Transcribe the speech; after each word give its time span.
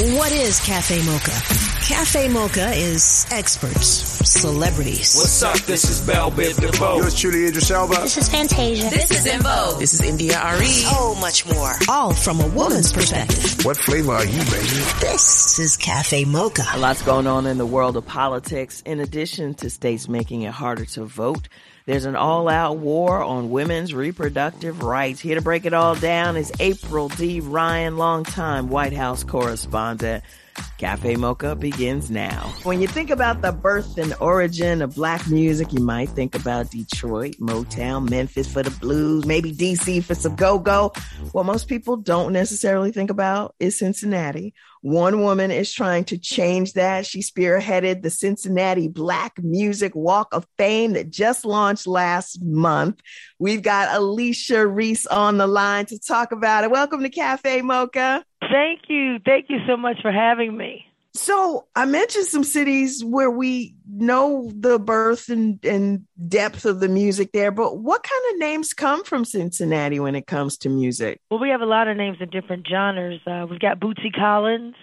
What 0.00 0.32
is 0.32 0.58
Cafe 0.60 1.04
Mocha? 1.04 1.30
Cafe 1.86 2.28
Mocha 2.28 2.70
is 2.70 3.26
experts, 3.30 3.86
celebrities. 3.86 5.14
What's 5.14 5.42
up? 5.42 5.58
This 5.66 5.90
is 5.90 6.00
Bell 6.06 6.30
Biv 6.30 6.58
DeVoe. 6.58 6.96
Yours 6.96 7.14
truly, 7.14 7.44
Idris 7.44 7.70
Elba. 7.70 7.96
This 7.96 8.16
is 8.16 8.26
Fantasia. 8.30 8.88
This 8.88 9.10
is 9.10 9.26
En 9.26 9.42
Vogue. 9.42 9.78
This 9.78 9.92
is 9.92 10.00
India 10.00 10.40
Arie. 10.40 10.64
So 10.64 11.14
much 11.16 11.46
more. 11.52 11.74
All 11.90 12.14
from 12.14 12.40
a 12.40 12.48
woman's 12.48 12.90
perspective. 12.94 13.62
What 13.62 13.76
flavor 13.76 14.12
are 14.12 14.24
you, 14.24 14.38
baby? 14.38 14.80
This 15.02 15.58
is 15.58 15.76
Cafe 15.76 16.24
Mocha. 16.24 16.64
A 16.72 16.78
lot's 16.78 17.02
going 17.02 17.26
on 17.26 17.46
in 17.46 17.58
the 17.58 17.66
world 17.66 17.98
of 17.98 18.06
politics. 18.06 18.82
In 18.86 19.00
addition 19.00 19.52
to 19.56 19.68
states 19.68 20.08
making 20.08 20.42
it 20.42 20.52
harder 20.52 20.86
to 20.86 21.04
vote, 21.04 21.46
there's 21.90 22.04
an 22.04 22.14
all-out 22.14 22.76
war 22.76 23.20
on 23.20 23.50
women's 23.50 23.92
reproductive 23.92 24.80
rights. 24.80 25.18
Here 25.18 25.34
to 25.34 25.40
break 25.40 25.66
it 25.66 25.74
all 25.74 25.96
down 25.96 26.36
is 26.36 26.52
April 26.60 27.08
D. 27.08 27.40
Ryan, 27.40 27.96
longtime 27.96 28.68
White 28.68 28.92
House 28.92 29.24
correspondent. 29.24 30.22
Cafe 30.78 31.16
Mocha 31.16 31.56
begins 31.56 32.08
now. 32.08 32.52
When 32.62 32.80
you 32.80 32.86
think 32.86 33.10
about 33.10 33.42
the 33.42 33.50
birth 33.50 33.98
and 33.98 34.14
origin 34.20 34.82
of 34.82 34.94
black 34.94 35.28
music, 35.28 35.72
you 35.72 35.80
might 35.80 36.10
think 36.10 36.36
about 36.36 36.70
Detroit, 36.70 37.34
Motown, 37.40 38.08
Memphis 38.08 38.46
for 38.46 38.62
the 38.62 38.70
blues, 38.70 39.26
maybe 39.26 39.52
DC 39.52 40.04
for 40.04 40.14
some 40.14 40.36
go-go. 40.36 40.92
What 41.32 41.44
most 41.44 41.66
people 41.66 41.96
don't 41.96 42.32
necessarily 42.32 42.92
think 42.92 43.10
about 43.10 43.56
is 43.58 43.76
Cincinnati. 43.78 44.54
One 44.82 45.20
woman 45.20 45.50
is 45.50 45.72
trying 45.72 46.04
to 46.04 46.16
change 46.16 46.72
that. 46.72 47.04
She 47.04 47.20
spearheaded 47.20 48.02
the 48.02 48.08
Cincinnati 48.08 48.88
Black 48.88 49.34
Music 49.42 49.94
Walk 49.94 50.28
of 50.32 50.46
Fame 50.56 50.94
that 50.94 51.10
just 51.10 51.44
launched 51.44 51.86
last 51.86 52.42
month. 52.42 53.00
We've 53.38 53.62
got 53.62 53.94
Alicia 53.94 54.66
Reece 54.66 55.06
on 55.06 55.36
the 55.36 55.46
line 55.46 55.84
to 55.86 55.98
talk 55.98 56.32
about 56.32 56.64
it. 56.64 56.70
Welcome 56.70 57.02
to 57.02 57.10
Cafe 57.10 57.60
Mocha. 57.60 58.24
Thank 58.40 58.88
you. 58.88 59.18
Thank 59.24 59.50
you 59.50 59.58
so 59.66 59.76
much 59.76 60.00
for 60.00 60.10
having 60.10 60.56
me. 60.56 60.86
So 61.12 61.66
I 61.74 61.86
mentioned 61.86 62.26
some 62.26 62.44
cities 62.44 63.04
where 63.04 63.30
we 63.30 63.74
know 63.88 64.50
the 64.54 64.78
birth 64.78 65.28
and, 65.28 65.58
and 65.64 66.06
depth 66.28 66.64
of 66.64 66.80
the 66.80 66.88
music 66.88 67.32
there, 67.32 67.50
but 67.50 67.78
what 67.78 68.02
kind 68.02 68.34
of 68.34 68.38
names 68.38 68.72
come 68.72 69.02
from 69.02 69.24
Cincinnati 69.24 69.98
when 69.98 70.14
it 70.14 70.26
comes 70.26 70.56
to 70.58 70.68
music? 70.68 71.20
Well, 71.30 71.40
we 71.40 71.50
have 71.50 71.62
a 71.62 71.66
lot 71.66 71.88
of 71.88 71.96
names 71.96 72.18
in 72.20 72.30
different 72.30 72.66
genres. 72.68 73.20
Uh, 73.26 73.46
we've 73.50 73.58
got 73.60 73.80
Bootsy 73.80 74.14
Collins. 74.14 74.76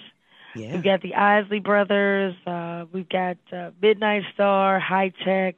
Yeah. 0.55 0.73
We've 0.73 0.83
got 0.83 1.02
the 1.02 1.16
Isley 1.16 1.59
Brothers. 1.59 2.36
Uh, 2.45 2.86
we've 2.92 3.08
got 3.08 3.38
uh, 3.53 3.72
Midnight 3.81 4.23
Star, 4.33 4.80
High 4.80 5.14
Tech 5.23 5.55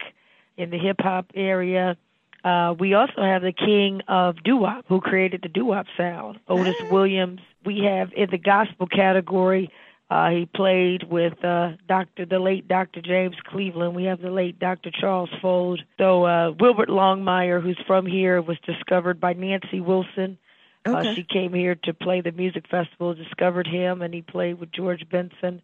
in 0.57 0.69
the 0.69 0.77
hip 0.77 0.97
hop 0.99 1.31
area. 1.33 1.97
Uh, 2.43 2.73
we 2.77 2.93
also 2.93 3.21
have 3.21 3.41
the 3.41 3.51
king 3.51 4.01
of 4.07 4.41
doo 4.43 4.65
who 4.87 5.01
created 5.01 5.41
the 5.41 5.49
doo 5.49 5.73
sound, 5.97 6.39
Otis 6.47 6.75
Williams. 6.89 7.41
We 7.65 7.79
have 7.85 8.11
in 8.13 8.29
the 8.29 8.37
gospel 8.37 8.87
category, 8.87 9.71
uh, 10.09 10.29
he 10.29 10.47
played 10.47 11.03
with 11.03 11.43
uh, 11.43 11.73
Dr. 11.87 12.25
the 12.25 12.39
late 12.39 12.67
Dr. 12.67 13.01
James 13.01 13.35
Cleveland. 13.45 13.95
We 13.95 14.05
have 14.05 14.21
the 14.21 14.31
late 14.31 14.59
Dr. 14.59 14.89
Charles 14.91 15.29
Fold. 15.41 15.81
So 15.99 16.25
uh, 16.25 16.51
Wilbert 16.59 16.89
Longmire, 16.89 17.61
who's 17.61 17.79
from 17.85 18.07
here, 18.07 18.41
was 18.41 18.57
discovered 18.65 19.19
by 19.19 19.33
Nancy 19.33 19.79
Wilson. 19.79 20.39
Okay. 20.87 21.09
Uh, 21.09 21.13
she 21.13 21.23
came 21.23 21.53
here 21.53 21.75
to 21.83 21.93
play 21.93 22.21
the 22.21 22.31
music 22.31 22.65
festival, 22.69 23.13
discovered 23.13 23.67
him, 23.67 24.01
and 24.01 24.11
he 24.11 24.23
played 24.23 24.59
with 24.59 24.71
George 24.71 25.07
Benson. 25.09 25.61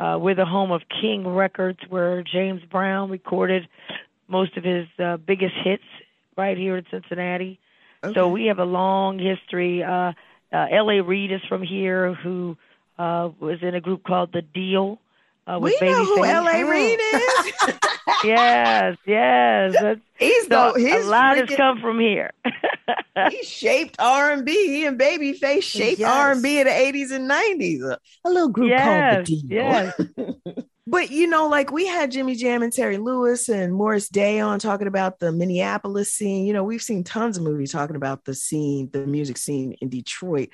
Uh, 0.00 0.18
we're 0.18 0.34
the 0.34 0.46
home 0.46 0.72
of 0.72 0.82
King 1.00 1.28
Records, 1.28 1.80
where 1.90 2.22
James 2.22 2.62
Brown 2.70 3.10
recorded 3.10 3.68
most 4.26 4.56
of 4.56 4.64
his 4.64 4.86
uh, 4.98 5.18
biggest 5.18 5.54
hits 5.62 5.84
right 6.36 6.56
here 6.56 6.78
in 6.78 6.86
Cincinnati. 6.90 7.60
Okay. 8.02 8.14
So 8.14 8.28
we 8.28 8.46
have 8.46 8.58
a 8.58 8.64
long 8.64 9.18
history. 9.18 9.82
Uh, 9.82 10.12
uh, 10.50 10.66
L.A. 10.70 11.02
Reid 11.02 11.30
is 11.30 11.40
from 11.48 11.62
here, 11.62 12.14
who 12.14 12.56
uh, 13.02 13.30
was 13.40 13.58
in 13.62 13.74
a 13.74 13.80
group 13.80 14.04
called 14.04 14.32
The 14.32 14.42
Deele. 14.42 14.98
Uh, 15.44 15.58
with 15.58 15.74
we 15.80 15.90
know 15.90 16.04
who. 16.04 16.24
L.A. 16.24 16.62
Reid 16.64 17.00
is. 17.00 17.52
yes, 18.24 18.96
yes. 19.04 19.72
That's, 19.72 20.00
He's 20.16 20.46
so 20.46 20.72
the 20.76 20.98
a 20.98 21.02
lot 21.02 21.36
has 21.36 21.48
come 21.56 21.80
from 21.80 21.98
here. 21.98 22.30
he 23.30 23.42
shaped 23.42 23.96
R 23.98 24.30
and 24.30 24.46
B. 24.46 24.52
He 24.68 24.86
and 24.86 25.00
Babyface 25.00 25.64
shaped 25.64 25.98
Yes. 25.98 26.08
R 26.08 26.30
and 26.30 26.42
B 26.44 26.60
in 26.60 26.66
the 26.68 26.72
eighties 26.72 27.10
and 27.10 27.26
nineties. 27.26 27.82
A 27.82 27.98
little 28.24 28.50
group 28.50 28.70
yes, 28.70 29.14
called 29.14 29.26
The 29.26 29.42
Deele. 29.42 29.92
yes. 30.46 30.64
But 30.84 31.10
you 31.10 31.26
know, 31.26 31.46
like 31.48 31.72
we 31.72 31.86
had 31.86 32.10
Jimmy 32.10 32.34
Jam 32.34 32.62
and 32.62 32.72
Terry 32.72 32.98
Lewis 32.98 33.48
and 33.48 33.72
Morris 33.72 34.08
Day 34.08 34.40
on 34.40 34.58
talking 34.58 34.88
about 34.88 35.20
the 35.20 35.32
Minneapolis 35.32 36.12
scene. 36.12 36.44
You 36.44 36.52
know, 36.52 36.64
we've 36.64 36.82
seen 36.82 37.02
tons 37.02 37.36
of 37.38 37.44
movies 37.44 37.72
talking 37.72 37.96
about 37.96 38.24
the 38.24 38.34
scene, 38.34 38.90
the 38.92 39.06
music 39.06 39.38
scene 39.38 39.74
in 39.80 39.88
Detroit. 39.88 40.50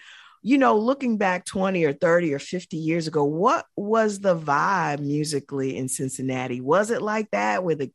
You 0.48 0.56
know, 0.56 0.78
looking 0.78 1.18
back 1.18 1.44
20 1.44 1.84
or 1.84 1.92
30 1.92 2.32
or 2.32 2.38
50 2.38 2.78
years 2.78 3.06
ago, 3.06 3.22
what 3.22 3.66
was 3.76 4.20
the 4.20 4.34
vibe 4.34 5.00
musically 5.00 5.76
in 5.76 5.88
Cincinnati? 5.88 6.62
Was 6.62 6.90
it 6.90 7.02
like 7.02 7.30
that 7.32 7.62
where 7.62 7.74
the 7.74 7.92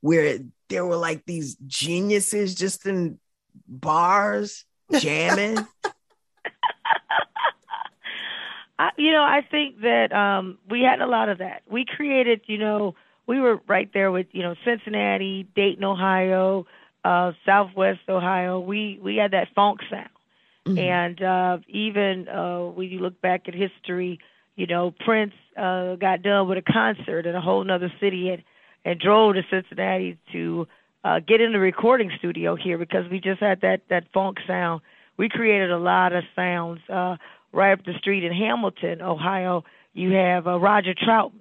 where 0.00 0.38
there 0.68 0.86
were 0.86 0.96
like 0.96 1.24
these 1.26 1.56
geniuses 1.66 2.54
just 2.54 2.86
in 2.86 3.18
bars 3.66 4.64
jamming? 4.96 5.58
I, 8.78 8.90
you 8.96 9.10
know, 9.10 9.22
I 9.22 9.40
think 9.50 9.80
that 9.80 10.12
um, 10.12 10.58
we 10.70 10.82
had 10.82 11.00
a 11.00 11.06
lot 11.06 11.28
of 11.28 11.38
that. 11.38 11.62
We 11.68 11.84
created, 11.84 12.42
you 12.46 12.58
know, 12.58 12.94
we 13.26 13.40
were 13.40 13.60
right 13.66 13.90
there 13.92 14.12
with, 14.12 14.28
you 14.30 14.42
know, 14.42 14.54
Cincinnati, 14.64 15.48
Dayton, 15.56 15.82
Ohio, 15.82 16.66
uh, 17.04 17.32
Southwest 17.44 18.00
Ohio. 18.08 18.60
We 18.60 19.00
we 19.02 19.16
had 19.16 19.32
that 19.32 19.48
funk 19.54 19.80
sound, 19.90 20.10
Mhm. 20.68 20.78
and 20.78 21.22
uh, 21.22 21.58
even 21.68 22.28
uh, 22.28 22.64
when 22.66 22.90
you 22.90 23.00
look 23.00 23.20
back 23.20 23.48
at 23.48 23.54
history, 23.54 24.18
you 24.56 24.66
know, 24.66 24.90
Prince 24.90 25.34
uh, 25.56 25.94
got 25.96 26.22
done 26.22 26.48
with 26.48 26.58
a 26.58 26.62
concert 26.62 27.26
in 27.26 27.34
a 27.34 27.40
whole 27.40 27.64
nother 27.64 27.92
city 28.00 28.30
and 28.30 28.42
and 28.84 28.98
drove 29.00 29.34
to 29.34 29.42
Cincinnati 29.50 30.18
to 30.32 30.66
uh, 31.04 31.20
get 31.20 31.40
in 31.40 31.52
the 31.52 31.58
recording 31.58 32.10
studio 32.18 32.54
here 32.56 32.78
because 32.78 33.08
we 33.10 33.20
just 33.20 33.40
had 33.40 33.60
that 33.62 33.82
that 33.88 34.04
funk 34.12 34.38
sound. 34.46 34.82
We 35.16 35.28
created 35.28 35.70
a 35.70 35.78
lot 35.78 36.12
of 36.12 36.24
sounds. 36.36 36.80
Uh, 36.88 37.16
right 37.52 37.72
up 37.72 37.84
the 37.84 37.94
street 37.98 38.24
in 38.24 38.32
Hamilton, 38.32 39.00
Ohio, 39.00 39.64
you 39.94 40.10
have 40.12 40.46
uh, 40.46 40.58
Roger 40.58 40.94
Troutman 40.94 41.40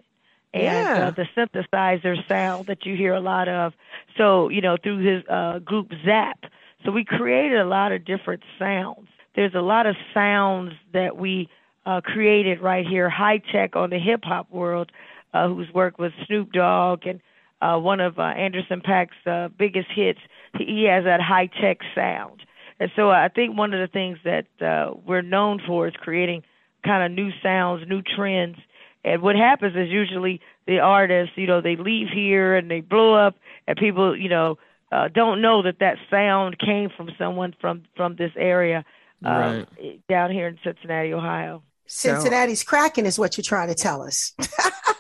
and 0.53 0.63
Yeah. 0.63 1.07
uh, 1.07 1.11
the 1.11 1.27
synthesizer 1.35 2.15
sound 2.29 2.67
that 2.67 2.85
you 2.85 2.95
hear 2.95 3.13
a 3.13 3.19
lot 3.19 3.49
of. 3.49 3.73
So, 4.17 4.47
you 4.49 4.61
know, 4.61 4.77
through 4.81 4.99
his 4.99 5.23
uh, 5.27 5.59
group 5.59 5.91
Zap. 6.05 6.45
So 6.85 6.91
we 6.91 7.03
created 7.03 7.59
a 7.59 7.65
lot 7.65 7.91
of 7.91 8.05
different 8.05 8.44
sounds. 8.57 9.09
There's 9.38 9.53
a 9.53 9.62
lot 9.62 9.86
of 9.86 9.96
sounds 10.16 10.74
that 10.94 11.16
we 11.16 11.48
uh, 11.86 12.02
created 12.02 12.59
right 12.59 12.86
here, 12.86 13.08
Hi-Tek 13.08 13.75
on 13.75 13.92
the 13.92 14.00
hip 14.00 14.22
hop 14.24 14.52
world, 14.52 14.92
uh, 15.31 15.48
who's 15.48 15.72
worked 15.72 16.00
with 16.00 16.12
Snoop 16.25 16.52
Dogg 16.52 17.06
and 17.06 17.22
uh, 17.62 17.78
one 17.78 18.00
of 18.00 18.18
uh, 18.18 18.24
Anderson 18.24 18.81
Paak's 18.81 19.28
uh, 19.28 19.50
biggest 19.50 19.90
hits. 19.94 20.20
He 20.58 20.86
has 20.86 21.03
that 21.03 21.22
high 21.22 21.52
tech 21.62 21.81
sound. 21.94 22.42
And 22.80 22.92
so 22.96 23.12
I 23.12 23.28
think 23.28 23.56
one 23.56 23.75
of 23.75 23.80
the 23.80 23.92
things 23.92 24.18
that 24.24 24.48
uh, 24.59 24.96
we're 25.06 25.22
known 25.22 25.62
for 25.68 25.88
is 25.88 25.94
creating 26.00 26.42
kind 26.84 27.04
of 27.04 27.16
new 27.16 27.30
sounds, 27.44 27.88
new 27.88 28.02
trends. 28.02 28.57
And 29.06 29.22
what 29.22 29.36
happens 29.36 29.75
is 29.75 29.90
usually 29.90 30.42
the 30.66 30.80
artists, 30.80 31.38
you 31.38 31.45
know, 31.45 31.62
they 31.62 31.75
leave 31.75 32.07
here 32.12 32.56
and 32.56 32.72
they 32.72 32.81
blow 32.81 33.13
up, 33.13 33.36
and 33.68 33.78
people, 33.78 34.18
you 34.18 34.30
know, 34.30 34.57
uh, 34.92 35.10
don't 35.10 35.42
know 35.42 35.62
that 35.62 35.78
that 35.80 35.98
sound 36.10 36.57
came 36.57 36.90
from 36.90 37.12
someone 37.19 37.54
from 37.62 37.83
from 37.95 38.16
this 38.16 38.31
area 38.36 38.83
uh, 39.24 39.66
down 40.10 40.31
here 40.31 40.48
in 40.48 40.58
Cincinnati, 40.64 41.14
Ohio. 41.14 41.64
Cincinnati's 41.86 42.64
cracking 42.64 43.06
is 43.06 43.18
what 43.18 43.38
you're 43.38 43.44
trying 43.44 43.69
to 43.69 43.75
tell 43.75 44.02
us. 44.02 44.34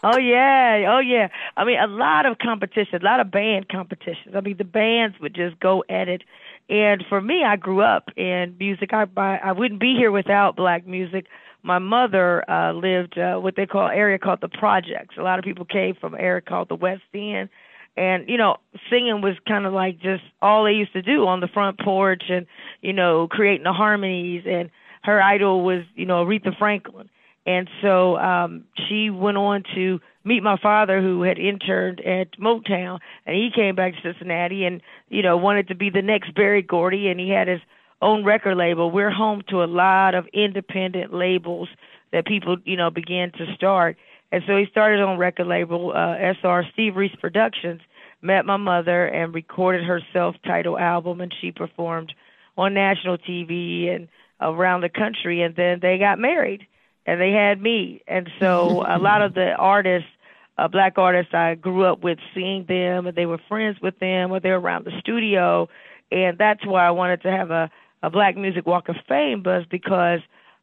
Oh 0.03 0.17
yeah, 0.17 0.85
oh 0.95 0.99
yeah. 0.99 1.29
I 1.55 1.65
mean, 1.65 1.79
a 1.79 1.87
lot 1.87 2.25
of 2.25 2.37
competition, 2.37 3.01
a 3.01 3.05
lot 3.05 3.19
of 3.19 3.31
band 3.31 3.67
competitions. 3.67 4.35
I 4.35 4.41
mean, 4.41 4.57
the 4.57 4.63
bands 4.63 5.19
would 5.19 5.33
just 5.33 5.59
go 5.59 5.83
at 5.89 6.07
it. 6.07 6.23
And 6.69 7.03
for 7.09 7.19
me, 7.19 7.43
I 7.43 7.55
grew 7.55 7.81
up 7.81 8.09
in 8.15 8.55
music. 8.59 8.93
I 8.93 9.05
I, 9.17 9.37
I 9.37 9.51
wouldn't 9.53 9.79
be 9.79 9.95
here 9.97 10.11
without 10.11 10.55
black 10.55 10.85
music. 10.85 11.25
My 11.63 11.79
mother 11.79 12.49
uh, 12.49 12.73
lived 12.73 13.17
uh, 13.17 13.37
what 13.37 13.55
they 13.55 13.65
call 13.65 13.87
area 13.87 14.19
called 14.19 14.41
the 14.41 14.49
projects. 14.49 15.15
A 15.17 15.23
lot 15.23 15.39
of 15.39 15.45
people 15.45 15.65
came 15.65 15.95
from 15.95 16.13
area 16.15 16.41
called 16.41 16.69
the 16.69 16.75
West 16.75 17.01
End, 17.13 17.49
and 17.97 18.29
you 18.29 18.37
know, 18.37 18.57
singing 18.89 19.21
was 19.21 19.35
kind 19.47 19.65
of 19.65 19.73
like 19.73 19.99
just 19.99 20.23
all 20.41 20.63
they 20.63 20.73
used 20.73 20.93
to 20.93 21.01
do 21.01 21.25
on 21.25 21.39
the 21.39 21.47
front 21.47 21.79
porch, 21.79 22.23
and 22.29 22.45
you 22.81 22.93
know, 22.93 23.27
creating 23.27 23.63
the 23.63 23.73
harmonies. 23.73 24.43
And 24.47 24.69
her 25.03 25.21
idol 25.21 25.63
was 25.63 25.83
you 25.95 26.05
know 26.05 26.23
Aretha 26.23 26.55
Franklin 26.57 27.09
And 27.45 27.69
so 27.81 28.17
um, 28.17 28.65
she 28.87 29.09
went 29.09 29.37
on 29.37 29.63
to 29.75 29.99
meet 30.23 30.43
my 30.43 30.57
father, 30.57 31.01
who 31.01 31.23
had 31.23 31.39
interned 31.39 32.01
at 32.01 32.37
Motown, 32.39 32.99
and 33.25 33.35
he 33.35 33.49
came 33.53 33.75
back 33.75 33.93
to 33.95 34.01
Cincinnati 34.03 34.65
and 34.65 34.81
you 35.09 35.23
know 35.23 35.35
wanted 35.35 35.67
to 35.69 35.75
be 35.75 35.89
the 35.89 36.01
next 36.03 36.35
Berry 36.35 36.61
Gordy, 36.61 37.07
and 37.07 37.19
he 37.19 37.29
had 37.29 37.47
his 37.47 37.61
own 38.01 38.23
record 38.23 38.57
label. 38.57 38.91
We're 38.91 39.09
home 39.09 39.41
to 39.49 39.63
a 39.63 39.65
lot 39.65 40.13
of 40.13 40.27
independent 40.33 41.13
labels 41.13 41.69
that 42.13 42.27
people 42.27 42.57
you 42.63 42.77
know 42.77 42.91
began 42.91 43.31
to 43.33 43.55
start, 43.55 43.97
and 44.31 44.43
so 44.45 44.57
he 44.57 44.65
started 44.71 45.01
on 45.01 45.17
record 45.17 45.47
label 45.47 45.91
uh, 45.95 46.15
SR 46.41 46.65
Steve 46.73 46.95
Reece 46.95 47.15
Productions. 47.19 47.81
Met 48.21 48.45
my 48.45 48.57
mother 48.57 49.05
and 49.05 49.33
recorded 49.33 49.83
her 49.83 50.01
self-titled 50.11 50.79
album, 50.79 51.21
and 51.21 51.33
she 51.39 51.51
performed 51.51 52.13
on 52.57 52.73
national 52.73 53.17
TV 53.19 53.93
and 53.93 54.07
around 54.41 54.81
the 54.81 54.89
country. 54.89 55.43
And 55.43 55.55
then 55.55 55.79
they 55.81 55.99
got 55.99 56.17
married, 56.17 56.65
and 57.05 57.21
they 57.21 57.31
had 57.31 57.61
me. 57.61 58.01
And 58.07 58.29
so 58.39 58.83
a 58.87 58.97
lot 58.99 59.21
of 59.21 59.33
the 59.33 59.53
artists 59.53 60.09
uh, 60.57 60.67
black 60.67 60.97
artists 60.97 61.33
I 61.33 61.55
grew 61.55 61.85
up 61.85 62.03
with, 62.03 62.17
seeing 62.33 62.65
them, 62.65 63.05
and 63.05 63.15
they 63.15 63.27
were 63.27 63.39
friends 63.47 63.77
with 63.81 63.99
them, 63.99 64.31
or 64.31 64.39
they're 64.39 64.57
around 64.57 64.85
the 64.85 64.99
studio, 64.99 65.69
and 66.11 66.37
that's 66.37 66.65
why 66.65 66.85
I 66.85 66.91
wanted 66.91 67.21
to 67.23 67.31
have 67.31 67.51
a 67.51 67.69
a 68.03 68.09
Black 68.11 68.37
Music 68.37 68.65
Walk 68.65 68.89
of 68.89 68.95
Fame, 69.07 69.41
was 69.43 69.65
because 69.69 70.19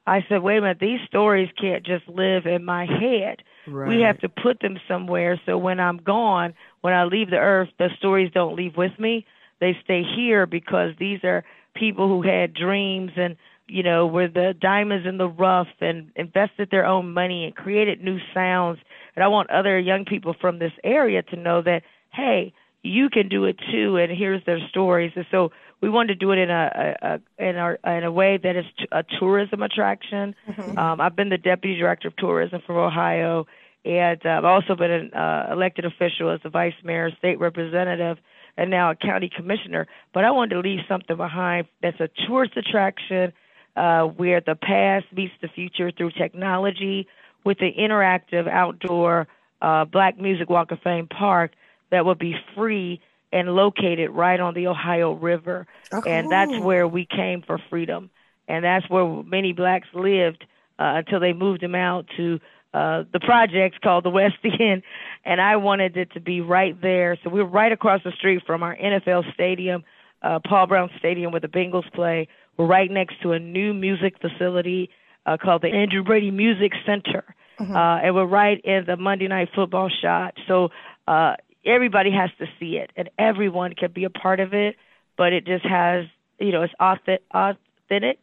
I 0.07 0.25
said, 0.29 0.43
wait 0.43 0.59
a 0.59 0.61
minute, 0.61 0.79
these 0.81 1.01
stories 1.07 1.49
can't 1.59 1.85
just 1.85 2.07
live 2.09 2.47
in 2.47 2.65
my 2.65 2.85
head. 2.85 3.43
Right. 3.67 3.89
We 3.89 4.03
have 4.03 4.19
to 4.21 4.29
put 4.29 4.61
them 4.61 4.79
somewhere. 4.87 5.41
So 5.47 5.57
when 5.57 5.81
I'm 5.81 5.97
gone, 5.99 6.55
when 6.83 6.93
I 6.93 7.05
leave 7.05 7.31
the 7.31 7.39
earth, 7.39 7.71
the 7.79 7.89
stories 7.99 8.31
don't 8.35 8.57
leave 8.57 8.77
with 8.77 8.99
me. 8.99 9.27
They 9.61 9.77
stay 9.83 10.03
here 10.03 10.47
because 10.47 10.93
these 10.99 11.25
are 11.25 11.45
people 11.75 12.09
who 12.09 12.23
had 12.23 12.55
dreams 12.55 13.13
and 13.17 13.37
you 13.67 13.83
know 13.83 14.07
were 14.07 14.29
the 14.29 14.55
diamonds 14.61 15.07
in 15.07 15.17
the 15.17 15.27
rough 15.27 15.69
and 15.81 16.11
invested 16.17 16.69
their 16.71 16.85
own 16.85 17.15
money 17.15 17.47
and 17.47 17.57
created 17.57 18.05
new 18.05 18.19
sounds 18.35 18.79
and 19.17 19.23
I 19.23 19.29
want 19.29 19.51
other 19.51 19.79
young 19.79 20.05
people 20.05 20.35
from 20.41 20.59
this 20.59 20.73
area 20.83 21.23
to 21.23 21.37
know 21.37 21.63
that, 21.63 21.83
hey, 22.13 22.53
you 22.83 23.09
can 23.09 23.29
do 23.29 23.45
it 23.45 23.59
too, 23.71 23.97
and 23.97 24.11
here's 24.11 24.45
their 24.45 24.59
stories. 24.69 25.13
And 25.17 25.25
so 25.31 25.51
we 25.85 25.91
wanted 25.91 26.19
to 26.19 26.25
do 26.25 26.33
it 26.33 26.39
in 26.39 26.49
a, 26.49 26.97
a, 27.03 27.21
a 27.39 27.47
in 27.47 27.57
our 27.57 27.75
in 27.85 28.05
a 28.05 28.11
way 28.11 28.39
that 28.43 28.57
is 28.57 28.65
a 28.91 29.05
tourism 29.21 29.63
attraction. 29.63 30.35
Mm-hmm. 30.49 30.79
Um, 30.79 30.99
I've 30.99 31.15
been 31.15 31.29
the 31.29 31.37
deputy 31.37 31.79
director 31.79 32.09
of 32.09 32.17
tourism 32.17 32.63
for 32.65 32.83
Ohio, 32.83 33.47
and 33.85 34.19
uh, 34.25 34.31
I've 34.31 34.47
also 34.47 34.77
been 34.77 34.91
an 34.91 35.13
uh, 35.13 35.49
elected 35.53 35.85
official 35.85 36.31
as 36.31 36.41
a 36.43 36.49
vice 36.49 36.73
mayor, 36.83 37.11
state 37.19 37.39
representative, 37.39 38.17
and 38.57 38.71
now 38.71 38.93
a 38.93 38.95
county 38.95 39.29
commissioner. 39.29 39.87
But 40.15 40.25
I 40.25 40.31
wanted 40.31 40.55
to 40.55 40.61
leave 40.61 40.81
something 40.89 41.19
behind 41.19 41.67
that's 41.83 42.01
a 42.01 42.09
tourist 42.27 42.57
attraction, 42.57 43.35
uh, 43.77 44.05
where 44.05 44.41
the 44.41 44.55
past 44.55 45.05
meets 45.15 45.35
the 45.43 45.49
future 45.49 45.91
through 45.91 46.13
technology 46.13 47.07
with 47.45 47.59
the 47.59 47.71
interactive 47.79 48.49
outdoor 48.49 49.29
uh, 49.61 49.85
Black 49.85 50.19
Music 50.19 50.49
Walk 50.49 50.71
of 50.71 50.79
Fame 50.81 51.09
park 51.09 51.51
that 51.91 52.07
will 52.07 52.15
be 52.15 52.35
free 52.57 53.03
and 53.35 53.49
located 53.49 54.11
right 54.11 54.39
on 54.39 54.55
the 54.55 54.69
Ohio 54.69 55.13
River. 55.13 55.67
Oh, 55.93 56.03
and 56.07 56.31
that's 56.31 56.57
where 56.61 56.87
we 56.87 57.05
came 57.05 57.43
for 57.43 57.59
freedom. 57.69 58.11
And 58.47 58.65
that's 58.65 58.89
where 58.89 59.05
many 59.25 59.53
blacks 59.53 59.89
lived 59.93 60.45
uh, 60.79 61.03
until 61.03 61.19
they 61.19 61.33
moved 61.33 61.61
them 61.61 61.75
out 61.75 62.07
to 62.17 62.39
uh, 62.73 63.03
the 63.13 63.19
projects 63.19 63.77
called 63.83 64.05
the 64.05 64.11
West 64.11 64.37
End. 64.45 64.85
And 65.25 65.41
I 65.41 65.57
wanted 65.57 65.97
it 65.97 66.13
to 66.13 66.21
be 66.21 66.43
right 66.43 66.81
there. 66.81 67.19
So 67.25 67.31
we're 67.31 67.45
right 67.45 67.73
across 67.73 68.03
the 68.05 68.13
street 68.13 68.43
from 68.47 68.63
our 68.63 68.77
NFL 68.77 69.35
stadium, 69.35 69.83
uh, 70.23 70.39
Paul 70.47 70.69
Brown 70.69 70.91
Stadium, 71.01 71.33
where 71.33 71.41
the 71.41 71.49
Bengals 71.49 71.91
play. 71.93 72.29
We're 72.57 72.67
right 72.67 72.91
next 72.91 73.21
to 73.23 73.33
a 73.33 73.41
new 73.41 73.75
music 73.75 74.15
facility 74.21 74.91
uh, 75.27 75.39
called 75.43 75.63
the 75.63 75.69
Andrew 75.69 76.05
Brady 76.05 76.31
Music 76.31 76.71
Center. 76.87 77.35
Mm-hmm. 77.59 77.75
Uh, 77.75 77.99
and 77.99 78.15
we're 78.15 78.27
right 78.27 78.61
in 78.65 78.85
the 78.87 78.97
Monday 78.97 79.27
Night 79.27 79.49
Football 79.57 79.91
shot. 80.03 80.35
So 80.47 80.69
uh, 81.09 81.35
everybody 81.65 82.11
has 82.11 82.31
to 82.39 82.47
see 82.59 82.77
it, 82.77 82.91
and 82.97 83.11
everyone 83.19 83.75
can 83.75 83.93
be 83.93 84.05
a 84.05 84.11
part 84.11 84.41
of 84.41 84.55
it. 84.55 84.77
But 85.17 85.33
it 85.33 85.47
just 85.47 85.65
has, 85.65 86.07
you 86.39 86.51
know, 86.51 86.63
it's 86.63 86.75
authentic, 86.81 88.19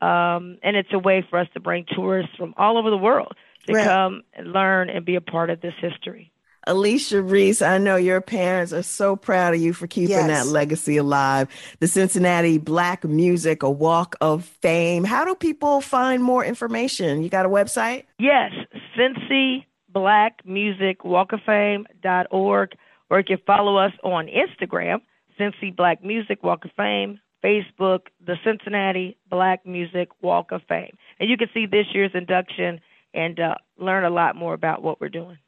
um, 0.00 0.58
and 0.62 0.76
it's 0.76 0.92
a 0.92 0.98
way 0.98 1.24
for 1.28 1.38
us 1.38 1.48
to 1.54 1.60
bring 1.60 1.84
tourists 1.94 2.34
from 2.36 2.54
all 2.56 2.78
over 2.78 2.90
the 2.90 2.96
world 2.96 3.34
to 3.66 3.74
right. 3.74 3.84
come 3.84 4.22
and 4.32 4.52
learn 4.52 4.88
and 4.88 5.04
be 5.04 5.16
a 5.16 5.20
part 5.20 5.50
of 5.50 5.60
this 5.60 5.74
history. 5.80 6.32
Alicia 6.66 7.22
Reece, 7.22 7.62
I 7.62 7.78
know 7.78 7.96
your 7.96 8.20
parents 8.20 8.72
are 8.72 8.82
so 8.82 9.16
proud 9.16 9.54
of 9.54 9.60
you 9.60 9.72
for 9.72 9.86
keeping 9.86 10.10
yes. 10.10 10.26
that 10.26 10.46
legacy 10.50 10.98
alive. 10.98 11.48
The 11.80 11.88
Cincinnati 11.88 12.58
Black 12.58 13.02
Music, 13.04 13.62
a 13.62 13.70
walk 13.70 14.14
of 14.20 14.44
fame. 14.44 15.04
How 15.04 15.24
do 15.24 15.34
people 15.34 15.80
find 15.80 16.22
more 16.22 16.44
information? 16.44 17.22
You 17.22 17.30
got 17.30 17.46
a 17.46 17.48
website? 17.48 18.04
Yes, 18.18 18.52
Cincy 18.96 19.64
Black 19.92 20.40
Music 20.44 21.04
Walk 21.04 21.32
of 21.32 21.40
Fame 21.44 21.86
dot 22.02 22.26
org, 22.30 22.72
or 23.08 23.18
you 23.18 23.24
can 23.24 23.38
follow 23.46 23.76
us 23.76 23.92
on 24.02 24.28
Instagram, 24.28 25.00
Cincy 25.38 25.74
Black 25.74 26.04
Music 26.04 26.42
Walk 26.42 26.64
of 26.64 26.70
Fame, 26.76 27.20
Facebook, 27.42 28.00
the 28.24 28.36
Cincinnati 28.44 29.16
Black 29.28 29.66
Music 29.66 30.08
Walk 30.22 30.52
of 30.52 30.62
Fame. 30.68 30.96
And 31.18 31.28
you 31.30 31.36
can 31.36 31.48
see 31.52 31.66
this 31.66 31.86
year's 31.92 32.12
induction 32.14 32.80
and 33.14 33.40
uh, 33.40 33.54
learn 33.78 34.04
a 34.04 34.10
lot 34.10 34.36
more 34.36 34.54
about 34.54 34.82
what 34.82 35.00
we're 35.00 35.08
doing. 35.08 35.38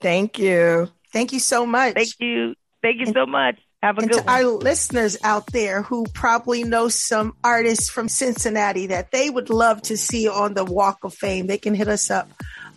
Thank 0.00 0.38
you. 0.38 0.90
Thank 1.12 1.32
you 1.32 1.38
so 1.38 1.64
much. 1.64 1.94
Thank 1.94 2.18
you. 2.18 2.54
Thank 2.82 2.96
you 2.96 3.06
and, 3.06 3.14
so 3.14 3.26
much. 3.26 3.58
Have 3.82 3.98
a 3.98 4.00
and 4.00 4.10
good 4.10 4.18
to 4.18 4.24
one. 4.24 4.34
our 4.34 4.44
listeners 4.44 5.16
out 5.22 5.46
there 5.48 5.82
who 5.82 6.06
probably 6.14 6.64
know 6.64 6.88
some 6.88 7.36
artists 7.44 7.90
from 7.90 8.08
Cincinnati 8.08 8.88
that 8.88 9.12
they 9.12 9.30
would 9.30 9.50
love 9.50 9.82
to 9.82 9.96
see 9.96 10.28
on 10.28 10.54
the 10.54 10.64
Walk 10.64 11.04
of 11.04 11.14
Fame, 11.14 11.46
they 11.46 11.58
can 11.58 11.74
hit 11.74 11.88
us 11.88 12.10
up 12.10 12.28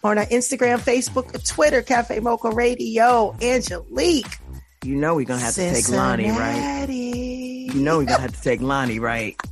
on 0.03 0.18
our 0.18 0.25
Instagram, 0.25 0.80
Facebook, 0.80 1.47
Twitter, 1.47 1.81
Cafe 1.81 2.19
Mocha 2.19 2.50
Radio. 2.50 3.36
Angelique. 3.42 4.38
You 4.83 4.95
know 4.95 5.15
we're 5.15 5.25
gonna 5.25 5.42
have 5.42 5.53
Cincinnati. 5.53 6.24
to 6.24 6.30
take 6.30 6.38
Lonnie, 6.38 6.86
right? 6.86 6.89
You 6.89 7.81
know 7.81 7.97
we're 7.97 8.06
gonna 8.06 8.21
have 8.21 8.36
to 8.36 8.42
take 8.42 8.62
Lonnie, 8.62 9.00
right? 9.00 9.36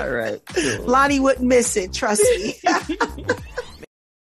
All 0.00 0.10
right. 0.10 0.40
Cool. 0.46 0.86
Lonnie 0.86 1.20
wouldn't 1.20 1.46
miss 1.46 1.76
it, 1.76 1.92
trust 1.92 2.22
me. 2.22 2.54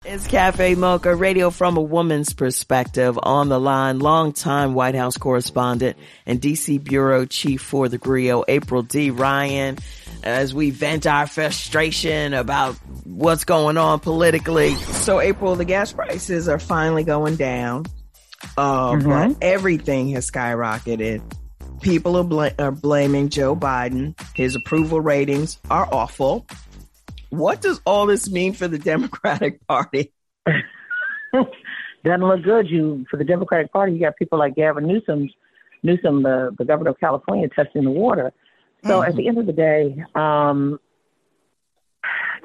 It's 0.06 0.25
Cafe 0.25 0.74
Mocha, 0.74 1.13
radio 1.13 1.51
from 1.51 1.77
a 1.77 1.81
woman's 1.81 2.33
perspective. 2.33 3.19
On 3.21 3.47
the 3.47 3.59
line, 3.59 4.00
longtime 4.00 4.74
White 4.74 4.95
House 4.95 5.18
correspondent 5.18 5.97
and 6.25 6.41
DC 6.41 6.83
Bureau 6.83 7.25
Chief 7.25 7.62
for 7.62 7.88
the 7.89 8.00
Grio, 8.00 8.44
April 8.47 8.81
D. 8.81 9.12
Ryan, 9.12 9.77
as 10.24 10.54
we 10.54 10.69
vent 10.69 11.07
our 11.07 11.27
frustration 11.27 12.33
about 12.33 12.75
what's 13.04 13.45
going 13.45 13.77
on 13.77 14.00
politically. 14.00 14.75
So, 14.75 15.19
April, 15.19 15.55
the 15.55 15.65
gas 15.65 15.94
prices 15.94 16.48
are 16.48 16.60
finally 16.60 17.03
going 17.03 17.36
down, 17.36 17.86
uh, 18.58 18.91
mm-hmm. 18.91 19.08
but 19.08 19.38
everything 19.41 20.10
has 20.10 20.29
skyrocketed. 20.29 21.22
People 21.82 22.17
are, 22.17 22.24
bl- 22.24 22.62
are 22.62 22.72
blaming 22.72 23.29
Joe 23.29 23.55
Biden. 23.55 24.20
His 24.36 24.55
approval 24.55 25.00
ratings 25.00 25.60
are 25.70 25.88
awful. 25.91 26.46
What 27.29 27.62
does 27.62 27.79
all 27.86 28.05
this 28.05 28.29
mean 28.29 28.53
for 28.53 28.67
the 28.67 28.79
Democratic 28.79 29.65
Party? 29.67 30.12
Doesn't 32.03 32.27
look 32.27 32.44
good. 32.44 32.70
You 32.70 33.05
for 33.10 33.17
the 33.17 33.24
Democratic 33.24 33.72
Party, 33.72 33.94
you 33.94 34.00
got 34.00 34.15
people 34.17 34.39
like 34.39 34.55
Gavin 34.55 34.88
Newsom, 34.88 35.29
Newsom, 35.84 36.24
the, 36.24 36.55
the 36.58 36.65
governor 36.65 36.91
of 36.91 37.00
California, 37.00 37.48
testing 37.50 37.84
the 37.84 37.91
water. 37.91 38.34
So 38.86 39.01
mm-hmm. 39.01 39.09
at 39.09 39.15
the 39.15 39.27
end 39.27 39.38
of 39.38 39.45
the 39.45 39.53
day, 39.53 40.03
um, 40.15 40.79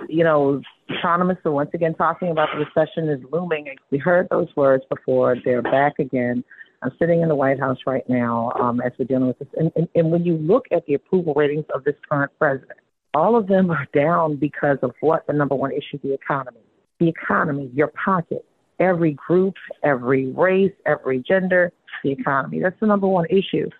you 0.08 0.24
know, 0.24 0.60
economists 0.88 1.40
are 1.44 1.52
once 1.52 1.70
again 1.74 1.94
talking 1.94 2.30
about 2.30 2.48
the 2.52 2.64
recession 2.64 3.08
is 3.08 3.20
looming. 3.30 3.66
We 3.90 3.98
heard 3.98 4.28
those 4.30 4.48
words 4.56 4.84
before. 4.88 5.36
They're 5.44 5.62
back 5.62 5.98
again. 5.98 6.44
I'm 6.82 6.92
sitting 6.98 7.22
in 7.22 7.28
the 7.28 7.34
White 7.34 7.58
House 7.58 7.78
right 7.86 8.06
now 8.08 8.52
um, 8.60 8.80
as 8.80 8.92
we're 8.98 9.06
dealing 9.06 9.28
with 9.28 9.38
this. 9.38 9.48
And, 9.56 9.72
and, 9.74 9.88
and 9.94 10.10
when 10.10 10.24
you 10.24 10.36
look 10.36 10.66
at 10.70 10.84
the 10.86 10.94
approval 10.94 11.32
ratings 11.34 11.64
of 11.74 11.84
this 11.84 11.94
current 12.08 12.30
president, 12.38 12.78
all 13.14 13.36
of 13.36 13.46
them 13.46 13.70
are 13.70 13.86
down 13.94 14.36
because 14.36 14.78
of 14.82 14.92
what 15.00 15.26
the 15.26 15.32
number 15.32 15.54
one 15.54 15.72
issue 15.72 15.98
the 16.02 16.12
economy. 16.12 16.60
The 17.00 17.08
economy, 17.08 17.70
your 17.72 17.90
pocket, 18.04 18.44
every 18.78 19.12
group, 19.12 19.54
every 19.82 20.26
race, 20.32 20.72
every 20.84 21.20
gender, 21.20 21.72
the 22.02 22.10
economy. 22.10 22.60
That's 22.60 22.78
the 22.80 22.86
number 22.86 23.06
one 23.06 23.26
issue. 23.30 23.70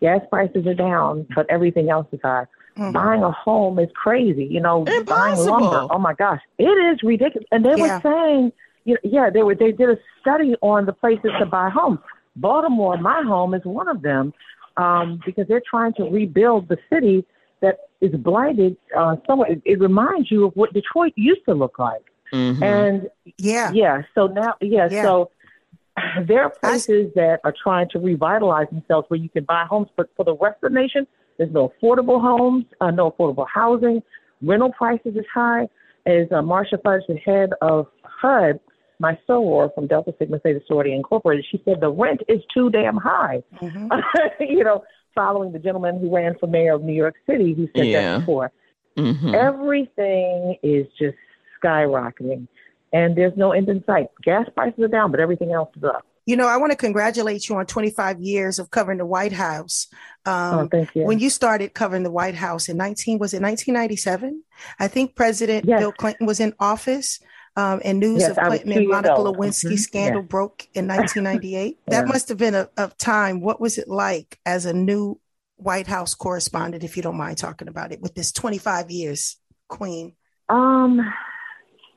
Gas 0.00 0.20
prices 0.30 0.66
are 0.66 0.74
down, 0.74 1.26
but 1.34 1.46
everything 1.50 1.90
else 1.90 2.06
is 2.12 2.20
high. 2.22 2.46
Mm-hmm. 2.76 2.92
Buying 2.92 3.22
a 3.22 3.30
home 3.30 3.78
is 3.78 3.88
crazy. 3.94 4.44
You 4.44 4.60
know, 4.60 4.84
Impossible. 4.84 5.04
buying 5.04 5.38
lumber. 5.38 5.88
Oh 5.90 5.98
my 5.98 6.14
gosh, 6.14 6.40
it 6.58 6.64
is 6.64 7.02
ridiculous. 7.02 7.46
And 7.50 7.64
they 7.64 7.76
yeah. 7.76 7.96
were 7.96 8.00
saying, 8.02 8.52
you 8.84 8.94
know, 8.94 9.00
yeah, 9.04 9.30
they 9.30 9.42
were. 9.42 9.54
They 9.54 9.72
did 9.72 9.90
a 9.90 9.98
study 10.20 10.54
on 10.62 10.86
the 10.86 10.92
places 10.92 11.30
to 11.38 11.46
buy 11.46 11.68
homes. 11.68 11.98
Baltimore, 12.36 12.96
my 12.96 13.22
home, 13.22 13.54
is 13.54 13.64
one 13.64 13.88
of 13.88 14.02
them 14.02 14.32
um, 14.76 15.20
because 15.24 15.46
they're 15.48 15.62
trying 15.68 15.92
to 15.94 16.04
rebuild 16.04 16.68
the 16.68 16.78
city 16.90 17.26
that 17.60 17.80
is 18.00 18.12
blighted 18.12 18.76
uh, 18.96 19.16
somewhat. 19.26 19.50
It, 19.50 19.62
it 19.64 19.80
reminds 19.80 20.30
you 20.30 20.46
of 20.46 20.54
what 20.54 20.72
Detroit 20.72 21.12
used 21.16 21.44
to 21.46 21.54
look 21.54 21.78
like. 21.78 22.04
Mm-hmm. 22.32 22.62
And 22.62 23.10
yeah, 23.36 23.70
yeah. 23.72 24.02
So 24.14 24.26
now, 24.26 24.54
yeah, 24.60 24.88
yeah. 24.90 25.02
so 25.02 25.30
there 26.26 26.44
are 26.44 26.50
places 26.50 27.10
I, 27.16 27.20
that 27.20 27.40
are 27.44 27.54
trying 27.62 27.88
to 27.90 27.98
revitalize 27.98 28.68
themselves 28.70 29.06
where 29.08 29.20
you 29.20 29.28
can 29.28 29.44
buy 29.44 29.64
homes, 29.68 29.88
but 29.96 30.08
for 30.16 30.24
the 30.24 30.34
rest 30.34 30.62
of 30.62 30.72
the 30.72 30.80
nation, 30.80 31.06
there's 31.38 31.52
no 31.52 31.72
affordable 31.82 32.20
homes, 32.20 32.64
uh, 32.80 32.90
no 32.90 33.10
affordable 33.10 33.46
housing. 33.52 34.02
Rental 34.42 34.72
prices 34.72 35.16
is 35.16 35.24
high. 35.32 35.68
As 36.04 36.26
uh, 36.32 36.42
Marcia 36.42 36.78
Fudge, 36.82 37.02
the 37.08 37.16
head 37.16 37.50
of 37.60 37.86
HUD, 38.02 38.58
my 38.98 39.18
soror 39.28 39.74
from 39.74 39.86
Delta 39.86 40.14
Sigma 40.18 40.38
Theta 40.38 40.60
Sorority 40.66 40.94
Incorporated. 40.94 41.44
She 41.50 41.60
said 41.64 41.80
the 41.80 41.90
rent 41.90 42.22
is 42.28 42.40
too 42.54 42.70
damn 42.70 42.96
high. 42.96 43.42
Mm-hmm. 43.60 43.88
you 44.40 44.64
know, 44.64 44.84
following 45.14 45.52
the 45.52 45.58
gentleman 45.58 46.00
who 46.00 46.14
ran 46.14 46.36
for 46.38 46.46
mayor 46.46 46.74
of 46.74 46.82
New 46.82 46.94
York 46.94 47.16
City 47.28 47.54
who 47.54 47.68
said 47.76 47.86
yeah. 47.86 48.12
that 48.12 48.20
before. 48.20 48.52
Mm-hmm. 48.96 49.34
Everything 49.34 50.56
is 50.62 50.86
just 50.98 51.16
skyrocketing, 51.62 52.46
and 52.92 53.16
there's 53.16 53.36
no 53.36 53.52
end 53.52 53.68
in 53.68 53.82
sight. 53.84 54.08
Gas 54.22 54.48
prices 54.54 54.80
are 54.80 54.88
down, 54.88 55.10
but 55.10 55.20
everything 55.20 55.52
else 55.52 55.70
is 55.76 55.84
up. 55.84 56.04
You 56.24 56.36
know, 56.36 56.46
I 56.46 56.56
want 56.56 56.70
to 56.70 56.76
congratulate 56.76 57.48
you 57.48 57.56
on 57.56 57.66
25 57.66 58.20
years 58.20 58.60
of 58.60 58.70
covering 58.70 58.98
the 58.98 59.06
White 59.06 59.32
House. 59.32 59.88
Um, 60.24 60.54
oh, 60.54 60.68
thank 60.70 60.94
you. 60.94 61.02
When 61.02 61.18
you 61.18 61.30
started 61.30 61.74
covering 61.74 62.04
the 62.04 62.12
White 62.12 62.36
House 62.36 62.68
in 62.68 62.76
19, 62.76 63.18
was 63.18 63.34
it 63.34 63.42
1997? 63.42 64.42
I 64.78 64.86
think 64.86 65.16
President 65.16 65.64
yes. 65.66 65.80
Bill 65.80 65.90
Clinton 65.90 66.26
was 66.26 66.38
in 66.38 66.54
office. 66.60 67.18
Um, 67.54 67.82
and 67.84 68.00
news 68.00 68.20
yes, 68.20 68.30
of 68.30 68.38
Clinton 68.38 68.72
and 68.72 68.88
Monica 68.88 69.14
Lewinsky 69.14 69.66
mm-hmm. 69.66 69.76
scandal 69.76 70.22
broke 70.22 70.66
in 70.72 70.88
1998. 70.88 71.78
yeah. 71.86 72.00
That 72.00 72.08
must 72.08 72.30
have 72.30 72.38
been 72.38 72.54
a, 72.54 72.70
a 72.78 72.88
time. 72.96 73.42
What 73.42 73.60
was 73.60 73.76
it 73.76 73.88
like 73.88 74.38
as 74.46 74.64
a 74.64 74.72
new 74.72 75.20
White 75.56 75.86
House 75.86 76.14
correspondent, 76.14 76.82
if 76.82 76.96
you 76.96 77.02
don't 77.02 77.18
mind 77.18 77.36
talking 77.36 77.68
about 77.68 77.92
it, 77.92 78.00
with 78.00 78.14
this 78.14 78.32
25 78.32 78.90
years, 78.90 79.36
Queen? 79.68 80.14
Um, 80.48 81.00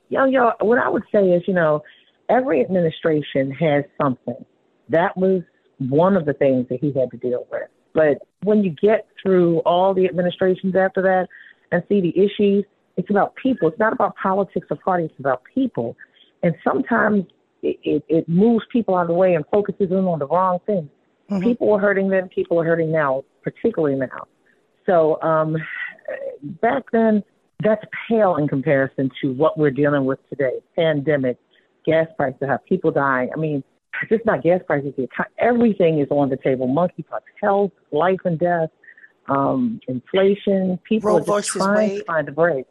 yo, 0.08 0.24
yo, 0.24 0.52
what 0.60 0.78
I 0.78 0.88
would 0.88 1.04
say 1.12 1.30
is, 1.30 1.42
you 1.46 1.54
know, 1.54 1.82
every 2.28 2.60
administration 2.60 3.50
has 3.52 3.84
something. 4.00 4.44
That 4.88 5.16
was 5.16 5.42
one 5.78 6.16
of 6.16 6.26
the 6.26 6.32
things 6.32 6.66
that 6.70 6.80
he 6.80 6.92
had 6.98 7.10
to 7.10 7.16
deal 7.16 7.46
with. 7.50 7.68
But 7.94 8.18
when 8.42 8.62
you 8.62 8.70
get 8.70 9.06
through 9.22 9.60
all 9.60 9.94
the 9.94 10.06
administrations 10.06 10.74
after 10.76 11.02
that 11.02 11.28
and 11.72 11.82
see 11.88 12.00
the 12.00 12.16
issues, 12.16 12.64
it's 12.96 13.10
about 13.10 13.34
people. 13.36 13.68
It's 13.68 13.78
not 13.78 13.92
about 13.92 14.14
politics 14.22 14.66
or 14.70 14.76
parties. 14.76 15.10
It's 15.12 15.20
about 15.20 15.42
people. 15.54 15.96
And 16.42 16.54
sometimes 16.62 17.24
it, 17.62 17.78
it, 17.82 18.04
it 18.08 18.28
moves 18.28 18.64
people 18.70 18.94
out 18.94 19.02
of 19.02 19.08
the 19.08 19.14
way 19.14 19.34
and 19.34 19.44
focuses 19.50 19.90
in 19.90 19.96
on 19.96 20.18
the 20.18 20.26
wrong 20.26 20.58
things. 20.66 20.88
Mm-hmm. 21.30 21.42
People 21.42 21.72
are 21.72 21.80
hurting 21.80 22.08
then. 22.08 22.28
People 22.28 22.60
are 22.60 22.64
hurting 22.64 22.92
now, 22.92 23.24
particularly 23.42 23.96
now. 23.96 24.26
So 24.84 25.20
um, 25.22 25.56
back 26.62 26.84
then, 26.92 27.24
that's 27.62 27.84
pale 28.08 28.36
in 28.36 28.48
comparison 28.48 29.10
to 29.22 29.32
what 29.32 29.58
we're 29.58 29.70
dealing 29.70 30.04
with 30.04 30.18
today. 30.28 30.60
Pandemic, 30.74 31.38
gas 31.84 32.06
prices, 32.16 32.40
have 32.46 32.64
people 32.66 32.90
dying. 32.90 33.30
I 33.34 33.38
mean, 33.38 33.64
just 34.08 34.24
not 34.26 34.42
gas 34.42 34.60
prices. 34.66 34.92
Everything 35.38 36.00
is 36.00 36.08
on 36.10 36.28
the 36.28 36.36
table. 36.36 36.68
Monkeypox, 36.68 37.20
health, 37.40 37.72
life 37.92 38.20
and 38.24 38.38
death, 38.38 38.68
um, 39.28 39.80
inflation. 39.88 40.78
People 40.84 41.10
Roe 41.10 41.16
are 41.16 41.40
just 41.40 41.52
trying 41.52 41.98
to 41.98 42.04
find 42.04 42.28
a 42.28 42.32
break. 42.32 42.66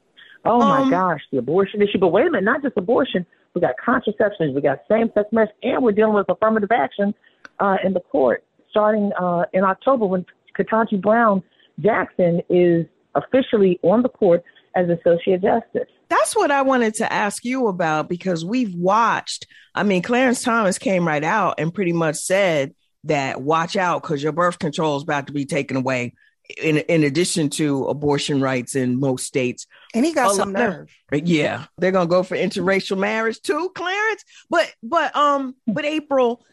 Oh 0.45 0.61
um, 0.61 0.83
my 0.83 0.89
gosh, 0.89 1.21
the 1.31 1.39
abortion 1.39 1.81
issue. 1.81 1.97
But 1.97 2.09
wait 2.09 2.27
a 2.27 2.31
minute, 2.31 2.43
not 2.43 2.61
just 2.61 2.77
abortion. 2.77 3.25
We 3.55 3.61
got 3.61 3.75
contraceptions. 3.83 4.53
We 4.53 4.61
got 4.61 4.79
same-sex 4.89 5.29
marriage, 5.31 5.51
and 5.63 5.81
we're 5.81 5.93
dealing 5.93 6.13
with 6.13 6.29
affirmative 6.29 6.71
action 6.71 7.15
uh, 7.59 7.77
in 7.83 7.93
the 7.93 8.01
court 8.01 8.43
starting 8.75 9.11
uh, 9.17 9.45
in 9.53 9.63
October 9.63 10.05
when 10.05 10.25
Ketanji 10.59 11.01
Brown 11.01 11.41
Jackson 11.79 12.41
is 12.49 12.85
officially 13.15 13.79
on 13.83 14.01
the 14.01 14.09
court 14.09 14.43
as 14.75 14.89
associate 14.89 15.41
justice. 15.41 15.89
That's 16.09 16.35
what 16.35 16.51
I 16.51 16.61
wanted 16.61 16.95
to 16.95 17.11
ask 17.11 17.43
you 17.45 17.67
about 17.67 18.09
because 18.09 18.45
we've 18.45 18.75
watched. 18.75 19.47
I 19.73 19.83
mean, 19.83 20.01
Clarence 20.01 20.43
Thomas 20.43 20.77
came 20.77 21.07
right 21.07 21.23
out 21.23 21.55
and 21.59 21.73
pretty 21.73 21.93
much 21.93 22.17
said 22.17 22.75
that 23.05 23.41
watch 23.41 23.75
out 23.75 24.01
because 24.01 24.21
your 24.21 24.31
birth 24.31 24.59
control 24.59 24.97
is 24.97 25.03
about 25.03 25.27
to 25.27 25.33
be 25.33 25.45
taken 25.45 25.77
away. 25.77 26.13
In 26.61 26.77
in 26.77 27.03
addition 27.03 27.49
to 27.51 27.85
abortion 27.85 28.39
rights 28.39 28.75
in 28.75 28.99
most 28.99 29.25
states, 29.25 29.65
and 29.95 30.05
he 30.05 30.13
got 30.13 30.35
some 30.35 30.51
nerve. 30.51 30.95
Yeah, 31.11 31.65
they're 31.79 31.91
gonna 31.91 32.05
go 32.05 32.21
for 32.21 32.37
interracial 32.37 32.99
marriage 32.99 33.41
too, 33.41 33.71
Clarence. 33.73 34.23
But 34.47 34.71
but 34.83 35.15
um, 35.15 35.55
but 35.65 35.85
April, 35.85 36.45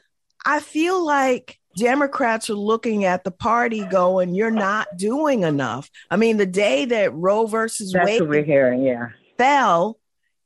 I 0.46 0.60
feel 0.60 1.04
like 1.04 1.58
Democrats 1.76 2.50
are 2.50 2.54
looking 2.54 3.04
at 3.04 3.24
the 3.24 3.30
party 3.30 3.84
going, 3.84 4.34
you're 4.34 4.50
not 4.50 4.88
doing 4.96 5.42
enough. 5.42 5.90
I 6.10 6.16
mean, 6.16 6.36
the 6.36 6.46
day 6.46 6.84
that 6.86 7.14
Roe 7.14 7.46
versus 7.46 7.92
That's 7.92 8.06
Wade 8.06 8.20
what 8.20 8.30
we're 8.30 8.44
hearing, 8.44 8.82
yeah. 8.82 9.08
fell, 9.38 9.98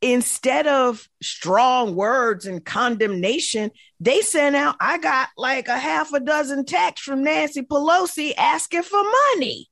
instead 0.03 0.67
of 0.67 1.09
strong 1.23 1.97
words 1.97 2.47
and 2.47 2.65
condemnation, 2.65 3.71
they 4.01 4.21
sent 4.21 4.57
out, 4.57 4.77
I 4.81 4.99
got 4.99 5.29
like 5.37 5.69
a 5.69 5.79
half 5.79 6.13
a 6.13 6.21
dozen 6.21 6.65
texts 6.65 7.05
from 7.05 7.25
Nancy 7.25 7.63
Pelosi 7.63 8.33
asking 8.37 8.83
for 8.83 9.03
money. 9.33 9.69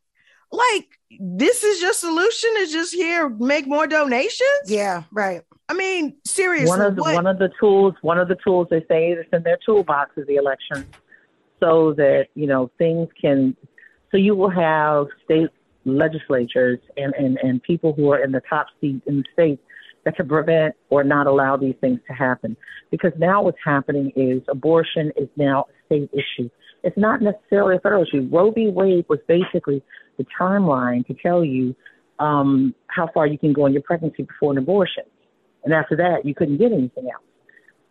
Like, 0.50 0.88
this 1.20 1.64
is 1.64 1.82
your 1.82 1.92
solution 1.92 2.50
is 2.58 2.72
just 2.72 2.94
here, 2.94 3.28
make 3.28 3.66
more 3.66 3.86
donations? 3.86 4.66
Yeah, 4.66 5.02
right. 5.12 5.42
I 5.68 5.74
mean, 5.74 6.16
seriously. 6.26 6.68
One 6.68 6.80
of 6.80 6.96
the 6.96 7.02
what? 7.02 7.14
one 7.14 7.26
of 7.26 7.38
the 7.38 7.50
tools, 7.58 7.94
one 8.02 8.18
of 8.18 8.28
the 8.28 8.36
tools 8.36 8.68
they 8.70 8.84
say 8.86 9.12
is 9.12 9.26
in 9.32 9.42
their 9.42 9.58
toolbox 9.64 10.12
is 10.16 10.26
the 10.26 10.36
election 10.36 10.86
so 11.64 11.94
that 11.94 12.26
you 12.34 12.46
know 12.46 12.70
things 12.78 13.08
can. 13.20 13.56
So 14.10 14.18
you 14.18 14.36
will 14.36 14.50
have 14.50 15.06
state 15.24 15.48
legislatures 15.84 16.78
and, 16.96 17.12
and, 17.14 17.36
and 17.38 17.62
people 17.62 17.92
who 17.92 18.12
are 18.12 18.22
in 18.22 18.32
the 18.32 18.42
top 18.48 18.66
seat 18.80 19.02
in 19.06 19.18
the 19.18 19.24
state 19.32 19.60
that 20.04 20.16
can 20.16 20.28
prevent 20.28 20.74
or 20.90 21.02
not 21.02 21.26
allow 21.26 21.56
these 21.56 21.74
things 21.80 22.00
to 22.06 22.12
happen. 22.12 22.56
Because 22.90 23.12
now 23.18 23.42
what's 23.42 23.58
happening 23.64 24.12
is 24.14 24.40
abortion 24.48 25.12
is 25.16 25.28
now 25.36 25.66
a 25.68 25.86
state 25.86 26.10
issue. 26.12 26.48
It's 26.82 26.96
not 26.96 27.22
necessarily 27.22 27.76
a 27.76 27.80
federal 27.80 28.04
issue. 28.04 28.28
Roe 28.30 28.50
v. 28.50 28.68
Wade 28.68 29.06
was 29.08 29.18
basically 29.26 29.82
the 30.18 30.26
timeline 30.38 31.06
to 31.06 31.14
tell 31.14 31.44
you 31.44 31.74
um, 32.18 32.74
how 32.86 33.08
far 33.12 33.26
you 33.26 33.38
can 33.38 33.52
go 33.52 33.66
in 33.66 33.72
your 33.72 33.82
pregnancy 33.82 34.22
before 34.22 34.52
an 34.52 34.58
abortion. 34.58 35.04
And 35.64 35.72
after 35.72 35.96
that, 35.96 36.24
you 36.24 36.34
couldn't 36.34 36.58
get 36.58 36.72
anything 36.72 37.10
else. 37.10 37.24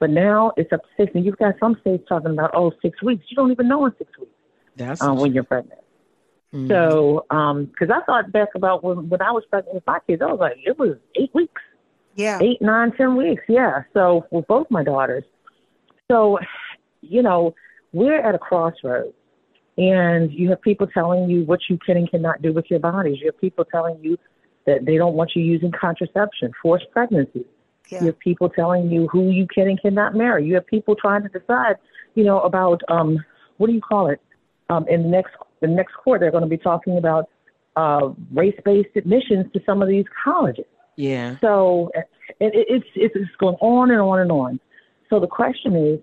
But 0.03 0.09
now 0.09 0.51
it's 0.57 0.73
up 0.73 0.81
to 0.81 0.89
six, 0.97 1.13
and 1.15 1.23
you've 1.23 1.37
got 1.37 1.55
some 1.61 1.77
states 1.79 2.03
talking 2.09 2.31
about 2.31 2.51
oh 2.53 2.73
six 2.81 3.01
weeks. 3.01 3.23
You 3.29 3.37
don't 3.37 3.51
even 3.51 3.69
know 3.69 3.85
in 3.85 3.93
six 3.97 4.11
weeks 4.19 4.33
That's 4.75 5.01
uh, 5.01 5.13
when 5.13 5.31
you're 5.31 5.45
pregnant. 5.45 5.79
Mm-hmm. 6.53 6.67
So, 6.67 7.25
because 7.29 7.89
um, 7.89 7.93
I 7.93 8.03
thought 8.05 8.29
back 8.33 8.49
about 8.53 8.83
when 8.83 9.07
when 9.07 9.21
I 9.21 9.31
was 9.31 9.45
pregnant 9.49 9.75
with 9.75 9.87
my 9.87 9.99
kids, 10.05 10.21
I 10.21 10.25
was 10.25 10.41
like, 10.41 10.57
it 10.65 10.77
was 10.77 10.97
eight 11.15 11.33
weeks. 11.33 11.61
Yeah, 12.15 12.37
eight, 12.41 12.61
nine, 12.61 12.91
ten 12.97 13.15
weeks. 13.15 13.43
Yeah. 13.47 13.83
So 13.93 14.27
with 14.29 14.45
both 14.47 14.67
my 14.69 14.83
daughters, 14.83 15.23
so 16.11 16.37
you 16.99 17.21
know 17.21 17.55
we're 17.93 18.19
at 18.19 18.35
a 18.35 18.39
crossroads, 18.39 19.15
and 19.77 20.33
you 20.33 20.49
have 20.49 20.61
people 20.61 20.87
telling 20.87 21.29
you 21.29 21.45
what 21.45 21.61
you 21.69 21.77
can 21.77 21.95
and 21.95 22.11
cannot 22.11 22.41
do 22.41 22.51
with 22.51 22.65
your 22.69 22.81
bodies. 22.81 23.19
You 23.21 23.27
have 23.27 23.39
people 23.39 23.63
telling 23.63 23.99
you 24.01 24.17
that 24.65 24.83
they 24.83 24.97
don't 24.97 25.13
want 25.13 25.31
you 25.33 25.43
using 25.43 25.71
contraception, 25.71 26.51
forced 26.61 26.91
pregnancy. 26.91 27.45
Yeah. 27.89 27.99
You 27.99 28.05
have 28.07 28.19
people 28.19 28.49
telling 28.49 28.89
you 28.89 29.07
who 29.07 29.29
you 29.29 29.45
can 29.53 29.67
and 29.67 29.79
cannot 29.81 30.15
marry. 30.15 30.45
You 30.45 30.55
have 30.55 30.65
people 30.65 30.95
trying 30.95 31.21
to 31.23 31.29
decide, 31.29 31.75
you 32.15 32.23
know, 32.23 32.39
about 32.41 32.81
um, 32.87 33.23
what 33.57 33.67
do 33.67 33.73
you 33.73 33.81
call 33.81 34.09
it? 34.09 34.21
Um, 34.69 34.87
in 34.87 35.03
the 35.03 35.09
next 35.09 35.33
the 35.59 35.67
next 35.67 35.93
court, 35.93 36.21
they're 36.21 36.31
going 36.31 36.43
to 36.43 36.49
be 36.49 36.57
talking 36.57 36.97
about 36.97 37.29
uh, 37.75 38.09
race-based 38.31 38.95
admissions 38.95 39.45
to 39.53 39.61
some 39.65 39.81
of 39.81 39.87
these 39.87 40.05
colleges. 40.23 40.65
Yeah. 40.95 41.37
So 41.41 41.91
it, 41.93 42.05
it, 42.39 42.67
it's 42.69 42.85
it's 42.95 43.35
going 43.39 43.57
on 43.61 43.91
and 43.91 43.99
on 43.99 44.19
and 44.19 44.31
on. 44.31 44.59
So 45.09 45.19
the 45.19 45.27
question 45.27 45.75
is, 45.75 45.99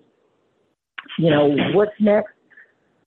you 1.17 1.29
know, 1.29 1.55
what's 1.73 1.91
next? 1.99 2.33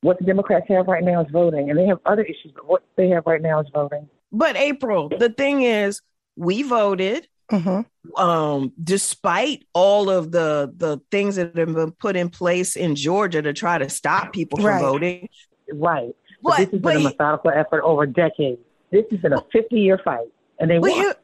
What 0.00 0.18
the 0.18 0.24
Democrats 0.24 0.66
have 0.68 0.86
right 0.86 1.02
now 1.02 1.22
is 1.22 1.28
voting, 1.32 1.70
and 1.70 1.78
they 1.78 1.86
have 1.86 1.98
other 2.04 2.22
issues, 2.22 2.52
but 2.54 2.66
what 2.66 2.82
they 2.96 3.08
have 3.08 3.24
right 3.26 3.40
now 3.40 3.60
is 3.60 3.66
voting. 3.72 4.08
But 4.32 4.56
April, 4.56 5.08
the 5.08 5.30
thing 5.30 5.62
is, 5.62 6.02
we 6.36 6.62
voted. 6.62 7.28
Mm-hmm. 7.50 8.20
Um, 8.20 8.72
despite 8.82 9.66
all 9.74 10.08
of 10.08 10.32
the 10.32 10.72
the 10.76 11.00
things 11.10 11.36
that 11.36 11.56
have 11.56 11.74
been 11.74 11.92
put 11.92 12.16
in 12.16 12.30
place 12.30 12.74
in 12.74 12.94
Georgia 12.94 13.42
to 13.42 13.52
try 13.52 13.76
to 13.76 13.88
stop 13.90 14.32
people 14.32 14.58
from 14.58 14.66
right. 14.66 14.80
voting, 14.80 15.28
right? 15.72 16.14
But, 16.42 16.50
but 16.50 16.56
this 16.58 16.70
has 16.70 16.80
but, 16.80 16.94
been 16.94 17.00
a 17.00 17.04
methodical 17.04 17.50
effort 17.50 17.82
over 17.82 18.06
decades. 18.06 18.60
This 18.90 19.04
has 19.10 19.20
been 19.20 19.34
a 19.34 19.42
fifty 19.52 19.80
year 19.80 20.00
fight, 20.02 20.28
and 20.58 20.70
they 20.70 20.78
but 20.78 20.90
won. 20.90 21.00
Here, 21.00 21.14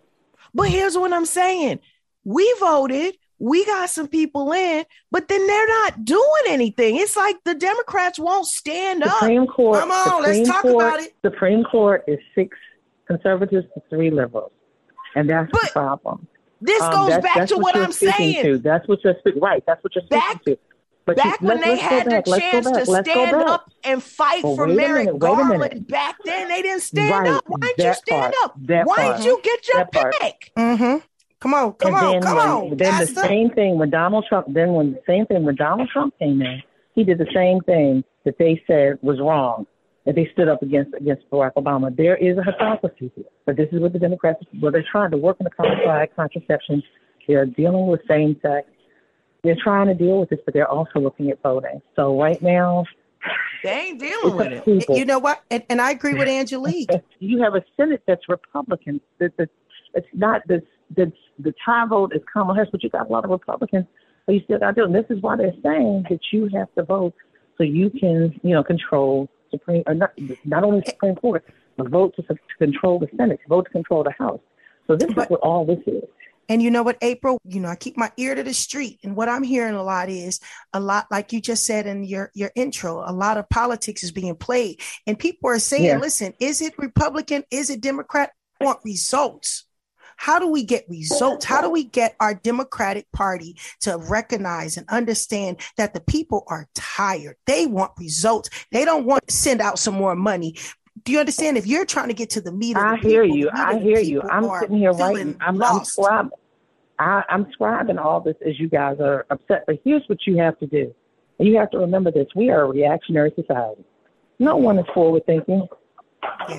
but 0.53 0.69
here's 0.69 0.97
what 0.97 1.13
I'm 1.13 1.27
saying: 1.27 1.81
we 2.25 2.55
voted. 2.61 3.17
We 3.39 3.65
got 3.65 3.89
some 3.89 4.07
people 4.07 4.53
in, 4.53 4.85
but 5.11 5.29
then 5.29 5.47
they're 5.47 5.67
not 5.67 6.05
doing 6.05 6.43
anything. 6.49 6.97
It's 6.97 7.17
like 7.17 7.37
the 7.45 7.55
Democrats 7.55 8.19
won't 8.19 8.47
stand 8.47 9.03
Supreme 9.03 9.45
up. 9.45 9.49
Court, 9.49 9.81
Come 9.81 9.91
on, 9.91 10.05
Supreme 10.05 10.23
let's 10.23 10.49
talk 10.51 10.63
Court, 10.63 10.75
about 10.75 11.01
it. 11.01 11.15
Supreme 11.25 11.65
Court 11.65 12.05
is 12.07 12.19
six 12.35 12.55
conservatives 13.07 13.67
to 13.73 13.83
three 13.89 14.11
liberals. 14.11 14.53
And 15.15 15.29
that's 15.29 15.51
but 15.51 15.63
the 15.63 15.69
problem. 15.73 16.27
This 16.61 16.83
um, 16.83 16.93
goes 16.93 17.09
that's, 17.09 17.23
back 17.23 17.37
that's 17.37 17.53
to 17.53 17.59
what, 17.59 17.75
what 17.75 17.85
I'm 17.85 17.93
saying. 17.93 18.45
To. 18.45 18.59
That's 18.59 18.87
what 18.87 19.03
you're 19.03 19.19
speaking. 19.19 19.41
Right. 19.41 19.65
That's 19.67 19.83
what 19.83 19.95
you're 19.95 20.05
speaking 20.05 20.21
back, 20.21 20.45
to. 20.45 20.59
But 21.07 21.17
back 21.17 21.41
you, 21.41 21.49
when 21.49 21.61
they 21.61 21.77
had 21.77 22.07
the 22.07 22.39
chance 22.39 22.71
to 22.71 22.85
stand 22.87 23.35
up 23.35 23.71
and 23.83 24.03
fight 24.03 24.45
well, 24.45 24.57
for 24.57 24.67
Merrick 24.67 25.19
Garland 25.19 25.89
back 25.89 26.17
then, 26.25 26.49
they 26.49 26.63
didn't 26.63 26.83
stand 26.83 27.29
right. 27.29 27.37
up. 27.37 27.45
Why 27.47 27.59
didn't 27.77 27.87
you 27.87 27.95
stand 27.95 28.35
part, 28.35 28.45
up? 28.45 28.87
Why 28.87 29.13
didn't 29.13 29.25
you 29.25 29.41
get 29.43 29.69
your 29.69 29.87
pick? 29.87 30.53
Mm-hmm. 30.57 31.07
Come 31.41 31.55
on, 31.55 31.73
come 31.73 31.95
and 31.95 32.05
on, 32.05 32.23
come 32.23 32.37
when, 32.37 32.49
on. 32.49 32.77
Then 32.77 33.01
the 33.01 33.07
same 33.07 33.51
thing 33.51 33.79
when 33.79 33.89
Donald 33.89 34.27
Trump. 34.29 34.49
Then 34.51 34.75
when 34.75 34.93
the 34.93 35.01
same 35.07 35.25
thing 35.25 35.45
when 35.45 35.57
Donald 35.57 35.89
Trump 35.89 36.15
came 36.19 36.43
in, 36.43 36.63
he 36.95 37.03
did 37.03 37.17
the 37.17 37.27
same 37.35 37.61
thing 37.63 38.05
that 38.25 38.37
they 38.39 38.63
said 38.67 38.99
was 39.01 39.19
wrong. 39.19 39.67
That 40.07 40.15
they 40.15 40.29
stood 40.33 40.49
up 40.49 40.63
against 40.63 40.95
against 40.95 41.29
Barack 41.31 41.53
Obama. 41.55 41.95
There 41.95 42.17
is 42.17 42.39
a 42.39 42.43
hypocrisy 42.43 43.13
here. 43.15 43.25
But 43.47 43.57
this 43.57 43.69
is 43.73 43.81
what 43.81 43.93
the 43.93 43.99
Democrats, 43.99 44.43
well, 44.61 44.73
they're 44.73 44.85
trying 44.91 45.11
to 45.11 45.17
work 45.17 45.37
on 45.41 45.45
the 45.45 45.51
common 45.51 46.09
contraception. 46.17 46.83
They're 47.29 47.47
dealing 47.47 47.87
with 47.87 48.01
same 48.09 48.37
sex. 48.43 48.67
They're 49.43 49.57
trying 49.63 49.87
to 49.87 49.95
deal 49.95 50.19
with 50.19 50.31
this, 50.31 50.41
but 50.45 50.55
they're 50.55 50.69
also 50.69 51.01
looking 51.01 51.31
at 51.31 51.43
voting. 51.43 51.81
So 51.97 52.21
right 52.21 52.41
now, 52.43 52.85
they 53.63 53.71
ain't 53.71 54.01
dealing 54.01 54.37
with 54.37 54.53
it. 54.53 54.65
People. 54.65 54.97
You 54.97 55.05
know 55.05 55.19
what? 55.19 55.43
And, 55.51 55.63
and 55.69 55.81
I 55.81 55.91
agree 55.91 56.15
with 56.15 56.29
Angelique. 56.29 56.91
you 57.19 57.43
have 57.43 57.55
a 57.55 57.63
Senate 57.77 58.03
that's 58.07 58.29
Republican. 58.29 59.01
That, 59.19 59.37
that 59.37 59.49
it's 59.95 60.07
not 60.15 60.47
this. 60.49 60.63
The 60.97 61.13
the 61.39 61.55
tie 61.65 61.87
vote 61.87 62.13
is 62.15 62.23
Kamala 62.33 62.55
Harris, 62.55 62.71
but 62.73 62.83
you 62.83 62.91
got 62.91 63.09
a 63.09 63.13
lot 63.13 63.25
of 63.25 63.31
Republicans. 63.31 63.87
But 64.27 64.35
you 64.35 64.41
still 64.45 64.59
got 64.59 64.75
to 64.75 64.83
do. 64.83 64.85
And 64.85 64.95
this 64.95 65.07
is 65.11 65.23
why 65.23 65.37
they're 65.37 65.55
saying 65.63 66.07
that 66.11 66.21
you 66.33 66.49
have 66.55 66.73
to 66.75 66.83
vote 66.83 67.15
so 67.57 67.65
you 67.65 67.91
can, 67.91 68.39
you 68.43 68.55
know, 68.55 68.63
control 68.63 69.29
Supreme 69.51 69.83
or 69.87 69.95
not 69.95 70.13
not 70.45 70.65
only 70.65 70.83
Supreme 70.87 71.15
Court, 71.17 71.45
but 71.77 71.89
vote 71.89 72.15
to, 72.17 72.23
to 72.23 72.37
control 72.59 72.99
the 72.99 73.09
Senate, 73.17 73.41
vote 73.49 73.67
to 73.67 73.71
control 73.71 74.05
the 74.05 74.13
House. 74.13 74.41
So 74.87 74.97
this 74.97 75.13
but, 75.15 75.25
is 75.25 75.31
what 75.31 75.41
all 75.41 75.65
this 75.65 75.81
is. 75.87 76.05
And 76.51 76.61
you 76.61 76.73
know 76.73 76.83
what, 76.83 76.99
April, 77.01 77.39
you 77.45 77.61
know, 77.61 77.69
I 77.69 77.77
keep 77.77 77.97
my 77.97 78.11
ear 78.17 78.35
to 78.35 78.43
the 78.43 78.53
street. 78.53 78.99
And 79.05 79.15
what 79.15 79.29
I'm 79.29 79.45
hearing 79.45 79.77
a 79.77 79.85
lot 79.85 80.09
is 80.09 80.41
a 80.73 80.81
lot, 80.81 81.07
like 81.09 81.33
you 81.33 81.41
just 81.41 81.65
said 81.65 81.87
in 81.87 82.03
your, 82.03 82.33
your 82.35 82.51
intro, 82.57 83.05
a 83.09 83.13
lot 83.13 83.39
of 83.39 83.49
politics 83.49 84.03
is 84.03 84.11
being 84.11 84.35
played. 84.35 84.81
And 85.07 85.17
people 85.17 85.49
are 85.49 85.61
saying, 85.61 85.85
yeah. 85.85 85.99
listen, 85.99 86.35
is 86.41 86.61
it 86.61 86.77
Republican? 86.77 87.45
Is 87.53 87.71
it 87.71 87.81
Democrat? 87.81 88.33
I 88.61 88.65
want 88.65 88.81
results. 88.85 89.65
How 90.21 90.39
do 90.39 90.49
we 90.49 90.65
get 90.65 90.85
results? 90.87 91.47
How 91.47 91.63
do 91.63 91.71
we 91.71 91.83
get 91.83 92.15
our 92.21 92.35
Democratic 92.35 93.11
Party 93.11 93.57
to 93.81 93.97
recognize 93.97 94.77
and 94.77 94.87
understand 94.91 95.57
that 95.79 95.95
the 95.95 96.01
people 96.01 96.45
are 96.47 96.69
tired? 96.75 97.37
They 97.47 97.65
want 97.65 97.93
results. 97.99 98.51
They 98.71 98.85
don't 98.85 99.07
want 99.07 99.27
to 99.27 99.35
send 99.35 99.63
out 99.63 99.79
some 99.79 99.95
more 99.95 100.15
money. 100.15 100.57
Do 101.05 101.13
you 101.13 101.21
understand? 101.21 101.57
If 101.57 101.67
you're 101.67 101.87
trying 101.87 102.09
to 102.09 102.15
get 102.15 102.29
to 102.31 102.43
the 102.43 102.53
meat, 102.53 102.77
I 102.77 102.97
the 102.97 103.09
hear 103.09 103.23
people, 103.23 103.39
you. 103.39 103.51
I 103.55 103.79
hear 103.79 103.99
you. 103.99 104.21
I'm 104.21 104.45
sitting 104.61 104.77
here 104.77 104.93
writing. 104.93 105.39
I'm, 105.41 105.61
I'm 105.63 105.81
scribing. 105.81 106.31
I, 106.99 107.23
I'm 107.31 107.47
scribing 107.59 107.99
all 107.99 108.21
this 108.21 108.37
as 108.47 108.61
you 108.61 108.69
guys 108.69 108.99
are 109.01 109.25
upset. 109.31 109.65
But 109.67 109.81
here's 109.85 110.03
what 110.07 110.19
you 110.27 110.37
have 110.37 110.59
to 110.59 110.67
do. 110.67 110.95
And 111.39 111.49
you 111.49 111.57
have 111.57 111.71
to 111.71 111.79
remember 111.79 112.11
this. 112.11 112.27
We 112.37 112.51
are 112.51 112.65
a 112.65 112.67
reactionary 112.67 113.33
society. 113.35 113.87
No 114.39 114.59
one 114.59 114.79
is 114.79 114.87
forward 114.93 115.25
thinking. 115.25 115.67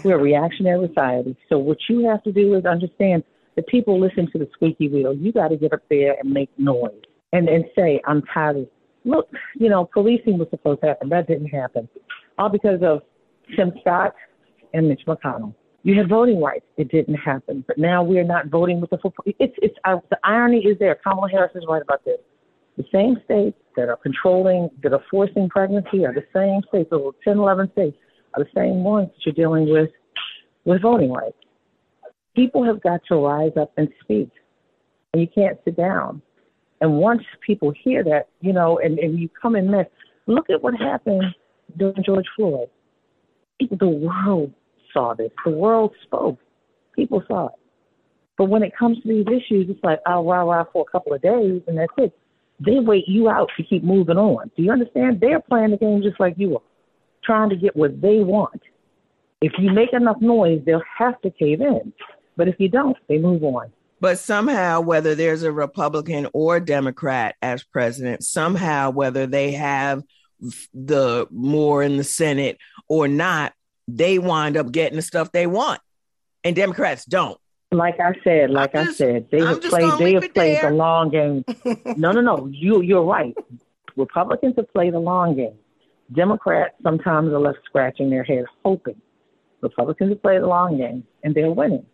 We're 0.03 0.17
a 0.17 0.21
reactionary 0.21 0.87
society. 0.87 1.37
So 1.47 1.59
what 1.59 1.77
you 1.87 2.09
have 2.09 2.23
to 2.23 2.31
do 2.31 2.55
is 2.55 2.65
understand 2.65 3.23
that 3.55 3.67
people 3.67 3.99
listen 3.99 4.29
to 4.31 4.37
the 4.37 4.47
squeaky 4.53 4.87
wheel. 4.87 5.13
You 5.13 5.31
got 5.31 5.49
to 5.49 5.57
get 5.57 5.73
up 5.73 5.83
there 5.89 6.15
and 6.21 6.31
make 6.31 6.49
noise 6.57 6.91
and, 7.33 7.49
and 7.49 7.65
say, 7.77 8.01
I'm 8.05 8.21
tired 8.33 8.57
of, 8.57 8.67
look, 9.05 9.29
you 9.55 9.69
know, 9.69 9.89
policing 9.91 10.37
was 10.37 10.47
supposed 10.49 10.81
to 10.81 10.87
happen. 10.87 11.09
That 11.09 11.27
didn't 11.27 11.47
happen. 11.47 11.87
All 12.37 12.49
because 12.49 12.81
of 12.81 13.01
Tim 13.55 13.73
Scott 13.81 14.15
and 14.73 14.87
Mitch 14.87 15.01
McConnell. 15.07 15.53
You 15.83 15.97
had 15.97 16.07
voting 16.07 16.39
rights. 16.41 16.65
It 16.77 16.91
didn't 16.91 17.15
happen. 17.15 17.63
But 17.67 17.77
now 17.77 18.03
we 18.03 18.19
are 18.19 18.23
not 18.23 18.47
voting 18.47 18.79
with 18.79 18.91
the 18.91 18.97
full. 18.99 19.13
It's, 19.25 19.53
it's, 19.57 19.75
uh, 19.83 19.97
the 20.09 20.17
irony 20.23 20.59
is 20.59 20.77
there. 20.79 20.95
Kamala 20.95 21.29
Harris 21.29 21.51
is 21.55 21.63
right 21.67 21.81
about 21.81 22.05
this. 22.05 22.19
The 22.77 22.85
same 22.91 23.17
states 23.25 23.57
that 23.75 23.89
are 23.89 23.97
controlling, 23.97 24.69
that 24.83 24.93
are 24.93 25.03
forcing 25.09 25.49
pregnancy 25.49 26.05
are 26.05 26.13
the 26.13 26.25
same 26.33 26.61
states, 26.69 26.89
the 26.89 27.11
10, 27.23 27.37
11 27.37 27.71
states, 27.73 27.97
are 28.33 28.43
the 28.43 28.49
same 28.55 28.83
ones 28.83 29.09
that 29.09 29.25
you're 29.25 29.33
dealing 29.33 29.71
with 29.71 29.89
with 30.63 30.81
voting 30.81 31.11
rights. 31.11 31.35
People 32.35 32.63
have 32.63 32.81
got 32.81 33.01
to 33.09 33.15
rise 33.15 33.51
up 33.59 33.71
and 33.77 33.89
speak. 34.01 34.29
And 35.13 35.21
you 35.21 35.27
can't 35.27 35.57
sit 35.65 35.75
down. 35.75 36.21
And 36.79 36.97
once 36.97 37.21
people 37.45 37.73
hear 37.83 38.03
that, 38.05 38.29
you 38.39 38.53
know, 38.53 38.79
and, 38.79 38.97
and 38.99 39.19
you 39.19 39.29
come 39.29 39.55
in 39.55 39.69
next, 39.69 39.91
look 40.25 40.49
at 40.49 40.63
what 40.63 40.73
happened 40.75 41.23
during 41.77 42.03
George 42.03 42.25
Floyd 42.35 42.69
the 43.69 43.87
world 43.87 44.53
saw 44.93 45.13
this. 45.13 45.31
The 45.45 45.51
world 45.51 45.93
spoke. 46.03 46.39
People 46.95 47.23
saw 47.27 47.47
it. 47.47 47.53
But 48.37 48.45
when 48.45 48.63
it 48.63 48.75
comes 48.77 49.01
to 49.01 49.07
these 49.07 49.27
issues, 49.27 49.67
it's 49.69 49.83
like, 49.83 49.99
I'll 50.05 50.25
rah 50.25 50.41
rah 50.41 50.65
for 50.71 50.85
a 50.87 50.91
couple 50.91 51.13
of 51.13 51.21
days 51.21 51.61
and 51.67 51.77
that's 51.77 51.93
it. 51.97 52.17
They 52.59 52.79
wait 52.79 53.05
you 53.07 53.29
out 53.29 53.49
to 53.57 53.63
keep 53.63 53.83
moving 53.83 54.17
on. 54.17 54.51
Do 54.55 54.63
you 54.63 54.71
understand? 54.71 55.19
They're 55.19 55.39
playing 55.41 55.71
the 55.71 55.77
game 55.77 56.01
just 56.03 56.19
like 56.19 56.35
you 56.37 56.55
are, 56.55 56.63
trying 57.23 57.49
to 57.49 57.55
get 57.55 57.75
what 57.75 58.01
they 58.01 58.19
want. 58.19 58.61
If 59.41 59.53
you 59.57 59.71
make 59.71 59.93
enough 59.93 60.17
noise, 60.21 60.61
they'll 60.65 60.83
have 60.97 61.19
to 61.21 61.31
cave 61.31 61.61
in. 61.61 61.91
But 62.35 62.47
if 62.47 62.55
you 62.59 62.69
don't, 62.69 62.97
they 63.07 63.17
move 63.17 63.43
on. 63.43 63.71
But 63.99 64.17
somehow, 64.17 64.81
whether 64.81 65.13
there's 65.13 65.43
a 65.43 65.51
Republican 65.51 66.27
or 66.33 66.59
Democrat 66.59 67.35
as 67.41 67.63
president, 67.63 68.23
somehow, 68.23 68.89
whether 68.89 69.27
they 69.27 69.51
have 69.51 70.01
the 70.73 71.27
more 71.29 71.83
in 71.83 71.97
the 71.97 72.03
Senate 72.03 72.57
or 72.87 73.07
not, 73.07 73.53
they 73.87 74.17
wind 74.17 74.57
up 74.57 74.71
getting 74.71 74.95
the 74.95 75.03
stuff 75.03 75.31
they 75.31 75.45
want, 75.45 75.81
and 76.43 76.55
Democrats 76.55 77.05
don't. 77.05 77.37
Like 77.71 77.99
I 77.99 78.13
said, 78.23 78.49
like 78.49 78.73
just, 78.73 78.89
I 78.89 78.93
said, 78.93 79.27
they 79.31 79.39
I'm 79.39 79.47
have 79.47 79.61
played. 79.61 79.99
They 79.99 80.13
have 80.13 80.33
played 80.33 80.57
there. 80.57 80.71
the 80.71 80.75
long 80.75 81.09
game. 81.09 81.45
no, 81.97 82.11
no, 82.11 82.21
no. 82.21 82.47
You, 82.47 82.81
you're 82.81 83.03
right. 83.03 83.35
Republicans 83.95 84.55
have 84.57 84.71
played 84.73 84.93
the 84.93 84.99
long 84.99 85.35
game. 85.35 85.57
Democrats 86.11 86.73
sometimes 86.83 87.31
are 87.31 87.39
left 87.39 87.59
scratching 87.65 88.09
their 88.09 88.23
head, 88.23 88.45
hoping. 88.65 88.99
Republicans 89.61 90.09
have 90.09 90.21
played 90.21 90.41
the 90.41 90.47
long 90.47 90.77
game, 90.77 91.05
and 91.23 91.33
they're 91.33 91.51
winning. 91.51 91.85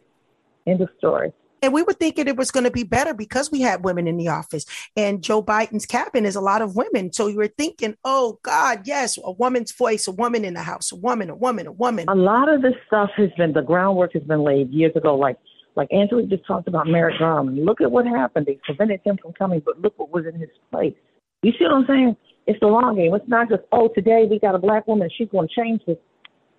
End 0.67 0.81
of 0.81 0.89
story. 0.97 1.31
And 1.61 1.73
we 1.73 1.81
were 1.81 1.93
thinking 1.93 2.27
it 2.27 2.37
was 2.37 2.51
going 2.51 2.65
to 2.65 2.71
be 2.71 2.83
better 2.83 3.13
because 3.13 3.51
we 3.51 3.61
had 3.61 3.83
women 3.83 4.07
in 4.07 4.17
the 4.17 4.27
office. 4.27 4.65
And 4.95 5.23
Joe 5.23 5.41
Biden's 5.41 5.87
cabinet 5.87 6.27
is 6.27 6.35
a 6.35 6.41
lot 6.41 6.61
of 6.61 6.75
women. 6.75 7.11
So 7.11 7.27
you 7.27 7.37
were 7.37 7.47
thinking, 7.47 7.95
oh, 8.03 8.39
God, 8.43 8.81
yes, 8.85 9.17
a 9.23 9.31
woman's 9.31 9.71
voice, 9.71 10.07
a 10.07 10.11
woman 10.11 10.45
in 10.45 10.53
the 10.53 10.61
house, 10.61 10.91
a 10.91 10.95
woman, 10.95 11.29
a 11.31 11.35
woman, 11.35 11.65
a 11.65 11.71
woman. 11.71 12.05
A 12.09 12.15
lot 12.15 12.47
of 12.47 12.61
this 12.61 12.75
stuff 12.85 13.09
has 13.17 13.29
been, 13.37 13.53
the 13.53 13.61
groundwork 13.61 14.13
has 14.13 14.23
been 14.23 14.43
laid 14.43 14.69
years 14.69 14.95
ago. 14.95 15.15
Like, 15.15 15.37
like 15.75 15.91
Angela 15.91 16.23
just 16.23 16.45
talked 16.45 16.67
about 16.67 16.87
Merrick 16.87 17.19
Garland. 17.19 17.65
Look 17.65 17.81
at 17.81 17.91
what 17.91 18.05
happened. 18.05 18.45
They 18.45 18.59
prevented 18.63 19.01
him 19.03 19.17
from 19.19 19.33
coming, 19.33 19.61
but 19.65 19.81
look 19.81 19.97
what 19.97 20.11
was 20.11 20.25
in 20.31 20.39
his 20.39 20.49
place. 20.71 20.93
You 21.41 21.51
see 21.53 21.65
what 21.65 21.73
I'm 21.73 21.85
saying? 21.87 22.17
It's 22.45 22.59
the 22.59 22.67
long 22.67 22.95
game. 22.95 23.13
It's 23.15 23.27
not 23.27 23.49
just, 23.49 23.63
oh, 23.71 23.89
today 23.89 24.27
we 24.29 24.39
got 24.39 24.55
a 24.55 24.59
black 24.59 24.87
woman, 24.87 25.09
she's 25.15 25.29
going 25.29 25.47
to 25.47 25.55
change 25.55 25.81
this. 25.85 25.97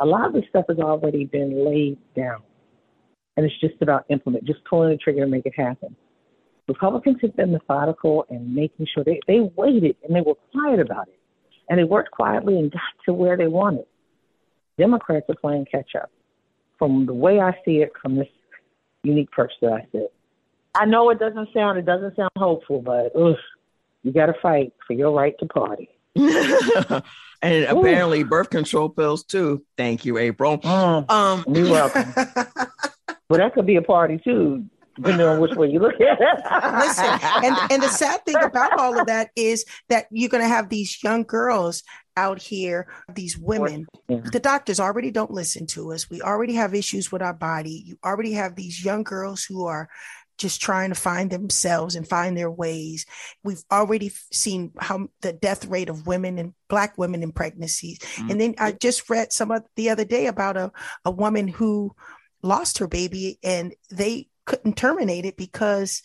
A 0.01 0.07
lot 0.07 0.27
of 0.27 0.33
this 0.33 0.45
stuff 0.49 0.67
has 0.69 0.79
already 0.79 1.25
been 1.25 1.65
laid 1.65 1.99
down 2.15 2.43
and 3.39 3.47
it's 3.47 3.61
just 3.61 3.81
about 3.81 4.05
implement, 4.09 4.45
just 4.45 4.59
pulling 4.65 4.91
the 4.91 4.97
trigger 4.97 5.23
and 5.23 5.31
make 5.31 5.47
it 5.47 5.55
happen. 5.57 5.95
Republicans 6.67 7.19
have 7.23 7.37
been 7.37 7.53
methodical 7.53 8.27
and 8.29 8.53
making 8.53 8.85
sure 8.93 9.05
they, 9.05 9.21
they 9.29 9.39
waited 9.55 9.95
and 10.03 10.15
they 10.15 10.21
were 10.21 10.35
quiet 10.51 10.81
about 10.81 11.07
it. 11.07 11.21
And 11.71 11.79
they 11.79 11.85
worked 11.85 12.11
quietly 12.11 12.59
and 12.59 12.73
got 12.73 12.81
to 13.07 13.13
where 13.13 13.37
they 13.37 13.47
wanted. 13.47 13.85
Democrats 14.77 15.27
are 15.29 15.37
playing 15.37 15.67
catch 15.71 15.95
up. 15.95 16.11
From 16.81 17.07
the 17.07 17.15
way 17.15 17.39
I 17.39 17.53
see 17.65 17.77
it, 17.77 17.93
from 18.03 18.17
this 18.17 18.27
unique 19.05 19.31
perch 19.31 19.53
that 19.63 19.73
I 19.73 19.87
sit. 19.93 20.13
I 20.75 20.87
know 20.87 21.09
it 21.11 21.21
doesn't 21.21 21.51
sound 21.55 21.79
it 21.79 21.87
doesn't 21.87 22.17
sound 22.17 22.31
hopeful, 22.37 22.83
but 22.83 23.15
ugh, 23.15 23.37
you 24.03 24.13
got 24.13 24.27
to 24.27 24.35
fight 24.43 24.73
for 24.85 24.95
your 24.95 25.13
right 25.13 25.35
to 25.39 25.47
party. 25.47 25.89
and 26.17 27.65
Ooh. 27.65 27.79
apparently 27.79 28.25
birth 28.25 28.51
control 28.51 28.89
pills 28.89 29.23
too. 29.23 29.65
Thank 29.77 30.05
you, 30.05 30.19
April. 30.19 30.59
Mm, 30.59 31.09
um, 31.09 31.45
you're 31.49 31.71
welcome. 31.71 32.13
But 33.29 33.39
that 33.39 33.55
could 33.55 33.67
be 33.67 33.77
a 33.77 33.83
party 33.83 34.19
too, 34.23 34.65
depending 34.97 35.27
on 35.27 35.41
which 35.41 35.55
way 35.55 35.71
you 35.71 35.81
look 35.81 36.01
at 36.01 36.19
it. 36.21 36.79
Listen, 36.79 37.19
and, 37.45 37.73
and 37.73 37.83
the 37.83 37.89
sad 37.89 38.25
thing 38.25 38.37
about 38.43 38.79
all 38.79 38.99
of 38.99 39.07
that 39.07 39.31
is 39.37 39.65
that 39.89 40.07
you're 40.11 40.31
going 40.31 40.43
to 40.43 40.49
have 40.49 40.69
these 40.69 41.03
young 41.03 41.25
girls 41.25 41.83
out 42.17 42.41
here, 42.41 42.89
these 43.15 43.39
women. 43.39 43.87
Yeah. 44.09 44.21
The 44.33 44.41
doctors 44.41 44.81
already 44.81 45.11
don't 45.11 45.31
listen 45.31 45.67
to 45.69 45.93
us. 45.93 46.11
We 46.11 46.21
already 46.21 46.55
have 46.55 46.75
issues 46.75 47.13
with 47.13 47.23
our 47.23 47.35
body. 47.35 47.85
You 47.87 47.99
already 48.05 48.33
have 48.33 48.57
these 48.57 48.85
young 48.85 49.05
girls 49.05 49.45
who 49.45 49.67
are 49.67 49.89
just 50.39 50.61
trying 50.61 50.89
to 50.89 50.95
find 50.95 51.31
themselves 51.31 51.97
and 51.97 52.09
find 52.09 52.37
their 52.37 52.51
ways. 52.51 53.07
We've 53.45 53.63
already 53.71 54.13
seen 54.33 54.73
how 54.79 55.09
the 55.21 55.33
death 55.33 55.67
rate 55.67 55.89
of 55.89 56.07
women 56.07 56.39
and 56.39 56.55
black 56.69 56.97
women 56.97 57.23
in 57.23 57.33
pregnancies. 57.33 57.99
Mm-hmm. 57.99 58.31
And 58.31 58.41
then 58.41 58.55
I 58.59 58.73
just 58.73 59.11
read 59.11 59.33
some 59.33 59.51
of 59.51 59.65
the 59.77 59.91
other 59.91 60.05
day 60.05 60.27
about 60.27 60.57
a, 60.57 60.73
a 61.05 61.11
woman 61.11 61.49
who 61.49 61.95
lost 62.43 62.79
her 62.79 62.87
baby 62.87 63.39
and 63.43 63.75
they 63.91 64.29
couldn't 64.45 64.77
terminate 64.77 65.25
it 65.25 65.37
because 65.37 66.03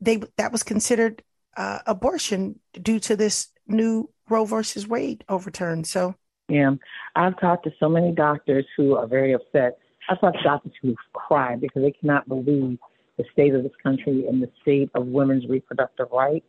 they 0.00 0.22
that 0.36 0.52
was 0.52 0.62
considered 0.62 1.22
uh, 1.56 1.78
abortion 1.86 2.58
due 2.72 3.00
to 3.00 3.16
this 3.16 3.48
new 3.66 4.10
Roe 4.28 4.44
versus 4.44 4.86
Wade 4.86 5.24
overturn. 5.28 5.84
So 5.84 6.14
yeah, 6.48 6.72
I've 7.16 7.38
talked 7.40 7.64
to 7.64 7.70
so 7.80 7.88
many 7.88 8.12
doctors 8.12 8.66
who 8.76 8.96
are 8.96 9.06
very 9.06 9.32
upset. 9.32 9.78
I've 10.08 10.20
talked 10.20 10.38
to 10.38 10.42
doctors 10.42 10.72
who 10.82 10.94
cry 11.14 11.56
because 11.56 11.82
they 11.82 11.92
cannot 11.92 12.28
believe 12.28 12.78
the 13.16 13.24
state 13.32 13.54
of 13.54 13.62
this 13.62 13.72
country 13.82 14.26
and 14.28 14.42
the 14.42 14.50
state 14.60 14.90
of 14.94 15.06
women's 15.06 15.48
reproductive 15.48 16.08
rights. 16.12 16.46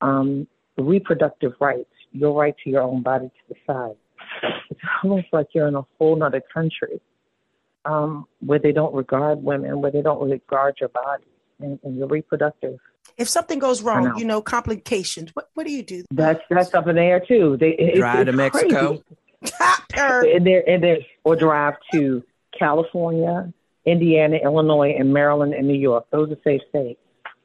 Um, 0.00 0.46
reproductive 0.76 1.52
rights, 1.60 1.90
your 2.12 2.38
right 2.38 2.54
to 2.64 2.70
your 2.70 2.82
own 2.82 3.02
body 3.02 3.28
to 3.28 3.54
decide. 3.54 3.96
It's 4.70 4.80
almost 5.02 5.26
like 5.32 5.48
you're 5.54 5.68
in 5.68 5.74
a 5.74 5.84
whole 5.98 6.20
other 6.22 6.42
country 6.52 7.00
um, 7.84 8.26
where 8.40 8.58
they 8.58 8.72
don't 8.72 8.94
regard 8.94 9.42
women, 9.42 9.80
where 9.80 9.90
they 9.90 10.02
don't 10.02 10.28
regard 10.28 10.76
your 10.80 10.88
body 10.90 11.24
and, 11.60 11.78
and 11.82 11.96
your 11.96 12.08
reproductive. 12.08 12.78
If 13.16 13.28
something 13.28 13.58
goes 13.58 13.82
wrong, 13.82 14.04
know. 14.04 14.16
you 14.16 14.24
know, 14.24 14.40
complications. 14.42 15.30
What 15.34 15.50
what 15.54 15.66
do 15.66 15.72
you 15.72 15.82
do? 15.82 16.04
That's 16.10 16.40
that's 16.50 16.74
up 16.74 16.88
in 16.88 16.96
the 16.96 17.02
air 17.02 17.20
too. 17.20 17.56
They 17.58 17.92
drive 17.94 18.26
to 18.26 18.32
Mexico. 18.32 19.02
and 19.60 20.46
there 20.46 20.68
and 20.68 20.82
there 20.82 20.98
or 21.22 21.36
drive 21.36 21.74
to 21.92 22.24
California, 22.58 23.52
Indiana, 23.84 24.36
Illinois, 24.42 24.94
and 24.98 25.12
Maryland 25.12 25.54
and 25.54 25.68
New 25.68 25.78
York. 25.78 26.06
Those 26.10 26.30
are 26.30 26.38
safe 26.42 26.62
states. 26.70 27.00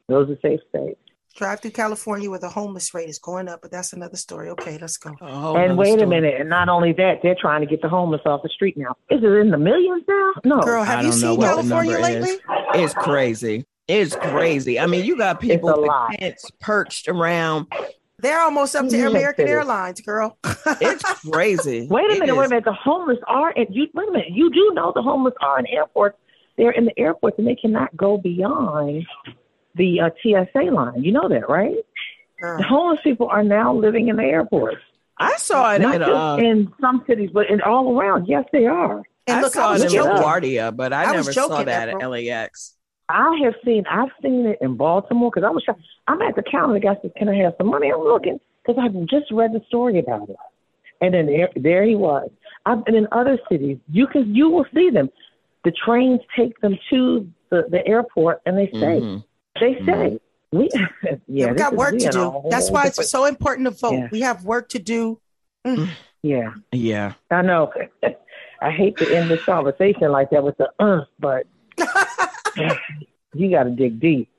Those 0.08 0.30
are 0.30 0.40
safe 0.42 0.62
states. 0.70 1.00
Drive 1.36 1.62
through 1.62 1.72
California 1.72 2.30
where 2.30 2.40
the 2.40 2.50
homeless 2.50 2.94
rate 2.94 3.08
is 3.08 3.20
going 3.20 3.48
up, 3.48 3.62
but 3.62 3.72
that's 3.72 3.94
another 3.94 4.18
story. 4.18 4.50
Okay, 4.50 4.78
let's 4.78 4.98
go. 4.98 5.16
and 5.22 5.78
wait 5.78 5.90
story. 5.90 6.04
a 6.04 6.08
minute, 6.08 6.36
and 6.40 6.50
not 6.50 6.70
only 6.70 6.92
that, 6.94 7.20
they're 7.22 7.38
trying 7.40 7.62
to 7.62 7.68
get 7.68 7.82
the 7.82 7.90
homeless 7.90 8.22
off 8.26 8.42
the 8.44 8.50
street 8.50 8.78
now. 8.78 8.96
Is 9.10 9.24
it 9.24 9.28
in 9.28 9.52
the 9.52 9.58
millions 9.58 10.04
now? 10.08 10.32
No, 10.44 10.62
girl, 10.62 10.84
have 10.84 11.06
you 11.06 11.12
seen 11.12 11.40
California 11.40 11.98
lately? 12.00 12.32
Is. 12.32 12.42
It's 12.74 12.94
crazy. 12.94 13.66
It's 13.88 14.16
crazy. 14.16 14.80
I 14.80 14.86
mean, 14.86 15.06
you 15.06 15.18
got 15.18 15.40
people 15.40 15.82
with 15.82 16.20
tents 16.20 16.50
perched 16.60 17.08
around. 17.08 17.68
They're 18.20 18.42
almost 18.42 18.76
up 18.76 18.88
to 18.90 19.08
American 19.08 19.48
Airlines, 19.48 20.02
girl. 20.02 20.38
it's 20.82 21.04
crazy. 21.32 21.88
Wait 21.90 22.12
a 22.12 22.20
minute, 22.20 22.36
wait 22.36 22.46
a 22.46 22.50
minute. 22.50 22.66
The 22.66 22.74
homeless 22.74 23.18
are 23.28 23.54
and 23.56 23.68
you 23.70 23.88
wait 23.94 24.10
a 24.10 24.12
minute. 24.12 24.32
You 24.32 24.52
do 24.52 24.72
know 24.74 24.92
the 24.94 25.02
homeless 25.02 25.34
are 25.42 25.58
in 25.58 25.68
airports. 25.68 26.18
They're 26.58 26.72
in 26.72 26.86
the 26.86 27.00
airports 27.00 27.40
and 27.40 27.48
they 27.48 27.56
cannot 27.56 27.96
go 27.96 28.18
beyond 28.18 29.06
the 29.76 30.02
uh, 30.02 30.10
TSA 30.22 30.72
line. 30.72 31.04
You 31.04 31.12
know 31.12 31.28
that, 31.30 31.50
right? 31.50 31.76
Uh, 32.44 32.58
the 32.58 32.64
homeless 32.64 33.00
people 33.04 33.28
are 33.28 33.44
now 33.44 33.74
living 33.74 34.08
in 34.08 34.16
the 34.16 34.24
airports. 34.24 34.78
I 35.18 35.36
saw 35.38 35.74
it 35.74 35.82
Not 35.82 35.96
in, 35.96 36.02
just 36.02 36.12
uh, 36.12 36.38
in 36.40 36.74
some 36.80 37.04
cities, 37.06 37.30
but 37.34 37.50
in 37.50 37.62
all 37.62 37.98
around. 38.00 38.28
Yes, 38.28 38.46
they 38.54 38.66
are. 38.66 39.04
And 39.28 39.38
I 39.40 39.42
look, 39.42 39.54
saw 39.54 39.72
I 39.72 39.76
it 39.76 39.82
it 39.82 39.82
in 39.82 39.88
in 39.88 39.94
joking. 39.94 40.24
LaGuardia, 40.24 40.76
but 40.76 40.94
I, 40.94 41.04
I 41.04 41.12
never 41.12 41.34
saw 41.34 41.50
joking, 41.50 41.66
that 41.66 41.90
at 41.90 42.10
LAX. 42.10 42.76
I 43.10 43.40
have 43.44 43.56
seen 43.66 43.86
I've 43.90 44.12
seen 44.22 44.46
it 44.46 44.60
in 44.62 44.76
Baltimore 44.78 45.32
because 45.34 45.46
I 45.46 45.50
was. 45.50 45.64
I'm 46.08 46.22
at 46.22 46.36
the 46.36 46.44
counter. 46.44 46.74
The 46.76 46.80
guy 46.80 46.96
says, 47.02 47.12
"Can 47.18 47.28
I 47.28 47.36
have 47.38 47.54
some 47.58 47.68
money?" 47.68 47.92
I'm 47.92 48.02
looking 48.02 48.40
because 48.66 48.82
I 48.82 48.88
just 49.06 49.32
read 49.32 49.52
the 49.52 49.62
story 49.68 50.00
about 50.00 50.30
it, 50.30 50.36
and 51.02 51.14
then 51.14 51.26
there, 51.26 51.50
there 51.56 51.84
he 51.84 51.96
was. 51.96 52.30
I've 52.66 52.86
been 52.86 52.96
in 52.96 53.08
other 53.12 53.38
cities. 53.52 53.78
You 53.92 54.08
can 54.08 54.34
you 54.34 54.50
will 54.50 54.66
see 54.74 54.90
them. 54.90 55.10
The 55.66 55.72
trains 55.72 56.22
take 56.38 56.60
them 56.62 56.78
to 56.92 57.28
the, 57.50 57.66
the 57.70 57.86
airport, 57.86 58.42
and 58.46 58.58
they 58.58 58.68
stay. 58.68 59.02
Mhm. 59.02 59.24
They 59.60 59.76
mm-hmm. 59.76 59.84
stay. 59.84 60.20
We 60.52 60.70
yeah, 61.04 61.16
Yeah, 61.28 61.48
we 61.48 61.54
this 61.54 61.62
got 61.62 61.76
work 61.76 61.94
we 61.94 62.00
to 62.00 62.10
do. 62.10 62.42
That's 62.50 62.72
why 62.72 62.88
it's 62.88 63.10
so 63.10 63.26
important 63.26 63.66
to 63.66 63.72
vote. 63.72 63.94
Yeah. 63.94 64.08
We 64.12 64.22
have 64.22 64.44
work 64.44 64.70
to 64.70 64.80
do. 64.80 65.20
Mm. 65.66 65.78
Mm, 65.78 65.90
yeah. 66.24 66.54
Yeah. 66.72 67.14
I 67.30 67.42
know. 67.42 67.72
I 68.62 68.72
hate 68.72 68.98
to 68.98 69.16
end 69.16 69.30
this 69.30 69.44
conversation 69.44 70.12
like 70.12 70.32
that 70.32 70.44
with 70.44 70.58
the 70.58 70.70
uh, 70.80 71.06
but 71.20 71.46
you 73.34 73.50
got 73.52 73.64
to 73.64 73.70
dig 73.70 74.00
deep. 74.00 74.30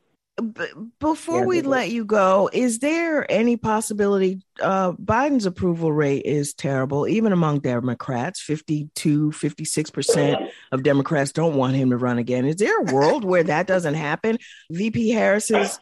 B- 0.42 0.64
before 0.98 1.40
Yeah, 1.40 1.44
we 1.46 1.62
let 1.62 1.90
you 1.90 2.04
go, 2.04 2.50
is 2.52 2.78
there 2.80 3.30
any 3.30 3.56
possibility 3.56 4.40
uh, 4.60 4.92
Biden's 4.92 5.46
approval 5.46 5.92
rate 5.92 6.24
is 6.24 6.54
terrible, 6.54 7.06
even 7.08 7.32
among 7.32 7.60
Democrats? 7.60 8.40
52, 8.40 9.30
56% 9.30 10.50
of 10.72 10.82
Democrats 10.82 11.32
don't 11.32 11.54
want 11.56 11.76
him 11.76 11.90
to 11.90 11.96
run 11.96 12.18
again. 12.18 12.44
Is 12.44 12.56
there 12.56 12.78
a 12.80 12.92
world 12.94 13.24
where 13.24 13.42
that 13.44 13.66
doesn't 13.66 13.94
happen? 13.94 14.38
VP 14.70 15.10
Harris's 15.10 15.78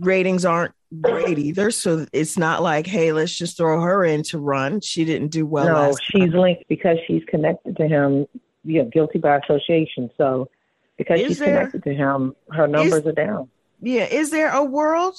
ratings 0.00 0.44
aren't 0.44 0.72
great 1.00 1.38
either. 1.38 1.70
So 1.70 2.06
it's 2.12 2.36
not 2.38 2.62
like, 2.62 2.86
hey, 2.86 3.12
let's 3.12 3.34
just 3.36 3.56
throw 3.56 3.80
her 3.80 4.04
in 4.04 4.22
to 4.24 4.38
run. 4.38 4.80
She 4.80 5.04
didn't 5.04 5.28
do 5.28 5.44
well. 5.46 5.66
no, 5.66 5.72
last 5.74 6.02
she's 6.04 6.30
time. 6.30 6.40
linked 6.40 6.64
because 6.68 6.98
she's 7.06 7.22
connected 7.26 7.76
to 7.76 7.86
him. 7.88 8.26
You 8.66 8.82
know, 8.82 8.88
guilty 8.88 9.18
by 9.18 9.36
association. 9.38 10.10
So 10.16 10.48
because 10.96 11.20
Is 11.20 11.26
she's 11.28 11.38
there- 11.38 11.58
connected 11.66 11.84
to 11.84 11.94
him, 11.94 12.34
her 12.50 12.66
numbers 12.66 13.04
are 13.06 13.12
down. 13.12 13.50
Yeah. 13.84 14.04
Is 14.06 14.30
there 14.30 14.50
a 14.50 14.64
world 14.64 15.16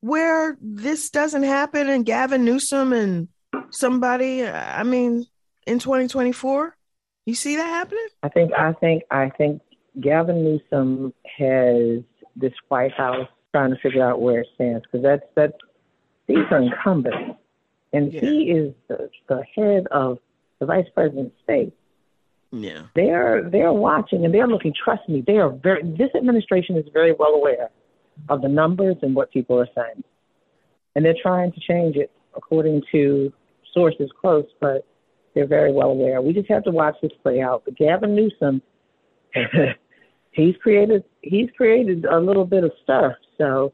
where 0.00 0.56
this 0.60 1.10
doesn't 1.10 1.42
happen 1.44 1.88
and 1.88 2.04
Gavin 2.04 2.44
Newsom 2.44 2.92
and 2.92 3.28
somebody, 3.70 4.46
I 4.46 4.82
mean, 4.82 5.26
in 5.66 5.78
2024? 5.78 6.76
You 7.26 7.34
see 7.34 7.56
that 7.56 7.66
happening? 7.66 8.06
I 8.22 8.28
think 8.28 8.52
I 8.56 8.72
think 8.72 9.02
I 9.10 9.28
think 9.30 9.60
Gavin 10.00 10.42
Newsom 10.44 11.12
has 11.38 12.02
this 12.36 12.52
White 12.68 12.92
House 12.92 13.28
trying 13.52 13.70
to 13.70 13.80
figure 13.80 14.02
out 14.08 14.20
where 14.20 14.40
it 14.40 14.48
stands 14.54 14.84
because 14.84 15.02
that's 15.02 15.24
that's 15.34 15.52
these 16.26 16.38
are 16.50 16.60
incumbents, 16.62 17.38
and 17.92 18.12
Yeah. 18.12 18.20
he 18.20 18.50
is 18.50 18.74
the, 18.88 19.10
the 19.28 19.42
head 19.54 19.86
of 19.90 20.18
the 20.58 20.66
vice 20.66 20.86
president's 20.94 21.34
state. 21.42 21.72
Yeah. 22.50 22.82
They're 22.94 23.42
they're 23.50 23.72
watching 23.74 24.24
and 24.24 24.32
they're 24.32 24.46
looking. 24.48 24.72
Trust 24.72 25.06
me, 25.08 25.22
they 25.26 25.36
are 25.36 25.50
very. 25.50 25.82
This 25.82 26.08
administration 26.14 26.76
is 26.78 26.86
very 26.94 27.12
well 27.12 27.34
aware 27.34 27.68
of 28.28 28.42
the 28.42 28.48
numbers 28.48 28.96
and 29.02 29.14
what 29.14 29.32
people 29.32 29.58
are 29.58 29.68
saying, 29.74 30.02
and 30.94 31.04
they're 31.04 31.14
trying 31.20 31.52
to 31.52 31.60
change 31.60 31.96
it 31.96 32.10
according 32.36 32.82
to 32.92 33.32
sources 33.72 34.10
close, 34.20 34.46
but 34.60 34.86
they're 35.34 35.46
very 35.46 35.72
well 35.72 35.90
aware. 35.90 36.20
We 36.20 36.32
just 36.32 36.48
have 36.48 36.64
to 36.64 36.70
watch 36.70 36.96
this 37.02 37.12
play 37.22 37.40
out. 37.40 37.62
But 37.64 37.76
Gavin 37.76 38.14
Newsom, 38.14 38.62
he's 40.32 40.56
created 40.62 41.04
he's 41.22 41.48
created 41.56 42.04
a 42.04 42.18
little 42.18 42.44
bit 42.44 42.64
of 42.64 42.72
stuff. 42.82 43.12
So 43.36 43.72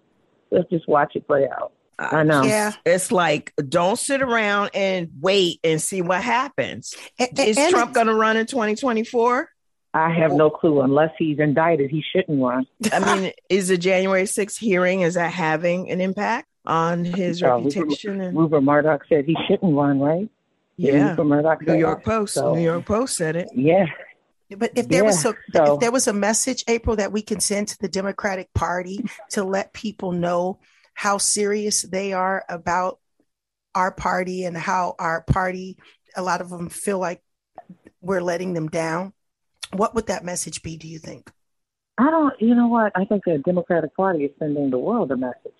let's 0.51 0.69
just 0.71 0.89
watch 0.89 1.13
it 1.15 1.27
play 1.27 1.49
out. 1.49 1.73
Uh, 1.99 2.09
I 2.13 2.23
know. 2.23 2.43
Yeah. 2.43 2.73
It's 2.85 3.13
like, 3.13 3.53
don't 3.69 3.99
sit 3.99 4.21
around 4.21 4.71
and 4.75 5.11
wait 5.21 5.61
and 5.63 5.81
see 5.81 6.03
what 6.03 6.23
happens. 6.23 6.95
And, 7.19 7.39
Is 7.39 7.57
and 7.57 7.71
Trump 7.71 7.95
going 7.95 8.09
to 8.09 8.15
run 8.15 8.37
in 8.37 8.47
2024? 8.47 9.49
I 9.95 10.13
have 10.13 10.33
no 10.33 10.51
clue. 10.51 10.81
Unless 10.81 11.13
he's 11.17 11.39
indicted, 11.39 11.89
he 11.91 12.03
shouldn't 12.13 12.43
run. 12.43 12.67
I 12.93 13.15
mean, 13.21 13.33
is 13.49 13.69
the 13.69 13.79
January 13.79 14.25
6th 14.25 14.59
hearing, 14.59 15.03
is 15.03 15.15
that 15.15 15.33
having 15.33 15.89
an 15.91 16.01
impact 16.01 16.49
on 16.67 17.05
his 17.05 17.43
Uh, 17.43 17.55
Rupert- 17.59 17.77
reputation? 17.77 18.21
And, 18.21 18.37
Rupert 18.37 18.63
Murdoch 18.65 19.03
said 19.09 19.25
he 19.25 19.37
shouldn't 19.47 19.75
run, 19.75 20.01
right? 20.01 20.29
Yeah. 20.77 21.11
Rupert 21.11 21.27
Murdoch 21.27 21.63
New 21.67 21.77
York? 21.77 22.05
Post. 22.05 22.35
So, 22.35 22.55
New 22.57 22.63
York 22.63 22.85
Post 22.85 23.17
said 23.17 23.37
it. 23.37 23.49
Yeah. 23.55 23.87
But 24.57 24.73
if 24.75 24.89
there 24.89 25.05
was 25.05 25.25
a 25.25 25.35
so- 25.55 25.75
if 25.75 25.81
there 25.81 25.93
was 25.93 26.07
a 26.09 26.13
message, 26.13 26.65
April, 26.69 26.97
that 26.97 27.13
we 27.13 27.23
can 27.23 27.39
send 27.41 27.69
to 27.69 27.79
the 27.79 27.89
Democratic 27.89 28.53
Party 28.53 29.05
to 29.31 29.45
let 29.45 29.73
people 29.73 30.11
know 30.13 30.59
how 30.95 31.19
serious 31.19 31.83
they 31.83 32.13
are 32.13 32.45
about 32.49 32.99
our 33.77 33.91
party 33.91 34.45
and 34.45 34.57
how 34.57 34.95
our 34.99 35.23
party, 35.23 35.77
a 36.17 36.23
lot 36.23 36.41
of 36.41 36.51
them 36.51 36.69
feel 36.69 36.99
like 36.99 37.23
we're 38.01 38.21
letting 38.23 38.55
them 38.55 38.69
down. 38.69 39.13
What 39.73 39.95
would 39.95 40.07
that 40.07 40.25
message 40.25 40.63
be? 40.63 40.77
Do 40.77 40.87
you 40.89 40.99
think? 40.99 41.31
I 41.99 42.11
don't, 42.11 42.35
you 42.41 42.55
know 42.55 42.67
what? 42.69 42.93
I 42.97 43.05
think 43.05 43.25
the 43.25 43.39
Democratic 43.39 43.95
Party 43.97 44.25
is 44.25 44.33
sending 44.39 44.71
the 44.71 44.79
world 44.79 45.11
a 45.13 45.17
message. 45.17 45.53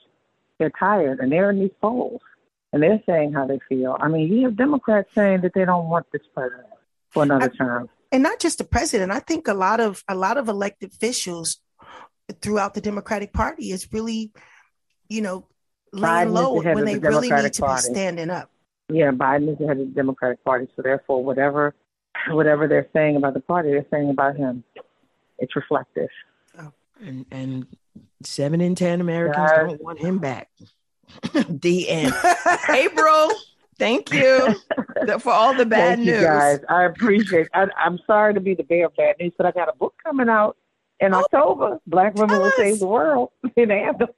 They're 0.59 0.71
tired 0.79 1.21
and 1.21 1.31
they're 1.31 1.51
in 1.51 1.61
these 1.61 1.71
polls 1.81 2.21
and 2.73 2.83
they're 2.83 3.03
saying 3.07 3.33
how 3.33 3.47
they 3.47 3.61
feel. 3.69 3.97
I 4.01 4.09
mean, 4.09 4.33
you 4.33 4.45
have 4.45 4.57
Democrats 4.57 5.09
saying 5.15 5.43
that 5.43 5.53
they 5.55 5.65
don't 5.65 5.89
want 5.89 6.07
this 6.13 6.23
president 6.35 6.67
for 7.11 7.23
another 7.23 7.49
term. 7.49 7.89
and 8.11 8.23
not 8.25 8.41
just 8.41 8.59
the 8.59 8.65
president 8.65 9.13
i 9.13 9.21
think 9.21 9.47
a 9.47 9.55
lot 9.55 9.79
of 9.79 10.03
a 10.09 10.17
lot 10.17 10.37
of 10.37 10.49
elected 10.49 10.91
officials 10.93 11.59
throughout 12.43 12.75
the 12.75 12.81
democratic 12.81 13.33
party 13.33 13.71
is 13.71 13.87
really 13.93 14.33
you 15.09 15.21
know 15.23 15.47
laying 15.93 16.29
Biden 16.29 16.33
low 16.33 16.61
the 16.61 16.75
when 16.75 16.85
they 16.85 16.97
the 16.97 17.09
really 17.09 17.31
need 17.31 17.53
to 17.53 17.61
Party. 17.63 17.89
be 17.89 17.95
standing 17.95 18.31
up 18.31 18.51
Yeah, 18.89 19.13
Biden 19.13 19.53
is 19.53 19.59
the 19.59 19.67
head 19.69 19.79
of 19.79 19.87
the 19.89 19.95
Democratic 19.95 20.45
Party, 20.45 20.67
so 20.75 20.83
therefore, 20.83 21.23
whatever, 21.25 21.75
whatever 22.31 22.69
they're 22.69 22.89
saying 22.93 23.17
about 23.17 23.35
the 23.35 23.41
party, 23.41 23.71
they're 23.71 23.87
saying 23.91 24.11
about 24.11 24.37
him. 24.37 24.65
It's 25.39 25.55
reflective. 25.57 26.09
Oh. 26.59 26.73
And, 27.01 27.27
and 27.31 27.67
seven 28.23 28.61
in 28.61 28.75
10 28.75 29.01
Americans 29.01 29.51
don't 29.51 29.83
want 29.83 29.99
him 29.99 30.19
back. 30.19 30.49
the 31.49 31.89
end. 31.89 32.15
April, 32.71 33.31
thank 33.79 34.13
you 34.13 34.55
for 35.19 35.33
all 35.33 35.55
the 35.55 35.67
bad 35.67 35.99
Thank 35.99 36.09
news. 36.09 36.23
guys. 36.23 36.61
I 36.69 36.85
appreciate. 36.85 37.49
I, 37.53 37.67
I'm 37.77 37.99
sorry 38.07 38.35
to 38.35 38.41
be 38.41 38.55
the 38.55 38.63
bearer 38.63 38.87
of 38.87 38.97
bad 38.97 39.17
news, 39.21 39.33
but 39.37 39.47
I 39.47 39.51
got 39.51 39.69
a 39.69 39.77
book 39.77 39.95
coming 40.03 40.29
out 40.29 40.57
in 41.05 41.15
oh, 41.15 41.19
October. 41.21 41.79
Black 41.87 42.15
women 42.15 42.29
tell 42.31 42.41
will 42.41 42.47
us. 42.49 42.57
save 42.57 42.79
the 42.81 42.87
world 42.87 43.31
in 43.57 43.71
Anthem. 43.71 44.09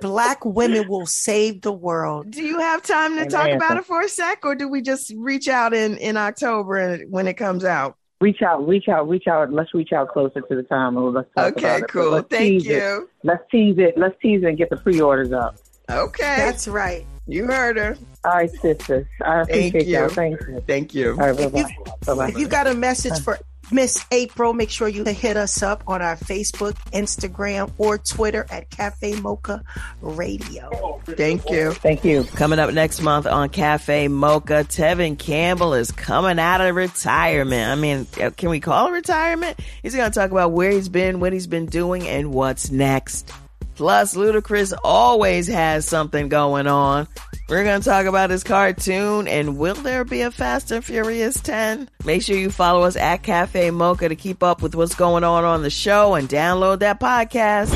black 0.00 0.44
women 0.44 0.88
will 0.88 1.06
save 1.06 1.62
the 1.62 1.72
world 1.72 2.30
Do 2.30 2.42
you 2.42 2.58
have 2.58 2.82
time 2.82 3.12
to 3.16 3.20
Amen. 3.22 3.28
talk 3.30 3.50
about 3.50 3.76
it 3.76 3.84
for 3.84 4.00
a 4.00 4.08
sec, 4.08 4.44
or 4.44 4.54
do 4.54 4.68
we 4.68 4.82
just 4.82 5.12
reach 5.16 5.48
out 5.48 5.74
in, 5.74 5.96
in 5.98 6.16
October 6.16 6.76
and- 6.76 7.10
when 7.12 7.26
it 7.28 7.34
comes 7.34 7.64
out? 7.64 7.96
reach 8.20 8.40
out, 8.40 8.64
reach 8.68 8.86
out, 8.88 9.08
reach 9.08 9.26
out. 9.26 9.52
Let's 9.52 9.74
reach 9.74 9.92
out 9.92 10.08
closer 10.10 10.40
to 10.42 10.54
the 10.54 10.62
time 10.62 10.94
let's 11.12 11.28
talk 11.36 11.56
Okay, 11.56 11.64
about 11.64 11.76
it. 11.76 11.80
But 11.82 11.90
cool. 11.90 12.10
let's 12.12 12.28
Thank 12.28 12.62
tease 12.62 12.66
it. 12.68 12.70
you. 12.76 13.10
Let's 13.24 13.42
tease 13.50 13.78
it. 13.78 13.98
Let's 13.98 14.14
tease 14.22 14.44
it 14.44 14.46
and 14.46 14.56
get 14.56 14.70
the 14.70 14.76
pre-orders 14.76 15.32
up. 15.32 15.56
Okay. 15.90 16.36
that's 16.36 16.68
right 16.68 17.04
you 17.26 17.46
heard 17.46 17.76
her. 17.76 17.96
All 18.24 18.32
right, 18.32 18.50
sisters. 18.50 19.06
I 19.24 19.44
Thank 19.44 19.74
appreciate 19.74 19.86
y'all. 19.86 20.30
you. 20.30 20.60
Thank 20.66 20.94
you. 20.94 21.10
All 21.12 21.16
right, 21.32 21.36
bye 21.36 21.42
If 21.44 21.54
you- 21.54 21.84
bye. 21.84 21.92
Bye 22.06 22.14
bye. 22.14 22.28
if 22.28 22.38
you 22.38 22.48
got 22.48 22.66
a 22.66 22.74
message 22.74 23.20
for 23.22 23.38
miss 23.70 24.04
april 24.10 24.52
make 24.52 24.70
sure 24.70 24.88
you 24.88 25.04
hit 25.04 25.36
us 25.36 25.62
up 25.62 25.82
on 25.86 26.02
our 26.02 26.16
facebook 26.16 26.74
instagram 26.92 27.70
or 27.78 27.98
twitter 27.98 28.46
at 28.50 28.68
cafe 28.70 29.18
mocha 29.20 29.62
radio 30.00 30.92
Thank 31.04 31.50
you. 31.50 31.72
Thank 31.72 32.04
you. 32.04 32.24
Coming 32.24 32.58
up 32.58 32.72
next 32.72 33.00
month 33.00 33.26
on 33.26 33.48
Cafe 33.48 34.08
Mocha, 34.08 34.64
Tevin 34.64 35.18
Campbell 35.18 35.74
is 35.74 35.90
coming 35.90 36.38
out 36.38 36.60
of 36.60 36.74
retirement. 36.74 37.70
I 37.70 37.74
mean, 37.74 38.06
uh, 38.20 38.30
can 38.30 38.50
we 38.50 38.60
call 38.60 38.88
it 38.88 38.92
retirement? 38.92 39.58
He's 39.82 39.94
going 39.94 40.10
to 40.10 40.14
talk 40.14 40.30
about 40.30 40.52
where 40.52 40.70
he's 40.70 40.88
been, 40.88 41.20
what 41.20 41.32
he's 41.32 41.46
been 41.46 41.66
doing, 41.66 42.06
and 42.06 42.32
what's 42.32 42.70
next. 42.70 43.32
Plus, 43.74 44.14
Ludacris 44.14 44.72
always 44.84 45.46
has 45.48 45.86
something 45.86 46.28
going 46.28 46.66
on. 46.66 47.08
We're 47.48 47.64
going 47.64 47.80
to 47.80 47.88
talk 47.88 48.06
about 48.06 48.30
his 48.30 48.44
cartoon 48.44 49.28
and 49.28 49.58
will 49.58 49.74
there 49.74 50.04
be 50.04 50.22
a 50.22 50.30
Fast 50.30 50.70
and 50.70 50.84
Furious 50.84 51.40
10? 51.40 51.88
Make 52.04 52.22
sure 52.22 52.36
you 52.36 52.50
follow 52.50 52.82
us 52.84 52.96
at 52.96 53.22
Cafe 53.22 53.70
Mocha 53.70 54.08
to 54.08 54.16
keep 54.16 54.42
up 54.42 54.62
with 54.62 54.74
what's 54.74 54.94
going 54.94 55.24
on 55.24 55.44
on 55.44 55.62
the 55.62 55.70
show 55.70 56.14
and 56.14 56.28
download 56.28 56.80
that 56.80 57.00
podcast. 57.00 57.68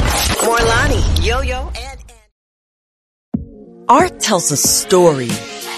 Morlani, 0.44 1.26
Yo 1.26 1.40
Yo, 1.40 1.68
and, 1.68 2.04
and. 3.36 3.86
Art 3.88 4.18
tells 4.20 4.50
a 4.50 4.56
story, 4.56 5.28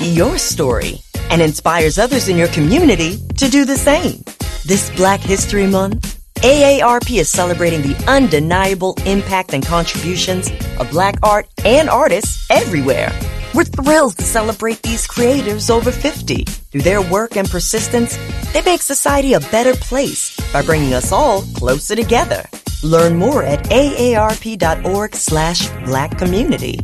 your 0.00 0.38
story, 0.38 1.00
and 1.31 1.42
inspires 1.42 1.98
others 1.98 2.28
in 2.28 2.37
your 2.37 2.48
community 2.48 3.18
to 3.37 3.48
do 3.48 3.64
the 3.64 3.76
same. 3.76 4.22
This 4.64 4.90
Black 4.96 5.20
History 5.20 5.66
Month, 5.66 6.17
AARP 6.38 7.18
is 7.18 7.29
celebrating 7.29 7.83
the 7.83 7.96
undeniable 8.07 8.94
impact 9.07 9.55
and 9.55 9.66
contributions 9.66 10.53
of 10.79 10.88
Black 10.88 11.16
art 11.20 11.48
and 11.64 11.90
artists 11.90 12.48
everywhere. 12.48 13.11
We're 13.55 13.64
thrilled 13.64 14.16
to 14.18 14.22
celebrate 14.22 14.81
these 14.83 15.05
creators 15.05 15.68
over 15.68 15.90
50. 15.90 16.44
Through 16.44 16.83
their 16.83 17.03
work 17.03 17.37
and 17.37 17.51
persistence, 17.51 18.16
they 18.53 18.62
make 18.62 18.83
society 18.83 19.33
a 19.33 19.40
better 19.40 19.74
place 19.74 20.38
by 20.53 20.62
bringing 20.62 20.94
us 20.94 21.11
all 21.11 21.42
closer 21.57 21.96
together. 21.96 22.44
Learn 22.85 23.16
more 23.16 23.42
at 23.42 23.64
aarp.org 23.64 25.16
slash 25.16 25.68
black 25.87 26.18
community. 26.18 26.79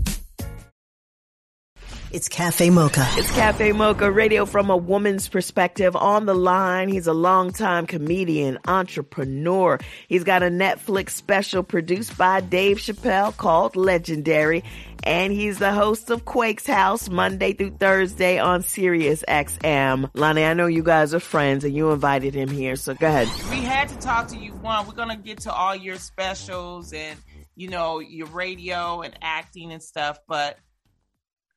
It's 2.14 2.28
Cafe 2.28 2.70
Mocha. 2.70 3.04
It's 3.14 3.32
Cafe 3.32 3.72
Mocha, 3.72 4.08
radio 4.08 4.46
from 4.46 4.70
a 4.70 4.76
woman's 4.76 5.26
perspective. 5.26 5.96
On 5.96 6.26
the 6.26 6.34
line, 6.34 6.88
he's 6.88 7.08
a 7.08 7.12
longtime 7.12 7.88
comedian, 7.88 8.56
entrepreneur. 8.68 9.80
He's 10.06 10.22
got 10.22 10.44
a 10.44 10.46
Netflix 10.46 11.10
special 11.10 11.64
produced 11.64 12.16
by 12.16 12.40
Dave 12.40 12.76
Chappelle 12.76 13.36
called 13.36 13.74
Legendary. 13.74 14.62
And 15.02 15.32
he's 15.32 15.58
the 15.58 15.72
host 15.72 16.08
of 16.08 16.24
Quake's 16.24 16.68
House 16.68 17.08
Monday 17.08 17.52
through 17.52 17.78
Thursday 17.78 18.38
on 18.38 18.62
Sirius 18.62 19.24
XM. 19.26 20.08
Lonnie, 20.14 20.44
I 20.44 20.54
know 20.54 20.68
you 20.68 20.84
guys 20.84 21.14
are 21.14 21.20
friends 21.20 21.64
and 21.64 21.74
you 21.74 21.90
invited 21.90 22.32
him 22.32 22.48
here, 22.48 22.76
so 22.76 22.94
go 22.94 23.08
ahead. 23.08 23.26
We 23.50 23.64
had 23.64 23.88
to 23.88 23.98
talk 23.98 24.28
to 24.28 24.36
you. 24.36 24.52
One, 24.52 24.86
we're 24.86 24.94
going 24.94 25.08
to 25.08 25.16
get 25.16 25.40
to 25.40 25.52
all 25.52 25.74
your 25.74 25.96
specials 25.96 26.92
and, 26.92 27.18
you 27.56 27.70
know, 27.70 27.98
your 27.98 28.28
radio 28.28 29.00
and 29.00 29.18
acting 29.20 29.72
and 29.72 29.82
stuff, 29.82 30.20
but 30.28 30.60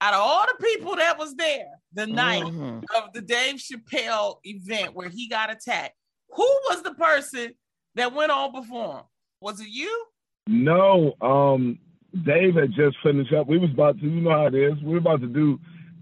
out 0.01 0.13
of 0.13 0.19
all 0.19 0.45
the 0.45 0.63
people 0.63 0.95
that 0.95 1.17
was 1.17 1.36
there 1.36 1.69
the 1.93 2.05
night 2.05 2.43
mm-hmm. 2.43 2.79
of 2.95 3.13
the 3.13 3.21
Dave 3.21 3.55
Chappelle 3.55 4.38
event 4.43 4.95
where 4.95 5.10
he 5.10 5.27
got 5.27 5.51
attacked, 5.51 5.95
who 6.29 6.47
was 6.69 6.83
the 6.83 6.93
person 6.93 7.53
that 7.95 8.13
went 8.13 8.31
on 8.31 8.51
before 8.51 8.97
him? 8.97 9.03
Was 9.41 9.60
it 9.60 9.69
you? 9.69 10.05
No, 10.47 11.13
um, 11.21 11.79
Dave 12.25 12.55
had 12.55 12.71
just 12.73 12.97
finished 13.03 13.33
up. 13.33 13.47
We 13.47 13.57
was 13.57 13.71
about 13.71 13.99
to, 13.99 14.05
you 14.05 14.21
know 14.21 14.31
how 14.31 14.47
it 14.47 14.55
is. 14.55 14.73
We 14.81 14.93
were 14.93 14.97
about 14.97 15.21
to 15.21 15.27
do 15.27 15.60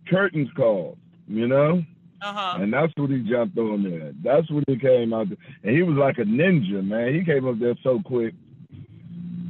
curtains 0.08 0.50
calls, 0.56 0.98
you 1.28 1.48
know. 1.48 1.84
Uh-huh. 2.22 2.58
And 2.62 2.74
that's 2.74 2.94
what 2.96 3.12
he 3.12 3.20
jumped 3.20 3.58
on 3.58 3.84
there. 3.84 4.12
That's 4.24 4.50
what 4.50 4.64
he 4.68 4.78
came 4.78 5.14
out 5.14 5.30
there. 5.30 5.38
And 5.64 5.76
he 5.76 5.84
was 5.84 5.98
like 5.98 6.18
a 6.18 6.24
ninja, 6.24 6.84
man. 6.84 7.14
He 7.14 7.24
came 7.24 7.48
up 7.48 7.60
there 7.60 7.76
so 7.84 8.02
quick. 8.04 8.34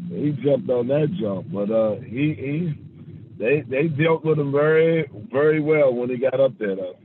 He 0.10 0.32
jumped 0.44 0.70
on 0.70 0.88
that 0.88 1.12
jump. 1.20 1.52
But 1.52 1.72
uh 1.72 1.96
he 2.02 2.34
he 2.34 2.85
they 3.38 3.62
they 3.62 3.88
dealt 3.88 4.24
with 4.24 4.40
him 4.40 4.52
very 4.52 5.10
very 5.32 5.60
well 5.60 5.94
when 5.94 6.10
he 6.10 6.18
got 6.18 6.40
up 6.40 6.58
there 6.58 6.76
though. 6.76 6.98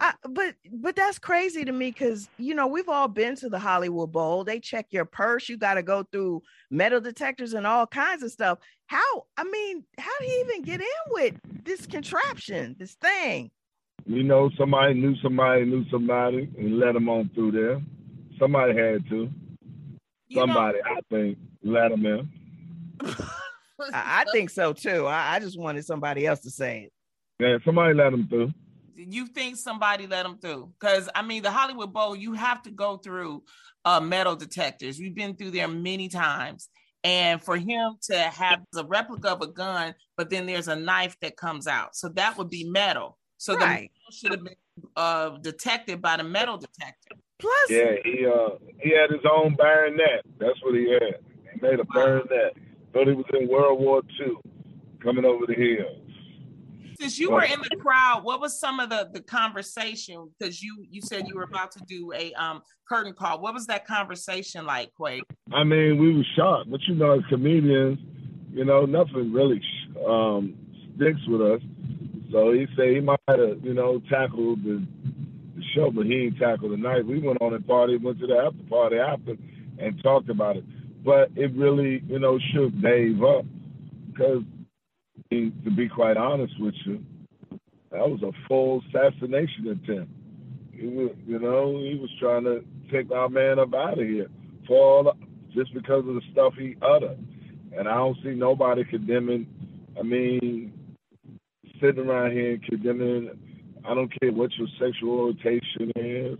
I, 0.00 0.14
but 0.30 0.54
but 0.72 0.96
that's 0.96 1.18
crazy 1.18 1.64
to 1.64 1.72
me 1.72 1.90
because 1.90 2.28
you 2.38 2.54
know 2.54 2.66
we've 2.66 2.88
all 2.88 3.08
been 3.08 3.36
to 3.36 3.50
the 3.50 3.58
Hollywood 3.58 4.10
Bowl. 4.10 4.44
They 4.44 4.58
check 4.58 4.86
your 4.90 5.04
purse. 5.04 5.48
You 5.48 5.58
got 5.58 5.74
to 5.74 5.82
go 5.82 6.04
through 6.10 6.42
metal 6.70 7.00
detectors 7.00 7.52
and 7.52 7.66
all 7.66 7.86
kinds 7.86 8.22
of 8.22 8.32
stuff. 8.32 8.58
How 8.86 9.26
I 9.36 9.44
mean, 9.44 9.84
how 9.98 10.10
did 10.20 10.28
he 10.28 10.40
even 10.40 10.62
get 10.62 10.80
in 10.80 10.86
with 11.08 11.34
this 11.64 11.86
contraption, 11.86 12.76
this 12.78 12.94
thing? 12.94 13.50
You 14.06 14.22
know, 14.22 14.50
somebody 14.56 14.94
knew 14.94 15.14
somebody 15.22 15.66
knew 15.66 15.84
somebody 15.90 16.48
and 16.56 16.78
let 16.78 16.96
him 16.96 17.08
on 17.10 17.30
through 17.34 17.52
there. 17.52 17.82
Somebody 18.38 18.76
had 18.76 19.06
to. 19.10 19.30
Somebody, 20.32 20.78
know, 20.78 20.96
I 20.96 21.00
think, 21.10 21.38
let 21.62 21.92
him 21.92 22.06
in. 22.06 22.30
I, 23.92 24.24
think 24.32 24.50
so 24.50 24.72
too. 24.72 25.06
I, 25.06 25.36
I, 25.36 25.40
just 25.40 25.58
wanted 25.58 25.84
somebody 25.84 26.26
else 26.26 26.40
to 26.40 26.50
say 26.50 26.84
it. 26.84 26.92
Yeah, 27.42 27.58
somebody 27.64 27.94
let 27.94 28.12
him 28.12 28.28
through. 28.28 28.52
You 28.96 29.26
think 29.26 29.56
somebody 29.56 30.06
let 30.06 30.26
him 30.26 30.38
through? 30.38 30.72
Because 30.78 31.08
I 31.14 31.22
mean, 31.22 31.42
the 31.42 31.50
Hollywood 31.50 31.92
Bowl, 31.92 32.14
you 32.14 32.34
have 32.34 32.62
to 32.62 32.70
go 32.70 32.98
through 32.98 33.42
uh, 33.84 34.00
metal 34.00 34.36
detectors. 34.36 34.98
We've 34.98 35.14
been 35.14 35.36
through 35.36 35.52
there 35.52 35.68
many 35.68 36.08
times, 36.08 36.68
and 37.02 37.42
for 37.42 37.56
him 37.56 37.94
to 38.02 38.18
have 38.18 38.60
the 38.72 38.84
replica 38.84 39.30
of 39.30 39.40
a 39.40 39.46
gun, 39.46 39.94
but 40.16 40.28
then 40.28 40.46
there's 40.46 40.68
a 40.68 40.76
knife 40.76 41.16
that 41.22 41.36
comes 41.36 41.66
out, 41.66 41.96
so 41.96 42.10
that 42.10 42.36
would 42.36 42.50
be 42.50 42.68
metal. 42.68 43.16
So 43.38 43.56
right. 43.56 43.90
the 44.06 44.14
should 44.14 44.32
have 44.32 44.44
been 44.44 44.56
uh, 44.96 45.38
detected 45.38 46.02
by 46.02 46.18
the 46.18 46.24
metal 46.24 46.58
detector. 46.58 47.16
Plus, 47.40 47.70
yeah, 47.70 47.92
he 48.04 48.26
uh 48.26 48.50
he 48.80 48.90
had 48.90 49.10
his 49.10 49.24
own 49.30 49.54
baronet. 49.54 50.22
That's 50.38 50.62
what 50.62 50.74
he 50.74 50.90
had. 50.92 51.20
He 51.54 51.60
made 51.60 51.80
a 51.80 51.84
bayonet. 51.84 52.54
Thought 52.92 53.06
he 53.06 53.14
was 53.14 53.26
in 53.38 53.48
World 53.48 53.80
War 53.80 54.02
II, 54.20 54.34
coming 55.02 55.24
over 55.24 55.46
the 55.46 55.54
hills. 55.54 55.96
Since 57.00 57.18
you 57.18 57.30
were 57.30 57.44
in 57.44 57.60
the 57.70 57.76
crowd, 57.76 58.24
what 58.24 58.40
was 58.40 58.58
some 58.58 58.78
of 58.78 58.90
the 58.90 59.08
the 59.12 59.22
conversation? 59.22 60.28
Because 60.38 60.62
you 60.62 60.84
you 60.90 61.00
said 61.00 61.26
you 61.26 61.34
were 61.34 61.44
about 61.44 61.72
to 61.72 61.80
do 61.86 62.12
a 62.12 62.32
um 62.34 62.62
curtain 62.86 63.14
call. 63.14 63.40
What 63.40 63.54
was 63.54 63.66
that 63.68 63.86
conversation 63.86 64.66
like, 64.66 64.92
Quake? 64.94 65.22
I 65.52 65.64
mean, 65.64 65.98
we 65.98 66.14
were 66.14 66.26
shocked, 66.36 66.70
but 66.70 66.80
you 66.86 66.96
know, 66.96 67.12
as 67.12 67.24
comedians, 67.30 67.98
you 68.52 68.64
know, 68.64 68.84
nothing 68.84 69.32
really 69.32 69.62
um, 70.06 70.54
sticks 70.96 71.20
with 71.26 71.40
us. 71.40 71.60
So 72.32 72.52
he 72.52 72.66
said 72.76 72.90
he 72.90 73.00
might 73.00 73.18
have, 73.28 73.64
you 73.64 73.72
know, 73.72 74.02
tackled 74.10 74.62
the, 74.62 74.86
the 75.56 75.62
show, 75.74 75.90
but 75.90 76.04
he 76.04 76.26
ain't 76.26 76.38
tackled 76.38 76.72
the 76.72 76.76
night. 76.76 77.06
We 77.06 77.18
went 77.20 77.40
on 77.40 77.54
and 77.54 77.66
party, 77.66 77.96
went 77.96 78.20
to 78.20 78.26
the 78.26 78.36
after 78.36 78.62
party 78.68 78.98
after, 78.98 79.36
and 79.78 80.02
talked 80.02 80.28
about 80.28 80.56
it 80.56 80.64
but 81.04 81.30
it 81.36 81.54
really, 81.56 82.02
you 82.06 82.18
know, 82.18 82.38
shook 82.52 82.72
Dave 82.80 83.22
up 83.22 83.44
because, 84.06 84.42
to 85.30 85.70
be 85.76 85.88
quite 85.88 86.16
honest 86.16 86.54
with 86.60 86.74
you, 86.84 87.02
that 87.90 88.08
was 88.08 88.22
a 88.22 88.32
full 88.46 88.82
assassination 88.88 89.68
attempt. 89.68 90.12
He 90.72 90.86
was, 90.86 91.10
you 91.26 91.38
know, 91.38 91.78
he 91.78 91.98
was 92.00 92.10
trying 92.20 92.44
to 92.44 92.64
take 92.92 93.10
our 93.10 93.28
man 93.28 93.58
up 93.58 93.74
out 93.74 93.98
of 93.98 94.06
here 94.06 94.28
for 94.66 94.78
all 94.78 95.04
the, 95.04 95.12
just 95.54 95.74
because 95.74 96.06
of 96.06 96.14
the 96.14 96.22
stuff 96.32 96.54
he 96.58 96.76
uttered. 96.82 97.18
And 97.76 97.88
I 97.88 97.94
don't 97.94 98.16
see 98.22 98.30
nobody 98.30 98.84
condemning. 98.84 99.46
I 99.98 100.02
mean, 100.02 100.72
sitting 101.80 102.06
around 102.06 102.32
here 102.32 102.58
condemning. 102.68 103.30
I 103.84 103.94
don't 103.94 104.12
care 104.20 104.32
what 104.32 104.50
your 104.58 104.68
sexual 104.78 105.20
orientation 105.20 105.92
is, 105.96 106.38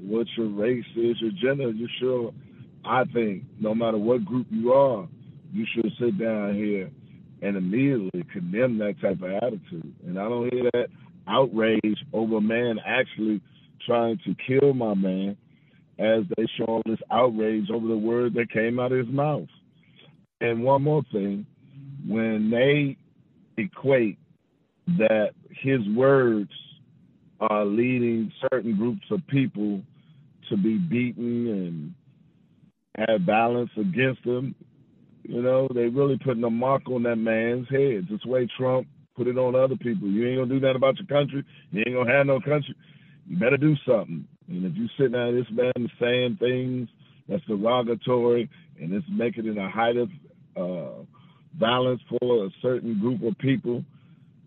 what 0.00 0.26
your 0.36 0.48
race 0.48 0.84
is, 0.96 1.16
your 1.20 1.32
gender. 1.40 1.70
You 1.70 1.88
sure 1.98 2.32
I 2.84 3.04
think 3.04 3.44
no 3.58 3.74
matter 3.74 3.98
what 3.98 4.24
group 4.24 4.46
you 4.50 4.72
are, 4.72 5.08
you 5.52 5.66
should 5.74 5.90
sit 5.98 6.18
down 6.18 6.54
here 6.54 6.90
and 7.42 7.56
immediately 7.56 8.24
condemn 8.32 8.78
that 8.78 9.00
type 9.00 9.22
of 9.22 9.30
attitude. 9.30 9.94
And 10.06 10.18
I 10.18 10.28
don't 10.28 10.52
hear 10.52 10.70
that 10.72 10.88
outrage 11.26 12.04
over 12.12 12.36
a 12.36 12.40
man 12.40 12.78
actually 12.84 13.40
trying 13.86 14.18
to 14.24 14.34
kill 14.46 14.74
my 14.74 14.94
man 14.94 15.36
as 15.98 16.24
they 16.36 16.46
show 16.56 16.64
all 16.64 16.82
this 16.86 16.98
outrage 17.10 17.70
over 17.70 17.86
the 17.86 17.96
word 17.96 18.34
that 18.34 18.50
came 18.50 18.80
out 18.80 18.92
of 18.92 19.06
his 19.06 19.14
mouth. 19.14 19.48
And 20.40 20.62
one 20.64 20.82
more 20.82 21.02
thing, 21.12 21.46
when 22.06 22.50
they 22.50 22.96
equate 23.62 24.18
that 24.98 25.30
his 25.50 25.80
words 25.94 26.50
are 27.40 27.64
leading 27.64 28.32
certain 28.50 28.76
groups 28.76 29.06
of 29.10 29.20
people 29.28 29.82
to 30.50 30.56
be 30.56 30.76
beaten 30.76 31.46
and 31.48 31.94
had 32.96 33.26
balance 33.26 33.70
against 33.76 34.24
him. 34.24 34.54
You 35.22 35.42
know, 35.42 35.68
they 35.74 35.86
really 35.86 36.18
putting 36.18 36.44
a 36.44 36.50
mark 36.50 36.82
on 36.88 37.02
that 37.04 37.16
man's 37.16 37.68
head. 37.68 38.06
Just 38.08 38.26
way 38.26 38.48
Trump 38.58 38.86
put 39.16 39.26
it 39.26 39.38
on 39.38 39.54
other 39.54 39.76
people. 39.76 40.08
You 40.08 40.28
ain't 40.28 40.38
gonna 40.38 40.60
do 40.60 40.66
that 40.66 40.76
about 40.76 40.98
your 40.98 41.06
country. 41.06 41.44
You 41.70 41.82
ain't 41.86 41.96
gonna 41.96 42.12
have 42.12 42.26
no 42.26 42.40
country. 42.40 42.74
You 43.26 43.38
better 43.38 43.56
do 43.56 43.74
something. 43.86 44.26
And 44.48 44.66
if 44.66 44.76
you 44.76 44.88
sit 44.98 45.12
down, 45.12 45.34
this 45.34 45.46
man 45.50 45.90
saying 46.00 46.36
things 46.38 46.88
that's 47.28 47.44
derogatory 47.44 48.50
and 48.78 48.92
it's 48.92 49.06
making 49.10 49.46
it 49.46 49.56
a 49.56 49.68
height 49.68 49.96
of 49.96 50.10
uh, 50.56 51.02
violence 51.58 52.02
for 52.08 52.44
a 52.44 52.50
certain 52.60 52.98
group 53.00 53.22
of 53.22 53.38
people, 53.38 53.82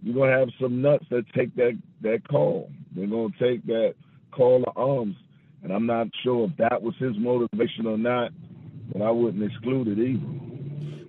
you're 0.03 0.15
gonna 0.15 0.38
have 0.38 0.49
some 0.62 0.81
nuts 0.81 1.05
that 1.10 1.23
take 1.36 1.55
that 1.55 1.77
that 2.01 2.27
call. 2.27 2.69
They're 2.95 3.07
gonna 3.07 3.29
take 3.39 3.65
that 3.65 3.95
call 4.31 4.63
to 4.63 4.71
arms 4.75 5.15
and 5.63 5.71
I'm 5.71 5.85
not 5.85 6.07
sure 6.23 6.45
if 6.45 6.57
that 6.57 6.81
was 6.81 6.95
his 6.97 7.17
motivation 7.17 7.87
or 7.87 7.97
not, 7.97 8.31
but 8.91 9.01
I 9.01 9.11
wouldn't 9.11 9.43
exclude 9.43 9.87
it 9.87 9.99
either. 9.99 10.47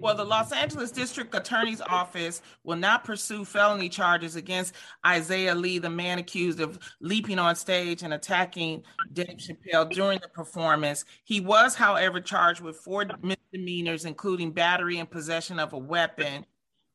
Well, 0.01 0.15
the 0.15 0.25
Los 0.25 0.53
Angeles 0.53 0.93
District 0.93 1.35
Attorney's 1.35 1.81
Office 1.81 2.41
will 2.63 2.77
not 2.77 3.03
pursue 3.03 3.45
felony 3.45 3.89
charges 3.89 4.37
against 4.37 4.75
Isaiah 5.05 5.57
Lee, 5.57 5.79
the 5.79 5.91
man 5.91 6.19
accused 6.19 6.61
of 6.61 6.79
leaping 7.01 7.41
on 7.41 7.57
stage 7.57 8.05
and 8.05 8.15
attacking 8.15 8.85
Dave 9.13 9.39
Chappelle 9.39 9.91
during 9.91 10.21
the 10.21 10.29
performance. 10.29 11.05
He 11.25 11.41
was, 11.41 11.75
however, 11.75 12.21
charged 12.21 12.61
with 12.61 12.77
four 12.77 13.07
misdemeanors, 13.23 14.05
including 14.05 14.53
battery 14.53 14.99
and 14.99 15.11
possession 15.11 15.59
of 15.59 15.73
a 15.73 15.79
weapon. 15.79 16.47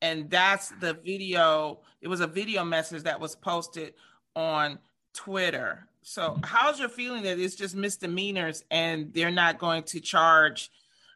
And 0.02 0.30
that's 0.30 0.70
the 0.80 0.94
video. 0.94 1.82
It 2.02 2.08
was 2.08 2.22
a 2.22 2.28
video 2.28 2.64
message 2.64 3.04
that 3.04 3.20
was 3.20 3.36
posted 3.36 3.96
on 4.34 4.80
Twitter. 5.14 5.90
So, 6.04 6.38
how's 6.44 6.80
your 6.80 6.90
feeling 6.90 7.24
that 7.24 7.40
it's 7.40 7.56
just 7.56 7.76
misdemeanors 7.76 8.64
and 8.70 9.14
they're 9.14 9.32
not 9.32 9.58
going 9.58 9.84
to 9.84 10.00
charge 10.00 10.70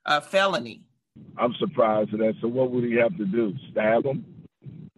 a 0.05 0.21
felony? 0.21 0.81
I'm 1.37 1.53
surprised 1.59 2.13
at 2.13 2.19
that. 2.19 2.35
So 2.41 2.47
what 2.47 2.71
would 2.71 2.83
he 2.83 2.95
have 2.95 3.15
to 3.17 3.25
do? 3.25 3.53
Stab 3.71 4.05
him 4.05 4.25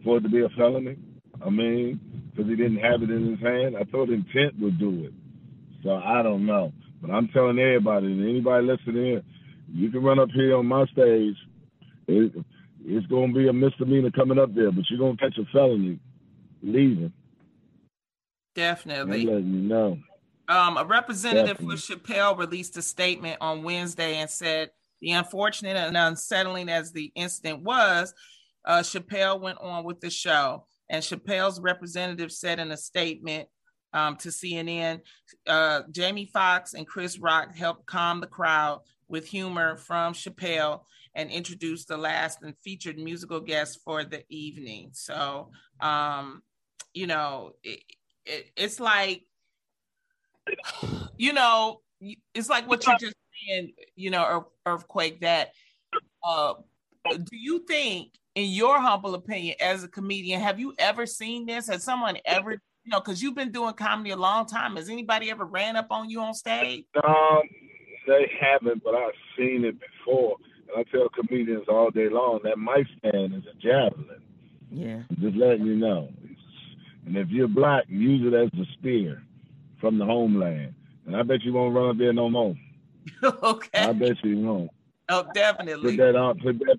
for 0.04 0.18
it 0.18 0.22
to 0.22 0.28
be 0.28 0.42
a 0.42 0.48
felony? 0.50 0.96
I 1.44 1.50
mean, 1.50 2.00
because 2.30 2.48
he 2.48 2.56
didn't 2.56 2.78
have 2.78 3.02
it 3.02 3.10
in 3.10 3.30
his 3.30 3.40
hand. 3.40 3.76
I 3.76 3.84
thought 3.84 4.10
intent 4.10 4.58
would 4.60 4.78
do 4.78 5.04
it. 5.04 5.12
So 5.82 5.94
I 5.96 6.22
don't 6.22 6.46
know. 6.46 6.72
But 7.00 7.10
I'm 7.10 7.28
telling 7.28 7.58
everybody, 7.58 8.06
and 8.06 8.22
anybody 8.22 8.66
listening, 8.66 9.22
you 9.72 9.90
can 9.90 10.02
run 10.02 10.18
up 10.18 10.30
here 10.30 10.56
on 10.56 10.66
my 10.66 10.84
stage. 10.86 11.36
It, 12.06 12.32
it's 12.84 13.06
going 13.06 13.32
to 13.32 13.38
be 13.38 13.48
a 13.48 13.52
misdemeanor 13.52 14.10
coming 14.10 14.38
up 14.38 14.54
there, 14.54 14.70
but 14.70 14.84
you're 14.90 14.98
going 14.98 15.16
to 15.16 15.22
catch 15.22 15.38
a 15.38 15.44
felony 15.52 15.98
leaving. 16.62 17.12
Definitely. 18.54 19.26
Letting 19.26 19.54
you 19.54 19.60
know. 19.60 19.98
Um, 20.48 20.76
a 20.76 20.84
representative 20.84 21.58
Definitely. 21.58 21.76
for 21.76 21.96
Chappelle 21.96 22.38
released 22.38 22.76
a 22.76 22.82
statement 22.82 23.38
on 23.40 23.62
Wednesday 23.62 24.16
and 24.16 24.28
said 24.28 24.70
the 25.00 25.12
unfortunate 25.12 25.76
and 25.76 25.96
unsettling 25.96 26.68
as 26.68 26.92
the 26.92 27.12
incident 27.14 27.62
was, 27.62 28.12
uh, 28.64 28.80
Chappelle 28.80 29.40
went 29.40 29.58
on 29.58 29.84
with 29.84 30.00
the 30.00 30.10
show. 30.10 30.66
And 30.88 31.02
Chappelle's 31.02 31.60
representative 31.60 32.32
said 32.32 32.58
in 32.58 32.72
a 32.72 32.76
statement 32.76 33.48
um, 33.92 34.16
to 34.16 34.28
CNN 34.28 35.00
uh, 35.46 35.82
Jamie 35.90 36.30
Foxx 36.32 36.74
and 36.74 36.86
Chris 36.86 37.18
Rock 37.18 37.54
helped 37.54 37.86
calm 37.86 38.20
the 38.20 38.26
crowd 38.26 38.80
with 39.08 39.26
humor 39.26 39.76
from 39.76 40.14
Chappelle 40.14 40.82
and 41.14 41.30
introduced 41.30 41.88
the 41.88 41.96
last 41.96 42.42
and 42.42 42.56
featured 42.62 42.98
musical 42.98 43.40
guest 43.40 43.80
for 43.84 44.04
the 44.04 44.22
evening. 44.28 44.90
So, 44.92 45.50
um, 45.80 46.42
you 46.94 47.06
know, 47.06 47.52
it, 47.62 47.80
it, 48.30 48.50
it's 48.56 48.80
like, 48.80 49.24
you 51.16 51.32
know, 51.32 51.80
it's 52.34 52.48
like 52.48 52.68
what 52.68 52.86
you're 52.86 52.98
just 52.98 53.14
saying, 53.48 53.72
you 53.96 54.10
know, 54.10 54.46
earthquake 54.66 55.20
that 55.20 55.52
uh 56.24 56.54
do 57.08 57.36
you 57.36 57.60
think 57.66 58.12
in 58.34 58.50
your 58.50 58.78
humble 58.78 59.14
opinion 59.14 59.56
as 59.58 59.82
a 59.82 59.88
comedian 59.88 60.40
have 60.40 60.60
you 60.60 60.74
ever 60.78 61.06
seen 61.06 61.46
this? 61.46 61.68
Has 61.68 61.82
someone 61.82 62.18
ever 62.24 62.52
you 62.52 62.90
know 62.90 63.00
because 63.00 63.22
you've 63.22 63.34
been 63.34 63.52
doing 63.52 63.74
comedy 63.74 64.10
a 64.10 64.16
long 64.16 64.46
time. 64.46 64.76
Has 64.76 64.88
anybody 64.88 65.30
ever 65.30 65.44
ran 65.44 65.76
up 65.76 65.88
on 65.90 66.08
you 66.08 66.20
on 66.20 66.34
stage? 66.34 66.84
Um 67.04 67.42
they 68.06 68.30
haven't 68.40 68.82
but 68.82 68.94
i've 68.94 69.12
seen 69.36 69.64
it 69.64 69.76
before. 69.80 70.36
And 70.68 70.86
i 70.86 70.90
tell 70.90 71.08
comedians 71.08 71.64
all 71.68 71.90
day 71.90 72.08
long 72.08 72.40
that 72.44 72.58
mic 72.58 72.86
stand 72.98 73.34
is 73.34 73.44
a 73.50 73.54
javelin. 73.60 74.22
Yeah. 74.70 75.02
Just 75.20 75.36
letting 75.36 75.66
you 75.66 75.74
know 75.74 76.10
and 77.10 77.18
if 77.18 77.28
you're 77.28 77.48
black 77.48 77.84
use 77.88 78.24
it 78.24 78.34
as 78.34 78.48
a 78.60 78.64
spear 78.74 79.22
from 79.80 79.98
the 79.98 80.04
homeland 80.04 80.72
and 81.06 81.16
i 81.16 81.22
bet 81.22 81.42
you 81.42 81.52
won't 81.52 81.74
run 81.74 81.90
up 81.90 81.98
there 81.98 82.12
no 82.12 82.30
more 82.30 82.54
okay. 83.42 83.78
I 83.78 83.92
bet 83.92 84.22
you 84.24 84.38
won't. 84.38 84.70
Oh, 85.08 85.26
definitely. 85.34 85.96
Put 85.96 86.04
that 86.04 86.16
on. 86.16 86.38
Put 86.38 86.58
that. 86.60 86.78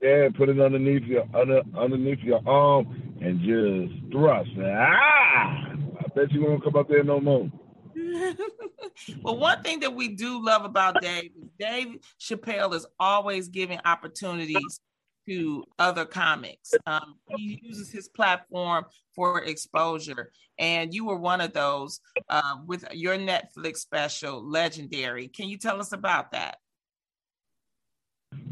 Yeah, 0.00 0.28
put 0.36 0.48
it 0.48 0.60
underneath 0.60 1.04
your 1.04 1.24
under, 1.34 1.62
underneath 1.76 2.18
your 2.20 2.40
arm 2.46 3.18
and 3.20 3.40
just 3.40 4.12
thrust. 4.12 4.50
Ah! 4.60 5.72
I 5.72 6.08
bet 6.14 6.32
you 6.32 6.44
won't 6.44 6.64
come 6.64 6.74
up 6.74 6.88
there 6.88 7.04
no 7.04 7.20
more. 7.20 7.50
well, 9.22 9.36
one 9.36 9.62
thing 9.62 9.78
that 9.80 9.94
we 9.94 10.08
do 10.08 10.44
love 10.44 10.64
about 10.64 11.00
Dave 11.00 11.30
is 11.40 11.48
Dave 11.58 11.98
Chappelle 12.18 12.74
is 12.74 12.84
always 12.98 13.48
giving 13.48 13.78
opportunities 13.84 14.80
to 15.26 15.64
other 15.78 16.04
comics. 16.04 16.74
Um, 16.86 17.16
he 17.36 17.60
uses 17.62 17.90
his 17.90 18.08
platform 18.08 18.84
for 19.14 19.42
exposure, 19.42 20.32
and 20.58 20.92
you 20.92 21.04
were 21.04 21.16
one 21.16 21.40
of 21.40 21.52
those 21.52 22.00
uh, 22.28 22.56
with 22.66 22.84
your 22.92 23.16
Netflix 23.16 23.78
special, 23.78 24.42
Legendary. 24.42 25.28
Can 25.28 25.48
you 25.48 25.58
tell 25.58 25.80
us 25.80 25.92
about 25.92 26.32
that? 26.32 26.58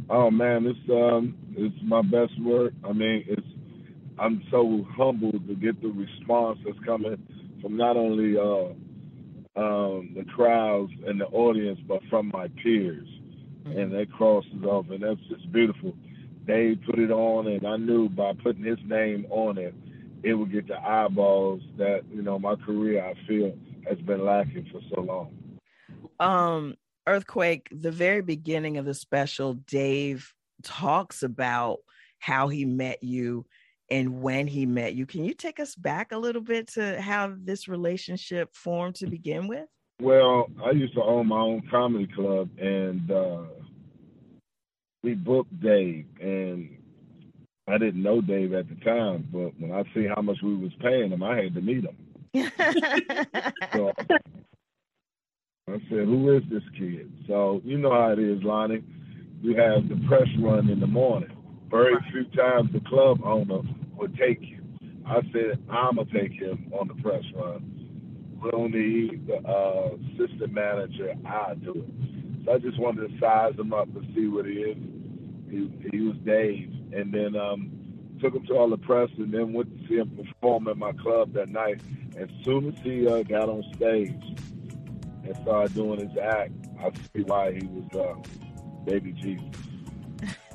Oh 0.09 0.31
man, 0.31 0.67
it's 0.67 0.91
um, 0.91 1.37
it's 1.57 1.77
my 1.83 2.03
best 2.03 2.33
work. 2.43 2.73
I 2.85 2.93
mean, 2.93 3.25
it's 3.29 3.47
I'm 4.19 4.43
so 4.51 4.87
humbled 4.97 5.47
to 5.47 5.55
get 5.55 5.81
the 5.81 5.89
response 5.89 6.59
that's 6.65 6.79
coming 6.85 7.17
from 7.63 7.77
not 7.77 7.97
only 7.97 8.37
uh, 8.37 8.75
um, 9.57 10.13
the 10.15 10.25
crowds 10.35 10.93
and 11.07 11.21
the 11.21 11.27
audience, 11.27 11.81
but 11.87 12.01
from 12.11 12.31
my 12.35 12.49
peers, 12.63 13.09
mm-hmm. 13.65 13.79
and 13.79 13.93
that 13.93 14.13
crosses 14.13 14.65
off, 14.65 14.91
and 14.91 15.03
that's 15.03 15.21
just 15.29 15.51
beautiful. 15.53 15.95
They 16.51 16.75
put 16.75 16.99
it 16.99 17.13
on, 17.13 17.47
and 17.47 17.65
I 17.65 17.77
knew 17.77 18.09
by 18.09 18.33
putting 18.33 18.65
his 18.65 18.79
name 18.85 19.25
on 19.31 19.57
it, 19.57 19.73
it 20.25 20.35
would 20.35 20.51
get 20.51 20.67
the 20.67 20.77
eyeballs 20.77 21.63
that 21.79 22.03
you 22.13 22.23
know 22.23 22.41
my 22.41 22.57
career 22.57 23.05
I 23.05 23.15
feel 23.29 23.57
has 23.89 23.99
been 23.99 24.25
lacking 24.25 24.69
for 24.73 24.81
so 24.93 25.01
long. 25.01 25.33
Um, 26.19 26.77
earthquake. 27.07 27.69
The 27.71 27.93
very 27.93 28.21
beginning 28.21 28.79
of 28.79 28.85
the 28.85 28.95
special, 28.95 29.55
Dave 29.55 30.35
talks 30.65 31.23
about 31.23 31.79
how 32.19 32.49
he 32.49 32.65
met 32.65 33.03
you 33.03 33.47
and 33.89 34.21
when 34.21 34.49
he 34.49 34.67
met 34.67 34.95
you. 34.95 35.07
Can 35.07 35.25
you 35.25 35.35
take 35.35 35.61
us 35.61 35.77
back 35.77 36.11
a 36.11 36.19
little 36.19 36.43
bit 36.43 36.67
to 36.73 37.01
how 37.01 37.33
this 37.39 37.69
relationship 37.69 38.55
formed 38.57 38.97
to 38.97 39.07
begin 39.07 39.47
with? 39.47 39.67
Well, 40.01 40.49
I 40.65 40.73
used 40.73 40.95
to 40.95 41.03
own 41.03 41.29
my 41.29 41.39
own 41.39 41.63
comedy 41.71 42.09
club, 42.13 42.49
and 42.59 43.09
uh, 43.09 43.43
we 45.03 45.15
booked 45.15 45.61
Dave, 45.61 46.07
and 46.21 46.77
I 47.69 47.79
didn't 47.79 48.03
know 48.03 48.21
Dave 48.21 48.53
at 48.53 48.69
the 48.69 48.75
time, 48.85 49.29
but 49.33 49.59
when 49.61 49.73
I 49.73 49.83
see 49.95 50.07
how 50.07 50.21
much 50.23 50.39
we 50.43 50.57
was 50.57 50.73
paying 50.81 51.11
him, 51.11 51.23
I 51.23 51.37
had 51.37 51.55
to 51.55 51.61
meet 51.61 51.85
him. 51.85 51.97
so 53.75 53.93
I 55.69 55.79
said, 55.89 56.05
"Who 56.07 56.37
is 56.37 56.43
this 56.51 56.63
kid?" 56.79 57.13
So 57.27 57.61
you 57.65 57.79
know 57.79 57.93
how 57.93 58.13
it 58.13 58.19
is, 58.19 58.43
Lonnie. 58.43 58.85
You 59.43 59.57
have 59.57 59.89
the 59.89 59.97
press 60.07 60.29
run 60.39 60.69
in 60.69 60.81
the 60.81 60.87
morning. 60.87 61.31
Very 61.71 61.95
few 62.13 62.25
times 62.37 62.71
the 62.73 62.81
club 62.89 63.21
owner 63.25 63.63
would 63.97 64.17
take 64.17 64.41
you. 64.43 64.63
I 65.07 65.23
said, 65.33 65.63
"I'm 65.71 65.97
gonna 65.97 66.11
take 66.13 66.33
him 66.33 66.73
on 66.79 66.89
the 66.89 67.03
press 67.03 67.25
run." 67.35 67.81
We 68.43 68.51
don't 68.51 68.73
need 68.73 69.27
the 69.27 69.37
uh, 69.37 69.97
assistant 70.15 70.53
manager. 70.53 71.15
I 71.27 71.55
do 71.55 71.73
it. 71.73 72.10
I 72.51 72.59
just 72.59 72.79
wanted 72.79 73.09
to 73.09 73.19
size 73.21 73.55
him 73.59 73.73
up 73.73 73.89
and 73.95 74.13
see 74.15 74.27
what 74.27 74.45
he 74.45 74.53
is. 74.53 74.77
He, 75.49 75.89
he 75.93 76.01
was 76.01 76.17
Dave, 76.25 76.73
and 76.93 77.13
then 77.13 77.37
um, 77.37 77.71
took 78.21 78.35
him 78.35 78.45
to 78.47 78.55
all 78.57 78.69
the 78.69 78.79
press, 78.79 79.09
and 79.19 79.33
then 79.33 79.53
went 79.53 79.71
to 79.77 79.89
see 79.89 79.97
him 79.97 80.11
perform 80.11 80.69
at 80.69 80.77
my 80.77 80.93
club 80.93 81.33
that 81.35 81.49
night. 81.49 81.81
As 82.17 82.29
soon 82.45 82.73
as 82.73 82.83
he 82.83 83.07
uh, 83.07 83.23
got 83.23 83.49
on 83.49 83.65
stage 83.77 84.23
and 85.25 85.37
started 85.43 85.75
doing 85.75 86.01
his 86.09 86.17
act, 86.19 86.53
I 86.81 86.91
see 87.15 87.23
why 87.23 87.53
he 87.53 87.67
was 87.67 87.85
uh, 87.95 88.85
baby 88.85 89.13
Jesus. 89.13 89.47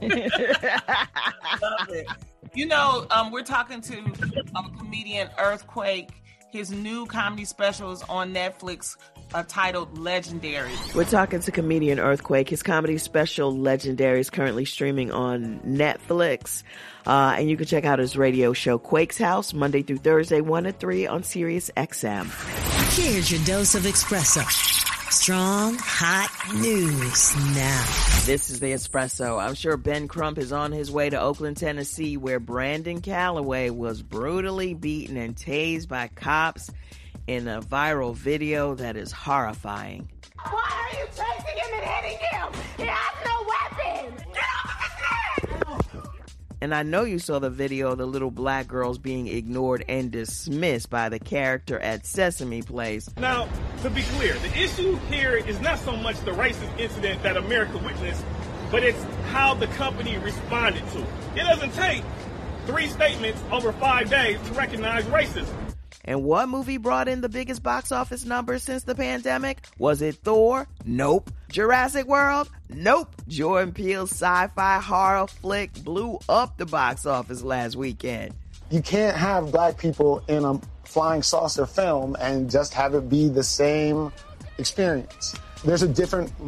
Love 0.02 1.90
it. 1.90 2.08
You 2.54 2.66
know, 2.66 3.08
um, 3.12 3.32
we're 3.32 3.44
talking 3.44 3.82
to 3.82 3.98
um, 4.56 4.76
comedian 4.78 5.30
Earthquake. 5.38 6.10
His 6.52 6.72
new 6.72 7.06
comedy 7.06 7.46
special 7.46 7.92
is 7.92 8.02
on 8.04 8.34
Netflix 8.34 8.96
uh, 9.34 9.44
titled 9.48 9.98
Legendary. 9.98 10.72
We're 10.94 11.06
talking 11.06 11.40
to 11.40 11.52
comedian 11.52 12.00
Earthquake. 12.00 12.50
His 12.50 12.64
comedy 12.64 12.98
special 12.98 13.56
Legendary 13.56 14.20
is 14.20 14.30
currently 14.30 14.66
streaming 14.66 15.12
on 15.12 15.60
Netflix. 15.60 16.64
Uh, 17.06 17.36
and 17.38 17.50
you 17.50 17.58
can 17.58 17.66
check 17.66 17.86
out 17.86 18.00
his 18.00 18.18
radio 18.18 18.54
show 18.54 18.78
Quake's 18.78 19.18
House 19.18 19.54
Monday 19.54 19.84
through 19.84 19.98
Thursday, 19.98 20.42
1 20.42 20.64
to 20.64 20.72
3 20.72 21.08
on 21.08 21.24
Sirius 21.24 21.70
XM. 21.78 22.28
Here's 22.96 23.32
your 23.32 23.44
dose 23.46 23.76
of 23.76 23.84
espresso. 23.84 24.44
Strong, 25.12 25.78
hot 25.80 26.30
news 26.56 27.36
now. 27.56 27.86
This 28.26 28.50
is 28.50 28.60
the 28.60 28.72
espresso. 28.72 29.42
I'm 29.42 29.54
sure 29.54 29.78
Ben 29.78 30.08
Crump 30.08 30.38
is 30.38 30.52
on 30.52 30.72
his 30.72 30.92
way 30.92 31.10
to 31.10 31.20
Oakland, 31.20 31.58
Tennessee, 31.58 32.18
where 32.18 32.40
Brandon 32.40 33.02
Calloway 33.02 33.70
was 33.70 34.02
brutally 34.02 34.74
beaten 34.74 35.16
and 35.16 35.36
tased 35.36 35.88
by 35.88 36.08
cops 36.08 36.70
in 37.28 37.48
a 37.48 37.62
viral 37.62 38.16
video 38.16 38.76
that 38.76 38.96
is 38.96 39.12
horrifying. 39.12 40.10
Why 40.44 40.90
are 40.94 41.00
you 41.00 41.06
chasing 41.08 41.58
him 41.58 41.74
and 41.74 41.86
hitting 41.86 42.20
him? 42.20 42.54
He 42.78 42.84
has 42.86 43.26
no 43.26 43.46
weapon! 43.48 44.24
Get 44.34 44.44
off 44.64 44.76
of 44.76 45.50
his 45.50 46.04
neck! 46.04 46.12
And 46.62 46.74
I 46.74 46.84
know 46.84 47.04
you 47.04 47.20
saw 47.20 47.40
the 47.40 47.50
video 47.50 47.92
of 47.92 47.98
the 47.98 48.06
little 48.06 48.32
black 48.32 48.68
girls 48.68 48.98
being 48.98 49.28
ignored 49.28 49.86
and 49.90 50.12
dismissed 50.12 50.90
by 50.90 51.10
the 51.10 51.20
character 51.20 51.80
at 51.80 52.06
Sesame 52.06 52.62
Place. 52.62 53.10
Now, 53.18 53.50
to 53.82 53.90
be 53.90 54.04
clear, 54.04 54.34
the 54.36 54.58
issue 54.58 54.96
here 55.12 55.36
is 55.36 55.60
not 55.62 55.80
so 55.80 55.96
much 55.96 56.20
the 56.22 56.32
racist 56.32 56.80
incident 56.80 57.24
that 57.24 57.38
America 57.38 57.78
witnessed, 57.80 58.24
but 58.72 58.84
it's 58.84 59.04
how 59.32 59.54
the 59.54 59.68
company 59.68 60.18
responded 60.18 60.88
to 60.90 61.00
it. 61.00 61.08
It 61.36 61.44
doesn't 61.44 61.74
take 61.74 62.04
three 62.66 62.88
statements 62.88 63.42
over 63.52 63.72
five 63.74 64.10
days 64.10 64.40
to 64.48 64.54
recognize 64.54 65.04
racism. 65.06 65.65
And 66.08 66.24
what 66.24 66.48
movie 66.50 66.78
brought 66.78 67.08
in 67.08 67.22
the 67.22 67.30
biggest 67.30 67.64
box 67.64 67.92
office 67.92 68.26
numbers 68.26 68.62
since 68.62 68.84
the 68.84 68.94
pandemic? 68.94 69.66
Was 69.80 70.04
it 70.04 70.18
Thor? 70.18 70.68
Nope. 70.86 71.32
Jurassic 71.50 72.06
World? 72.06 72.50
Nope. 72.70 73.16
Jordan 73.28 73.74
Peele's 73.74 74.12
sci-fi 74.12 74.80
horror 74.80 75.26
flick 75.28 75.74
blew 75.84 76.20
up 76.30 76.58
the 76.58 76.66
box 76.68 77.08
office 77.08 77.42
last 77.42 77.76
weekend. 77.76 78.36
You 78.70 78.82
can't 78.84 79.18
have 79.18 79.52
black 79.52 79.78
people 79.80 80.24
in 80.28 80.46
a 80.46 80.62
flying 80.86 81.24
saucer 81.24 81.66
film 81.66 82.16
and 82.20 82.50
just 82.52 82.74
have 82.76 82.94
it 82.94 83.10
be 83.10 83.28
the 83.28 83.44
same 83.44 84.12
experience. 84.60 85.36
There's 85.64 85.82
a 85.82 85.88
different 85.88 86.32
r- 86.40 86.48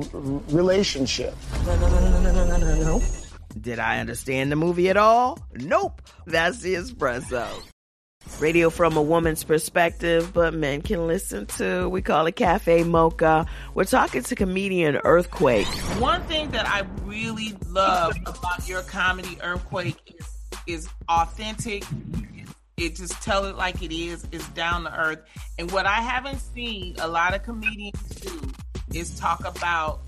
relationship. 0.56 1.36
No, 1.66 1.76
no, 1.78 1.90
no, 1.90 2.22
no, 2.22 2.32
no, 2.32 2.46
no, 2.46 2.58
no, 2.58 2.84
no. 3.00 3.02
Did 3.60 3.80
I 3.80 3.98
understand 4.00 4.52
the 4.52 4.56
movie 4.56 4.90
at 4.90 4.98
all? 4.98 5.40
Nope. 5.56 6.04
That's 6.28 6.60
the 6.60 6.76
espresso. 6.76 7.48
Radio 8.40 8.70
from 8.70 8.98
a 8.98 9.02
woman's 9.02 9.44
perspective, 9.44 10.32
but 10.34 10.54
men 10.54 10.82
can 10.82 11.08
listen 11.08 11.48
to. 11.58 11.90
We 11.90 12.02
call 12.02 12.28
it 12.28 12.36
Cafe 12.36 12.84
Mocha. 12.84 13.48
We're 13.74 13.86
talking 13.86 14.22
to 14.24 14.36
comedian 14.36 14.98
Earthquake. 14.98 15.66
One 16.00 16.22
thing 16.24 16.52
that 16.52 16.68
I 16.68 16.84
really 17.06 17.56
love 17.70 18.16
about 18.26 18.68
your 18.68 18.84
comedy, 18.84 19.38
Earthquake, 19.42 19.98
is, 20.20 20.28
is 20.68 20.90
authentic. 21.10 21.84
It 22.78 22.96
just 22.96 23.14
tell 23.24 23.46
it 23.46 23.56
like 23.56 23.82
it 23.82 23.92
is. 23.92 24.28
It's 24.32 24.48
down 24.50 24.84
to 24.84 24.96
earth. 24.96 25.24
And 25.58 25.72
what 25.72 25.88
I 25.88 26.00
haven't 26.02 26.40
seen 26.40 26.96
a 27.00 27.08
lot 27.08 27.34
of 27.34 27.42
comedians 27.42 28.00
do 28.22 28.40
is 28.94 29.20
talk 29.20 29.46
about 29.48 30.02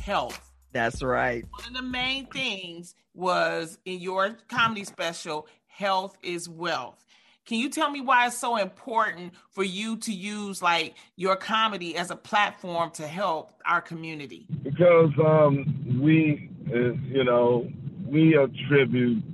health. 0.00 0.52
That's 0.72 1.02
right. 1.02 1.44
One 1.50 1.68
of 1.68 1.74
the 1.74 1.82
main 1.82 2.26
things 2.26 2.94
was 3.12 3.78
in 3.84 4.00
your 4.00 4.38
comedy 4.48 4.84
special, 4.84 5.48
health 5.66 6.16
is 6.22 6.48
wealth. 6.48 7.04
Can 7.44 7.58
you 7.58 7.70
tell 7.70 7.90
me 7.90 8.00
why 8.00 8.26
it's 8.28 8.38
so 8.38 8.56
important 8.56 9.34
for 9.50 9.64
you 9.64 9.96
to 9.98 10.12
use 10.12 10.62
like 10.62 10.94
your 11.16 11.34
comedy 11.34 11.96
as 11.96 12.10
a 12.10 12.16
platform 12.16 12.90
to 12.92 13.06
help 13.06 13.52
our 13.66 13.80
community? 13.80 14.46
Because 14.62 15.10
um, 15.18 16.00
we, 16.00 16.50
uh, 16.68 16.92
you 17.08 17.24
know, 17.24 17.68
we 18.06 18.36
attribute 18.36 19.24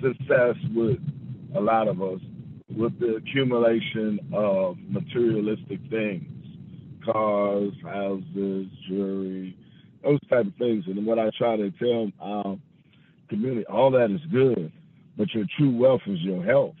success 0.00 0.56
with 0.74 0.98
a 1.54 1.60
lot 1.60 1.88
of 1.88 2.02
us 2.02 2.20
with 2.74 2.98
the 3.00 3.16
accumulation 3.16 4.18
of 4.32 4.78
materialistic 4.88 5.80
things, 5.90 6.24
cars, 7.04 7.72
houses, 7.82 8.66
jewelry, 8.88 9.56
those 10.02 10.20
type 10.30 10.46
of 10.46 10.54
things. 10.54 10.84
And 10.86 11.04
what 11.04 11.18
I 11.18 11.30
try 11.36 11.56
to 11.56 11.70
tell 11.72 12.10
our 12.20 12.56
community, 13.28 13.66
all 13.66 13.90
that 13.90 14.10
is 14.10 14.20
good, 14.32 14.72
but 15.18 15.34
your 15.34 15.44
true 15.58 15.76
wealth 15.76 16.02
is 16.06 16.20
your 16.20 16.42
health 16.42 16.76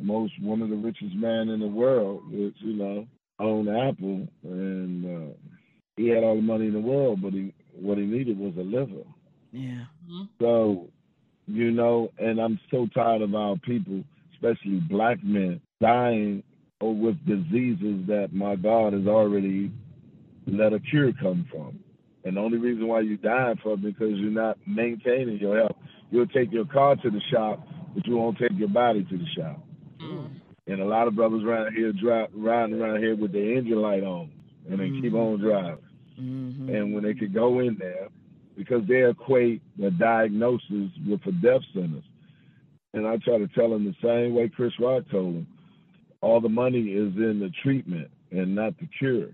most 0.00 0.32
one 0.40 0.62
of 0.62 0.70
the 0.70 0.76
richest 0.76 1.14
men 1.14 1.48
in 1.48 1.60
the 1.60 1.66
world, 1.66 2.22
which 2.30 2.56
you 2.58 2.74
know 2.74 3.06
owned 3.38 3.68
Apple, 3.68 4.26
and 4.44 5.04
uh, 5.04 5.34
he 5.96 6.08
had 6.08 6.24
all 6.24 6.36
the 6.36 6.42
money 6.42 6.66
in 6.66 6.72
the 6.72 6.80
world, 6.80 7.20
but 7.22 7.32
he 7.32 7.52
what 7.74 7.98
he 7.98 8.04
needed 8.04 8.38
was 8.38 8.54
a 8.56 8.62
liver. 8.62 9.04
Yeah. 9.52 9.84
Mm-hmm. 10.10 10.22
So, 10.40 10.88
you 11.46 11.70
know, 11.70 12.10
and 12.18 12.38
I'm 12.38 12.58
so 12.70 12.86
tired 12.94 13.22
of 13.22 13.34
our 13.34 13.56
people, 13.56 14.02
especially 14.34 14.80
black 14.88 15.18
men, 15.22 15.60
dying 15.80 16.42
or 16.80 16.94
with 16.94 17.16
diseases 17.26 18.06
that 18.06 18.28
my 18.32 18.56
God 18.56 18.92
has 18.92 19.06
already 19.06 19.72
let 20.46 20.72
a 20.72 20.80
cure 20.80 21.12
come 21.20 21.46
from. 21.50 21.78
And 22.24 22.36
the 22.36 22.40
only 22.40 22.58
reason 22.58 22.86
why 22.86 23.00
you 23.00 23.16
die 23.16 23.54
from 23.62 23.84
it 23.84 23.98
because 23.98 24.18
you're 24.18 24.30
not 24.30 24.58
maintaining 24.66 25.38
your 25.38 25.56
health. 25.58 25.76
You'll 26.10 26.26
take 26.26 26.52
your 26.52 26.66
car 26.66 26.96
to 26.96 27.10
the 27.10 27.20
shop, 27.32 27.66
but 27.94 28.06
you 28.06 28.16
won't 28.16 28.38
take 28.38 28.52
your 28.56 28.68
body 28.68 29.04
to 29.04 29.18
the 29.18 29.26
shop. 29.36 29.64
And 30.68 30.80
a 30.80 30.84
lot 30.84 31.08
of 31.08 31.16
brothers 31.16 31.42
around 31.44 31.74
here 31.74 31.92
drive, 31.92 32.28
riding 32.34 32.80
around 32.80 32.98
here 32.98 33.16
with 33.16 33.32
their 33.32 33.56
engine 33.56 33.80
light 33.80 34.02
on, 34.02 34.30
and 34.70 34.78
they 34.78 34.90
keep 35.00 35.14
on 35.14 35.40
driving. 35.40 35.78
Mm-hmm. 36.20 36.68
And 36.68 36.94
when 36.94 37.04
they 37.04 37.14
could 37.14 37.32
go 37.32 37.60
in 37.60 37.76
there, 37.78 38.08
because 38.56 38.82
they 38.86 39.08
equate 39.08 39.62
the 39.78 39.90
diagnosis 39.92 40.90
with 41.06 41.20
a 41.26 41.32
death 41.32 41.62
sentence. 41.72 42.04
And 42.92 43.06
I 43.06 43.16
try 43.18 43.38
to 43.38 43.46
tell 43.48 43.70
them 43.70 43.84
the 43.84 43.94
same 44.02 44.34
way 44.34 44.48
Chris 44.48 44.72
Rock 44.80 45.04
told 45.10 45.36
them. 45.36 45.46
All 46.20 46.40
the 46.40 46.48
money 46.48 46.88
is 46.88 47.14
in 47.16 47.38
the 47.38 47.50
treatment 47.62 48.10
and 48.32 48.54
not 48.54 48.76
the 48.78 48.88
cure. 48.98 49.28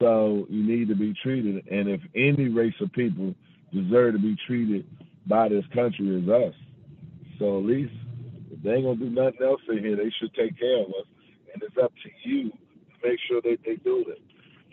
So 0.00 0.46
you 0.48 0.62
need 0.62 0.88
to 0.88 0.94
be 0.94 1.14
treated. 1.22 1.66
And 1.70 1.88
if 1.88 2.00
any 2.14 2.48
race 2.48 2.74
of 2.80 2.90
people 2.92 3.34
deserve 3.72 4.14
to 4.14 4.18
be 4.18 4.36
treated 4.46 4.86
by 5.26 5.50
this 5.50 5.64
country, 5.74 6.08
is 6.08 6.28
us. 6.28 6.54
So 7.38 7.58
at 7.58 7.64
least 7.66 7.92
if 8.50 8.62
they 8.62 8.72
ain't 8.72 8.84
gonna 8.84 8.96
do 8.96 9.10
nothing 9.10 9.42
else 9.42 9.60
in 9.68 9.78
here, 9.78 9.96
they 9.96 10.10
should 10.18 10.34
take 10.34 10.58
care 10.58 10.80
of 10.80 10.88
us. 10.88 11.06
And 11.52 11.62
it's 11.62 11.76
up 11.82 11.92
to 12.02 12.28
you 12.28 12.50
to 12.50 13.08
make 13.08 13.18
sure 13.28 13.40
that 13.42 13.58
they 13.64 13.76
do 13.76 14.04
it. 14.08 14.20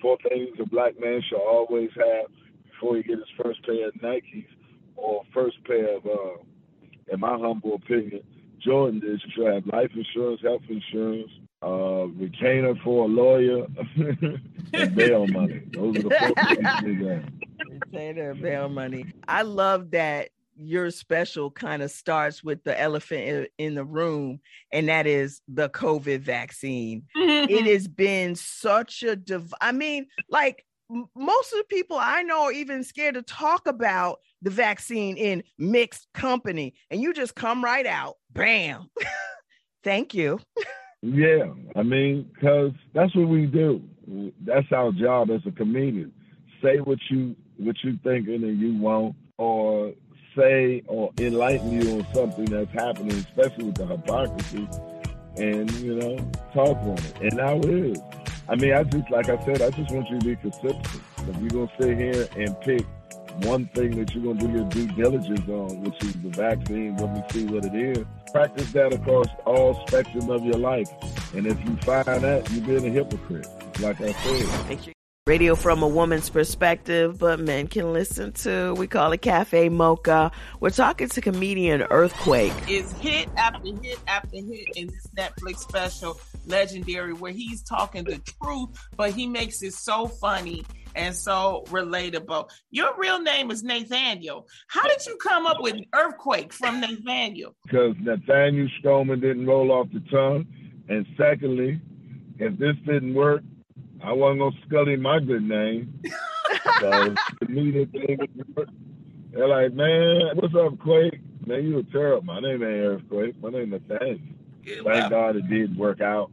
Four 0.01 0.17
things 0.27 0.49
a 0.59 0.65
black 0.65 0.99
man 0.99 1.21
should 1.27 1.39
always 1.39 1.89
have 1.95 2.31
before 2.71 2.97
he 2.97 3.03
get 3.03 3.17
his 3.17 3.27
first 3.41 3.63
pair 3.65 3.87
of 3.87 3.93
Nikes 3.95 4.45
or 4.95 5.23
first 5.33 5.57
pair 5.65 5.97
of, 5.97 6.05
uh, 6.05 6.37
in 7.11 7.19
my 7.19 7.37
humble 7.37 7.75
opinion, 7.75 8.21
Jordan 8.59 9.01
is 9.03 9.21
you 9.25 9.31
should 9.35 9.53
have 9.53 9.65
life 9.67 9.91
insurance, 9.95 10.41
health 10.41 10.61
insurance, 10.69 11.31
uh, 11.63 12.07
retainer 12.07 12.73
for 12.83 13.05
a 13.05 13.07
lawyer, 13.07 13.65
and 14.73 14.95
bail 14.95 15.27
money. 15.27 15.61
Those 15.73 15.97
are 15.97 16.01
the 16.03 16.15
four 16.19 16.55
things 16.55 16.67
you 16.83 17.05
got. 17.05 17.23
Retainer 17.69 18.33
bail 18.35 18.69
money. 18.69 19.05
I 19.27 19.41
love 19.41 19.91
that 19.91 20.29
your 20.57 20.89
special 20.91 21.51
kind 21.51 21.81
of 21.81 21.91
starts 21.91 22.43
with 22.43 22.63
the 22.63 22.79
elephant 22.79 23.21
in, 23.21 23.47
in 23.57 23.75
the 23.75 23.85
room, 23.85 24.39
and 24.71 24.89
that 24.89 25.07
is 25.07 25.41
the 25.47 25.69
COVID 25.69 26.19
vaccine. 26.19 27.03
it 27.15 27.65
has 27.73 27.87
been 27.87 28.35
such 28.35 29.03
a 29.03 29.15
div- 29.15 29.53
I 29.61 29.71
mean, 29.71 30.07
like 30.29 30.65
m- 30.91 31.07
most 31.15 31.53
of 31.53 31.59
the 31.59 31.65
people 31.75 31.97
I 31.99 32.23
know 32.23 32.43
are 32.43 32.51
even 32.51 32.83
scared 32.83 33.15
to 33.15 33.21
talk 33.21 33.67
about 33.67 34.19
the 34.41 34.49
vaccine 34.49 35.17
in 35.17 35.43
mixed 35.57 36.07
company, 36.13 36.73
and 36.89 37.01
you 37.01 37.13
just 37.13 37.35
come 37.35 37.63
right 37.63 37.85
out, 37.85 38.15
bam. 38.33 38.89
Thank 39.83 40.13
you. 40.13 40.39
Yeah, 41.01 41.53
I 41.75 41.83
mean, 41.83 42.29
because 42.33 42.71
that's 42.93 43.15
what 43.15 43.29
we 43.29 43.45
do. 43.45 43.83
That's 44.45 44.67
our 44.71 44.91
job 44.91 45.29
as 45.29 45.41
a 45.45 45.51
comedian. 45.51 46.11
Say 46.61 46.79
what 46.79 46.97
you 47.09 47.35
what 47.57 47.75
you 47.83 47.97
thinking 48.03 48.43
and 48.43 48.59
you 48.59 48.77
want, 48.77 49.15
or 49.37 49.93
say 50.37 50.83
or 50.87 51.11
enlighten 51.17 51.71
you 51.71 51.97
on 51.97 52.07
something 52.13 52.45
that's 52.45 52.71
happening, 52.71 53.17
especially 53.17 53.65
with 53.65 53.75
the 53.75 53.85
hypocrisy, 53.85 54.67
and 55.35 55.69
you 55.79 55.95
know, 55.95 56.17
talk 56.53 56.77
on 56.77 56.97
it. 56.97 57.21
And 57.21 57.41
I 57.41 57.53
will. 57.53 57.95
I 58.49 58.55
mean, 58.55 58.73
I 58.73 58.83
just 58.83 59.09
like 59.11 59.29
I 59.29 59.43
said, 59.45 59.61
I 59.61 59.69
just 59.71 59.91
want 59.91 60.09
you 60.09 60.19
to 60.19 60.25
be 60.25 60.35
consistent. 60.37 60.87
If 61.27 61.37
you're 61.41 61.49
gonna 61.49 61.71
sit 61.79 61.97
here 61.97 62.27
and 62.37 62.59
pick 62.61 62.85
one 63.43 63.65
thing 63.67 63.97
that 63.97 64.13
you're 64.15 64.33
gonna 64.33 64.47
do 64.47 64.57
your 64.57 64.69
due 64.69 64.87
diligence 64.95 65.47
on, 65.49 65.81
which 65.81 66.01
is 66.03 66.13
the 66.13 66.29
vaccine, 66.29 66.95
let 66.97 67.13
me 67.13 67.23
see 67.31 67.45
what 67.45 67.65
it 67.65 67.75
is. 67.75 68.05
Practice 68.31 68.71
that 68.71 68.93
across 68.93 69.27
all 69.45 69.85
spectrum 69.87 70.29
of 70.29 70.43
your 70.43 70.57
life. 70.57 70.89
And 71.35 71.45
if 71.45 71.59
you 71.65 71.75
find 71.77 72.05
that, 72.05 72.49
you're 72.51 72.65
being 72.65 72.87
a 72.87 72.89
hypocrite. 72.89 73.47
Like 73.79 74.01
I 74.01 74.11
said. 74.11 74.93
Radio 75.27 75.55
from 75.55 75.83
a 75.83 75.87
woman's 75.89 76.29
perspective, 76.29 77.19
but 77.19 77.37
men 77.37 77.67
can 77.67 77.91
listen 77.91 78.31
to. 78.31 78.73
We 78.75 78.87
call 78.87 79.11
it 79.11 79.21
Cafe 79.21 79.67
Mocha. 79.67 80.31
We're 80.61 80.69
talking 80.69 81.09
to 81.09 81.19
comedian 81.19 81.81
Earthquake. 81.81 82.53
Is 82.69 82.93
hit 82.93 83.27
after 83.35 83.67
hit 83.83 83.99
after 84.07 84.37
hit 84.37 84.69
in 84.77 84.87
this 84.87 85.05
Netflix 85.17 85.57
special, 85.57 86.17
Legendary, 86.45 87.11
where 87.11 87.33
he's 87.33 87.61
talking 87.61 88.05
the 88.05 88.21
truth, 88.41 88.69
but 88.95 89.11
he 89.11 89.27
makes 89.27 89.61
it 89.61 89.73
so 89.73 90.07
funny 90.07 90.63
and 90.95 91.13
so 91.13 91.65
relatable. 91.67 92.49
Your 92.71 92.95
real 92.97 93.19
name 93.21 93.51
is 93.51 93.63
Nathaniel. 93.65 94.47
How 94.69 94.87
did 94.87 95.05
you 95.05 95.17
come 95.17 95.45
up 95.45 95.57
with 95.59 95.75
Earthquake 95.93 96.53
from 96.53 96.79
Nathaniel? 96.79 97.53
because 97.65 97.95
Nathaniel 97.99 98.69
Stroman 98.81 99.19
didn't 99.19 99.45
roll 99.45 99.73
off 99.73 99.87
the 99.91 99.99
tongue. 100.09 100.47
And 100.87 101.05
secondly, 101.17 101.81
if 102.39 102.57
this 102.57 102.77
didn't 102.85 103.13
work, 103.13 103.41
I 104.07 104.13
wasn't 104.13 104.39
gonna 104.39 104.55
scully 104.65 104.95
my 104.95 105.19
good 105.19 105.43
name. 105.43 105.99
so 106.79 107.13
to 107.41 107.51
me, 107.51 107.71
the 107.71 107.85
thing 107.91 108.17
would. 108.55 108.69
They're 109.33 109.49
like, 109.49 109.73
man, 109.73 110.29
what's 110.35 110.55
up, 110.55 110.79
Quake? 110.79 111.19
Man, 111.45 111.65
you 111.65 111.79
a 111.79 111.83
terrible. 111.83 112.23
My 112.23 112.39
name 112.39 112.63
ain't 112.63 112.85
Earthquake. 112.85 113.35
My 113.41 113.49
name 113.49 113.73
is 113.73 113.81
Nathaniel. 113.89 114.19
Thank 114.85 115.09
God 115.09 115.35
it 115.35 115.49
did 115.49 115.77
work 115.77 115.99
out, 115.99 116.31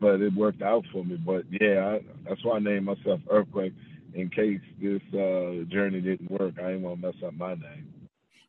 but 0.00 0.22
it 0.22 0.32
worked 0.32 0.62
out 0.62 0.86
for 0.92 1.04
me. 1.04 1.16
But 1.16 1.44
yeah, 1.50 1.86
I, 1.86 2.00
that's 2.26 2.42
why 2.42 2.56
I 2.56 2.60
named 2.60 2.86
myself 2.86 3.20
Earthquake 3.30 3.74
in 4.14 4.30
case 4.30 4.60
this 4.80 5.02
uh, 5.12 5.68
journey 5.70 6.00
didn't 6.00 6.30
work. 6.30 6.54
I 6.58 6.68
didn't 6.68 6.82
want 6.82 7.02
to 7.02 7.08
mess 7.08 7.16
up 7.22 7.34
my 7.34 7.52
name. 7.52 7.92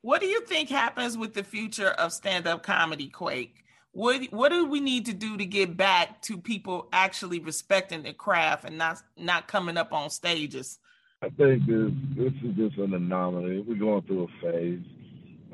What 0.02 0.22
do 0.22 0.28
you 0.28 0.40
think 0.46 0.70
happens 0.70 1.18
with 1.18 1.34
the 1.34 1.44
future 1.44 1.90
of 1.90 2.14
stand-up 2.14 2.64
comedy, 2.64 3.10
Quake? 3.10 3.65
What 3.96 4.26
what 4.32 4.50
do 4.50 4.66
we 4.66 4.80
need 4.80 5.06
to 5.08 5.14
do 5.14 5.38
to 5.38 5.46
get 5.46 5.76
back 5.76 6.22
to 6.24 6.38
people 6.38 6.88
actually 6.92 7.40
respecting 7.40 8.04
the 8.04 8.14
craft 8.14 8.66
and 8.66 8.78
not 8.78 9.02
not 9.18 9.48
coming 9.48 9.78
up 9.78 9.94
on 9.94 10.10
stages 10.10 10.80
I 11.22 11.30
think 11.30 11.66
this 11.66 11.92
this 12.16 12.34
is 12.44 12.56
just 12.56 12.78
an 12.78 12.94
anomaly. 12.94 13.62
We're 13.62 13.80
going 13.80 14.04
through 14.04 14.26
a 14.26 14.42
phase. 14.42 14.84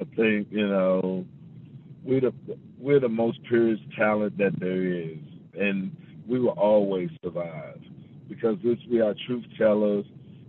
I 0.01 0.03
think 0.15 0.47
you 0.51 0.67
know 0.67 1.25
we're 2.03 2.19
the 2.19 2.33
we're 2.77 2.99
the 2.99 3.07
most 3.07 3.41
purest 3.43 3.83
talent 3.97 4.37
that 4.37 4.59
there 4.59 4.83
is, 4.83 5.17
and 5.57 5.95
we 6.27 6.39
will 6.39 6.59
always 6.59 7.09
survive 7.23 7.79
because 8.27 8.57
this 8.63 8.79
we 8.89 8.99
are 9.01 9.15
truth 9.25 9.45
tellers. 9.57 10.05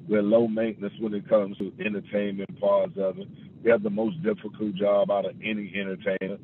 We're 0.09 0.23
low 0.23 0.49
maintenance 0.49 0.95
when 0.99 1.15
it 1.15 1.29
comes 1.29 1.57
to 1.59 1.73
entertainment 1.79 2.59
parts 2.61 2.95
of 2.97 3.19
it. 3.19 3.29
We 3.63 3.71
have 3.71 3.85
the 3.85 3.91
most 3.91 4.21
difficult 4.25 4.75
job 4.75 5.11
out 5.11 5.27
of 5.27 5.37
any 5.45 5.73
entertainer. 5.77 6.39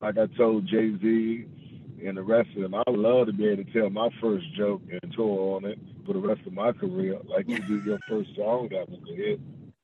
Like 0.00 0.18
I 0.18 0.26
told 0.36 0.66
Jay 0.66 0.92
Z 1.00 1.46
and 2.04 2.16
the 2.16 2.22
rest 2.22 2.50
of 2.56 2.62
them, 2.62 2.74
I 2.74 2.82
would 2.86 2.98
love 2.98 3.26
to 3.26 3.32
be 3.32 3.48
able 3.48 3.64
to 3.64 3.72
tell 3.72 3.90
my 3.90 4.08
first 4.20 4.44
joke 4.54 4.82
and 4.90 5.12
tour 5.14 5.56
on 5.56 5.64
it 5.64 5.78
for 6.04 6.12
the 6.12 6.18
rest 6.18 6.40
of 6.46 6.52
my 6.52 6.72
career, 6.72 7.18
like 7.24 7.48
you 7.48 7.58
do 7.60 7.80
your 7.80 7.98
first 8.08 8.30
song 8.36 8.68
that 8.70 8.88
was 8.88 9.00
a 9.10 9.16
hit. 9.16 9.40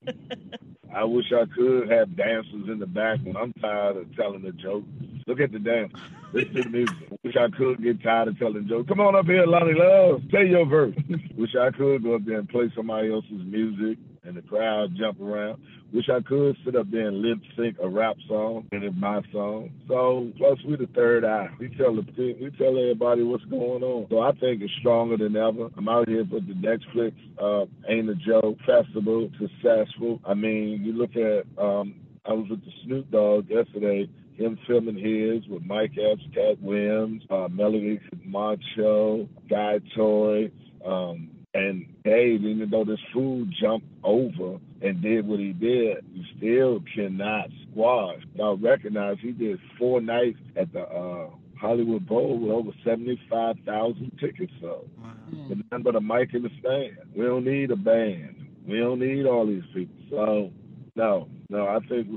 I 0.95 1.05
wish 1.05 1.33
I 1.33 1.45
could 1.55 1.91
have 1.91 2.17
dancers 2.17 2.69
in 2.69 2.79
the 2.79 2.87
back 2.87 3.21
when 3.23 3.37
I'm 3.37 3.53
tired 3.55 3.97
of 3.97 4.15
telling 4.15 4.45
a 4.45 4.53
joke. 4.53 4.85
Look 5.27 5.41
at 5.41 5.51
the 5.51 5.59
dance. 5.59 5.93
The. 6.33 6.87
Wish 7.25 7.35
I 7.37 7.49
could 7.57 7.83
get 7.83 8.03
tired 8.03 8.29
of 8.29 8.39
telling 8.39 8.67
jokes. 8.69 8.89
Come 8.89 9.01
on 9.01 9.15
up 9.15 9.27
here, 9.27 9.47
Lonnie 9.47 9.75
Love. 9.75 10.23
Tell 10.31 10.45
your 10.45 10.67
verse. 10.67 10.95
Wish 11.37 11.55
I 11.61 11.71
could 11.71 12.03
go 12.03 12.17
up 12.17 12.25
there 12.25 12.39
and 12.39 12.49
play 12.49 12.73
somebody 12.75 13.13
else's 13.13 13.43
music 13.45 13.99
and 14.25 14.37
the 14.37 14.43
crowd 14.43 14.95
jump 14.97 15.21
around. 15.21 15.61
Wish 15.93 16.09
I 16.09 16.21
could 16.21 16.57
sit 16.65 16.75
up 16.75 16.91
there 16.91 17.09
and 17.09 17.21
lip 17.21 17.39
sync 17.57 17.77
a 17.83 17.89
rap 17.89 18.17
song 18.27 18.67
and 18.73 18.83
it's 18.83 18.97
my 18.97 19.21
song. 19.31 19.71
So 19.89 20.33
plus 20.39 20.59
we 20.67 20.77
the 20.77 20.89
third 20.95 21.25
eye. 21.25 21.51
We 21.59 21.69
tell 21.77 21.95
the 21.95 22.03
we 22.17 22.51
tell 22.57 22.79
everybody 22.79 23.23
what's 23.23 23.45
going 23.45 23.83
on. 23.83 24.07
So 24.09 24.21
I 24.21 24.33
think 24.33 24.63
it's 24.63 24.73
stronger 24.81 25.19
than 25.19 25.37
ever. 25.37 25.69
I'm 25.77 25.89
out 25.89 26.09
here 26.09 26.25
for 26.31 26.41
the 26.41 26.55
Netflix 26.55 27.13
uh, 27.39 27.67
Ain't 27.89 28.09
a 28.09 28.15
Joke 28.15 28.57
Festival 28.65 29.31
successful. 29.39 30.21
I 30.25 30.35
mean, 30.35 30.83
you 30.83 30.93
look 30.95 31.15
at 31.17 31.45
um, 31.63 31.97
I 32.25 32.33
was 32.33 32.49
with 32.49 32.65
the 32.65 32.71
Snoop 32.85 33.11
Dogg 33.11 33.51
yesterday 33.51 34.09
him 34.43 34.59
filming 34.67 34.97
his 34.97 35.47
with 35.49 35.63
Mike 35.65 35.93
Epps, 35.93 36.23
Katt 36.35 36.61
Williams, 36.61 37.23
uh, 37.31 37.49
Melody 37.51 38.01
Macho, 38.25 39.29
Guy 39.49 39.81
Toy, 39.95 40.51
um, 40.85 41.31
and 41.55 41.87
Dave, 42.05 42.45
even 42.45 42.69
though 42.71 42.85
this 42.85 42.99
fool 43.13 43.47
jumped 43.61 43.87
over 44.03 44.59
and 44.81 45.03
did 45.03 45.27
what 45.27 45.39
he 45.39 45.53
did, 45.53 45.99
you 46.13 46.25
still 46.37 46.83
cannot 46.95 47.49
squash. 47.71 48.21
Now 48.35 48.55
recognize 48.55 49.19
he 49.21 49.33
did 49.33 49.61
four 49.79 50.01
nights 50.01 50.39
at 50.57 50.73
the 50.73 50.81
uh, 50.81 51.31
Hollywood 51.61 52.07
Bowl 52.07 52.39
with 52.39 52.51
over 52.51 52.71
75,000 52.85 54.19
tickets 54.19 54.53
sold. 54.61 54.91
Wow. 54.99 55.13
But 55.49 55.59
nothing 55.71 55.83
but 55.85 55.97
a 55.97 56.01
mic 56.01 56.35
in 56.35 56.43
the 56.43 56.51
stand. 56.59 56.97
We 57.15 57.25
don't 57.25 57.45
need 57.45 57.71
a 57.71 57.77
band. 57.77 58.47
We 58.67 58.79
don't 58.79 59.01
need 59.01 59.27
all 59.27 59.47
these 59.47 59.63
people. 59.75 59.95
So, 60.11 60.51
no, 60.97 61.29
no, 61.51 61.69
I 61.69 61.79
think 61.87 62.09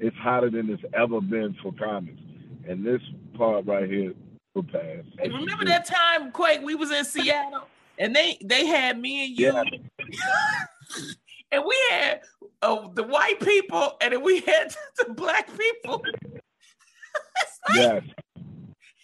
it's 0.00 0.16
hotter 0.16 0.50
than 0.50 0.70
it's 0.70 0.82
ever 0.94 1.20
been 1.20 1.56
for 1.62 1.72
comics. 1.72 2.20
And 2.68 2.84
this 2.84 3.00
part 3.36 3.66
right 3.66 3.88
here 3.88 4.14
will 4.54 4.62
pass. 4.64 5.04
Hey, 5.18 5.28
remember 5.28 5.64
that 5.66 5.86
time, 5.86 6.32
Quake, 6.32 6.62
we 6.62 6.74
was 6.74 6.90
in 6.90 7.04
Seattle 7.04 7.68
and 7.98 8.14
they 8.14 8.38
they 8.44 8.66
had 8.66 8.98
me 8.98 9.26
and 9.26 9.38
you 9.38 9.52
yeah. 9.52 9.62
and 11.52 11.64
we 11.64 11.76
had 11.90 12.20
uh, 12.62 12.88
the 12.94 13.02
white 13.02 13.40
people 13.40 13.96
and 14.00 14.12
then 14.12 14.22
we 14.22 14.40
had 14.40 14.74
the 14.98 15.12
black 15.14 15.48
people. 15.56 16.02
like, 17.68 17.76
yes. 17.76 18.02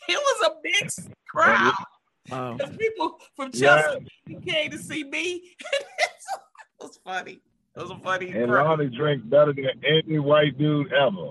It 0.08 0.18
was 0.18 0.50
a 0.50 0.54
mixed 0.64 1.08
crowd. 1.28 1.72
Wow. 2.30 2.58
People 2.78 3.20
from 3.36 3.52
Chelsea 3.52 4.06
yeah. 4.26 4.38
came 4.40 4.70
to 4.72 4.78
see 4.78 5.04
me. 5.04 5.54
it 5.72 5.84
was 6.80 6.98
funny. 7.04 7.40
Was 7.76 7.90
a 7.90 7.96
funny. 7.98 8.30
And 8.30 8.50
crowd. 8.50 8.66
Lonnie 8.66 8.96
drank 8.96 9.28
better 9.28 9.52
than 9.52 9.70
any 9.84 10.18
white 10.18 10.58
dude 10.58 10.92
ever. 10.92 11.30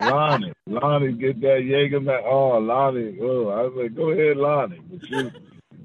Lonnie, 0.00 0.52
Lonnie, 0.66 1.12
get 1.12 1.40
that 1.40 1.64
Jaeger 1.64 2.00
man. 2.00 2.22
Oh, 2.24 2.58
Lonnie. 2.58 3.18
Oh, 3.20 3.48
I 3.48 3.62
was 3.62 3.72
like, 3.76 3.94
go 3.94 4.10
ahead, 4.10 4.36
Lonnie. 4.36 4.80
But 4.88 5.08
you, 5.08 5.30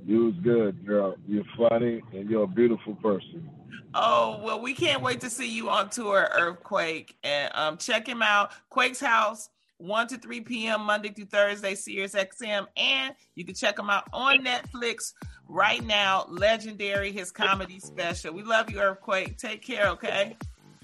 you 0.06 0.26
was 0.26 0.36
good, 0.44 0.86
girl. 0.86 1.16
You're 1.28 1.44
funny 1.58 2.02
and 2.14 2.30
you're 2.30 2.44
a 2.44 2.48
beautiful 2.48 2.96
person. 2.96 3.50
Oh 3.96 4.40
well, 4.44 4.60
we 4.60 4.74
can't 4.74 5.04
wait 5.04 5.22
to 5.22 5.30
see 5.30 5.52
you 5.52 5.70
on 5.70 5.90
tour, 5.90 6.28
Earthquake, 6.34 7.16
and 7.24 7.52
um, 7.54 7.78
check 7.78 8.08
him 8.08 8.24
out. 8.24 8.52
Quake's 8.70 9.00
House, 9.00 9.50
one 9.78 10.08
to 10.08 10.18
three 10.18 10.42
p.m. 10.42 10.82
Monday 10.82 11.10
through 11.10 11.26
Thursday, 11.26 11.76
Sirius 11.76 12.16
XM, 12.16 12.66
and 12.76 13.14
you 13.36 13.46
can 13.46 13.54
check 13.54 13.78
him 13.78 13.92
out 13.92 14.06
on 14.12 14.44
Netflix 14.44 15.14
right 15.48 15.84
now. 15.84 16.26
Legendary, 16.30 17.12
his 17.12 17.32
comedy 17.32 17.80
special. 17.80 18.34
We 18.34 18.44
love 18.44 18.70
you, 18.70 18.80
Earthquake. 18.80 19.38
Take 19.38 19.62
care, 19.62 19.88
okay? 19.90 20.38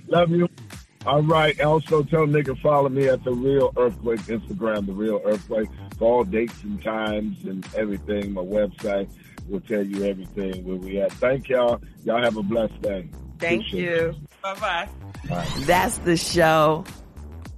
Love 0.07 0.31
you. 0.31 0.47
All 1.05 1.23
right. 1.23 1.59
Also, 1.61 2.03
tell 2.03 2.25
nigga 2.25 2.59
follow 2.61 2.89
me 2.89 3.07
at 3.07 3.23
the 3.23 3.31
Real 3.31 3.73
Earthquake 3.77 4.19
Instagram, 4.21 4.85
the 4.85 4.93
Real 4.93 5.21
Earthquake 5.23 5.69
for 5.97 6.13
all 6.13 6.23
dates 6.23 6.61
and 6.63 6.81
times 6.83 7.45
and 7.45 7.65
everything. 7.75 8.33
My 8.33 8.41
website 8.41 9.09
will 9.47 9.61
tell 9.61 9.83
you 9.83 10.03
everything 10.03 10.65
where 10.65 10.75
we 10.75 10.99
at. 10.99 11.11
Thank 11.13 11.49
y'all. 11.49 11.81
Y'all 12.03 12.21
have 12.21 12.37
a 12.37 12.43
blessed 12.43 12.81
day. 12.81 13.09
Thank 13.39 13.67
Appreciate 13.67 14.01
you. 14.01 14.15
Bye 14.41 14.55
bye. 14.55 14.89
That's 15.59 15.97
the 15.99 16.17
show. 16.17 16.83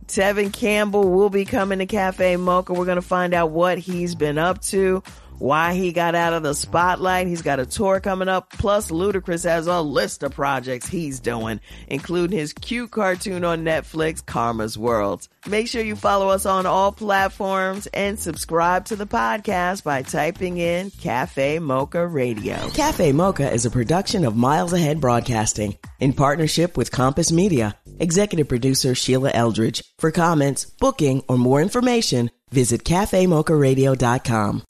Tevin 0.05 0.51
Campbell 0.51 1.09
will 1.09 1.29
be 1.29 1.45
coming 1.45 1.79
to 1.79 1.85
Cafe 1.85 2.35
Mocha. 2.35 2.73
We're 2.73 2.85
going 2.85 2.97
to 2.97 3.01
find 3.01 3.33
out 3.33 3.51
what 3.51 3.77
he's 3.77 4.13
been 4.13 4.37
up 4.37 4.61
to 4.63 5.01
why 5.41 5.73
he 5.73 5.91
got 5.91 6.13
out 6.13 6.33
of 6.33 6.43
the 6.43 6.53
spotlight. 6.53 7.25
He's 7.25 7.41
got 7.41 7.59
a 7.59 7.65
tour 7.65 7.99
coming 7.99 8.29
up. 8.29 8.51
Plus, 8.51 8.91
Ludacris 8.91 9.43
has 9.43 9.65
a 9.65 9.81
list 9.81 10.21
of 10.21 10.33
projects 10.33 10.87
he's 10.87 11.19
doing, 11.19 11.59
including 11.87 12.37
his 12.37 12.53
cute 12.53 12.91
cartoon 12.91 13.43
on 13.43 13.65
Netflix, 13.65 14.23
Karma's 14.23 14.77
World. 14.77 15.27
Make 15.47 15.67
sure 15.67 15.81
you 15.81 15.95
follow 15.95 16.29
us 16.29 16.45
on 16.45 16.67
all 16.67 16.91
platforms 16.91 17.87
and 17.87 18.19
subscribe 18.19 18.85
to 18.85 18.95
the 18.95 19.07
podcast 19.07 19.83
by 19.83 20.03
typing 20.03 20.59
in 20.59 20.91
Cafe 20.91 21.57
Mocha 21.57 22.05
Radio. 22.05 22.69
Cafe 22.69 23.11
Mocha 23.11 23.51
is 23.51 23.65
a 23.65 23.71
production 23.71 24.25
of 24.25 24.35
Miles 24.35 24.73
Ahead 24.73 25.01
Broadcasting 25.01 25.75
in 25.99 26.13
partnership 26.13 26.77
with 26.77 26.91
Compass 26.91 27.31
Media. 27.31 27.75
Executive 27.99 28.47
producer 28.47 28.93
Sheila 28.93 29.31
Eldridge. 29.31 29.83
For 29.97 30.11
comments, 30.11 30.65
booking, 30.65 31.23
or 31.27 31.37
more 31.37 31.61
information, 31.61 32.29
visit 32.51 32.83
cafemocharadio.com. 32.83 34.63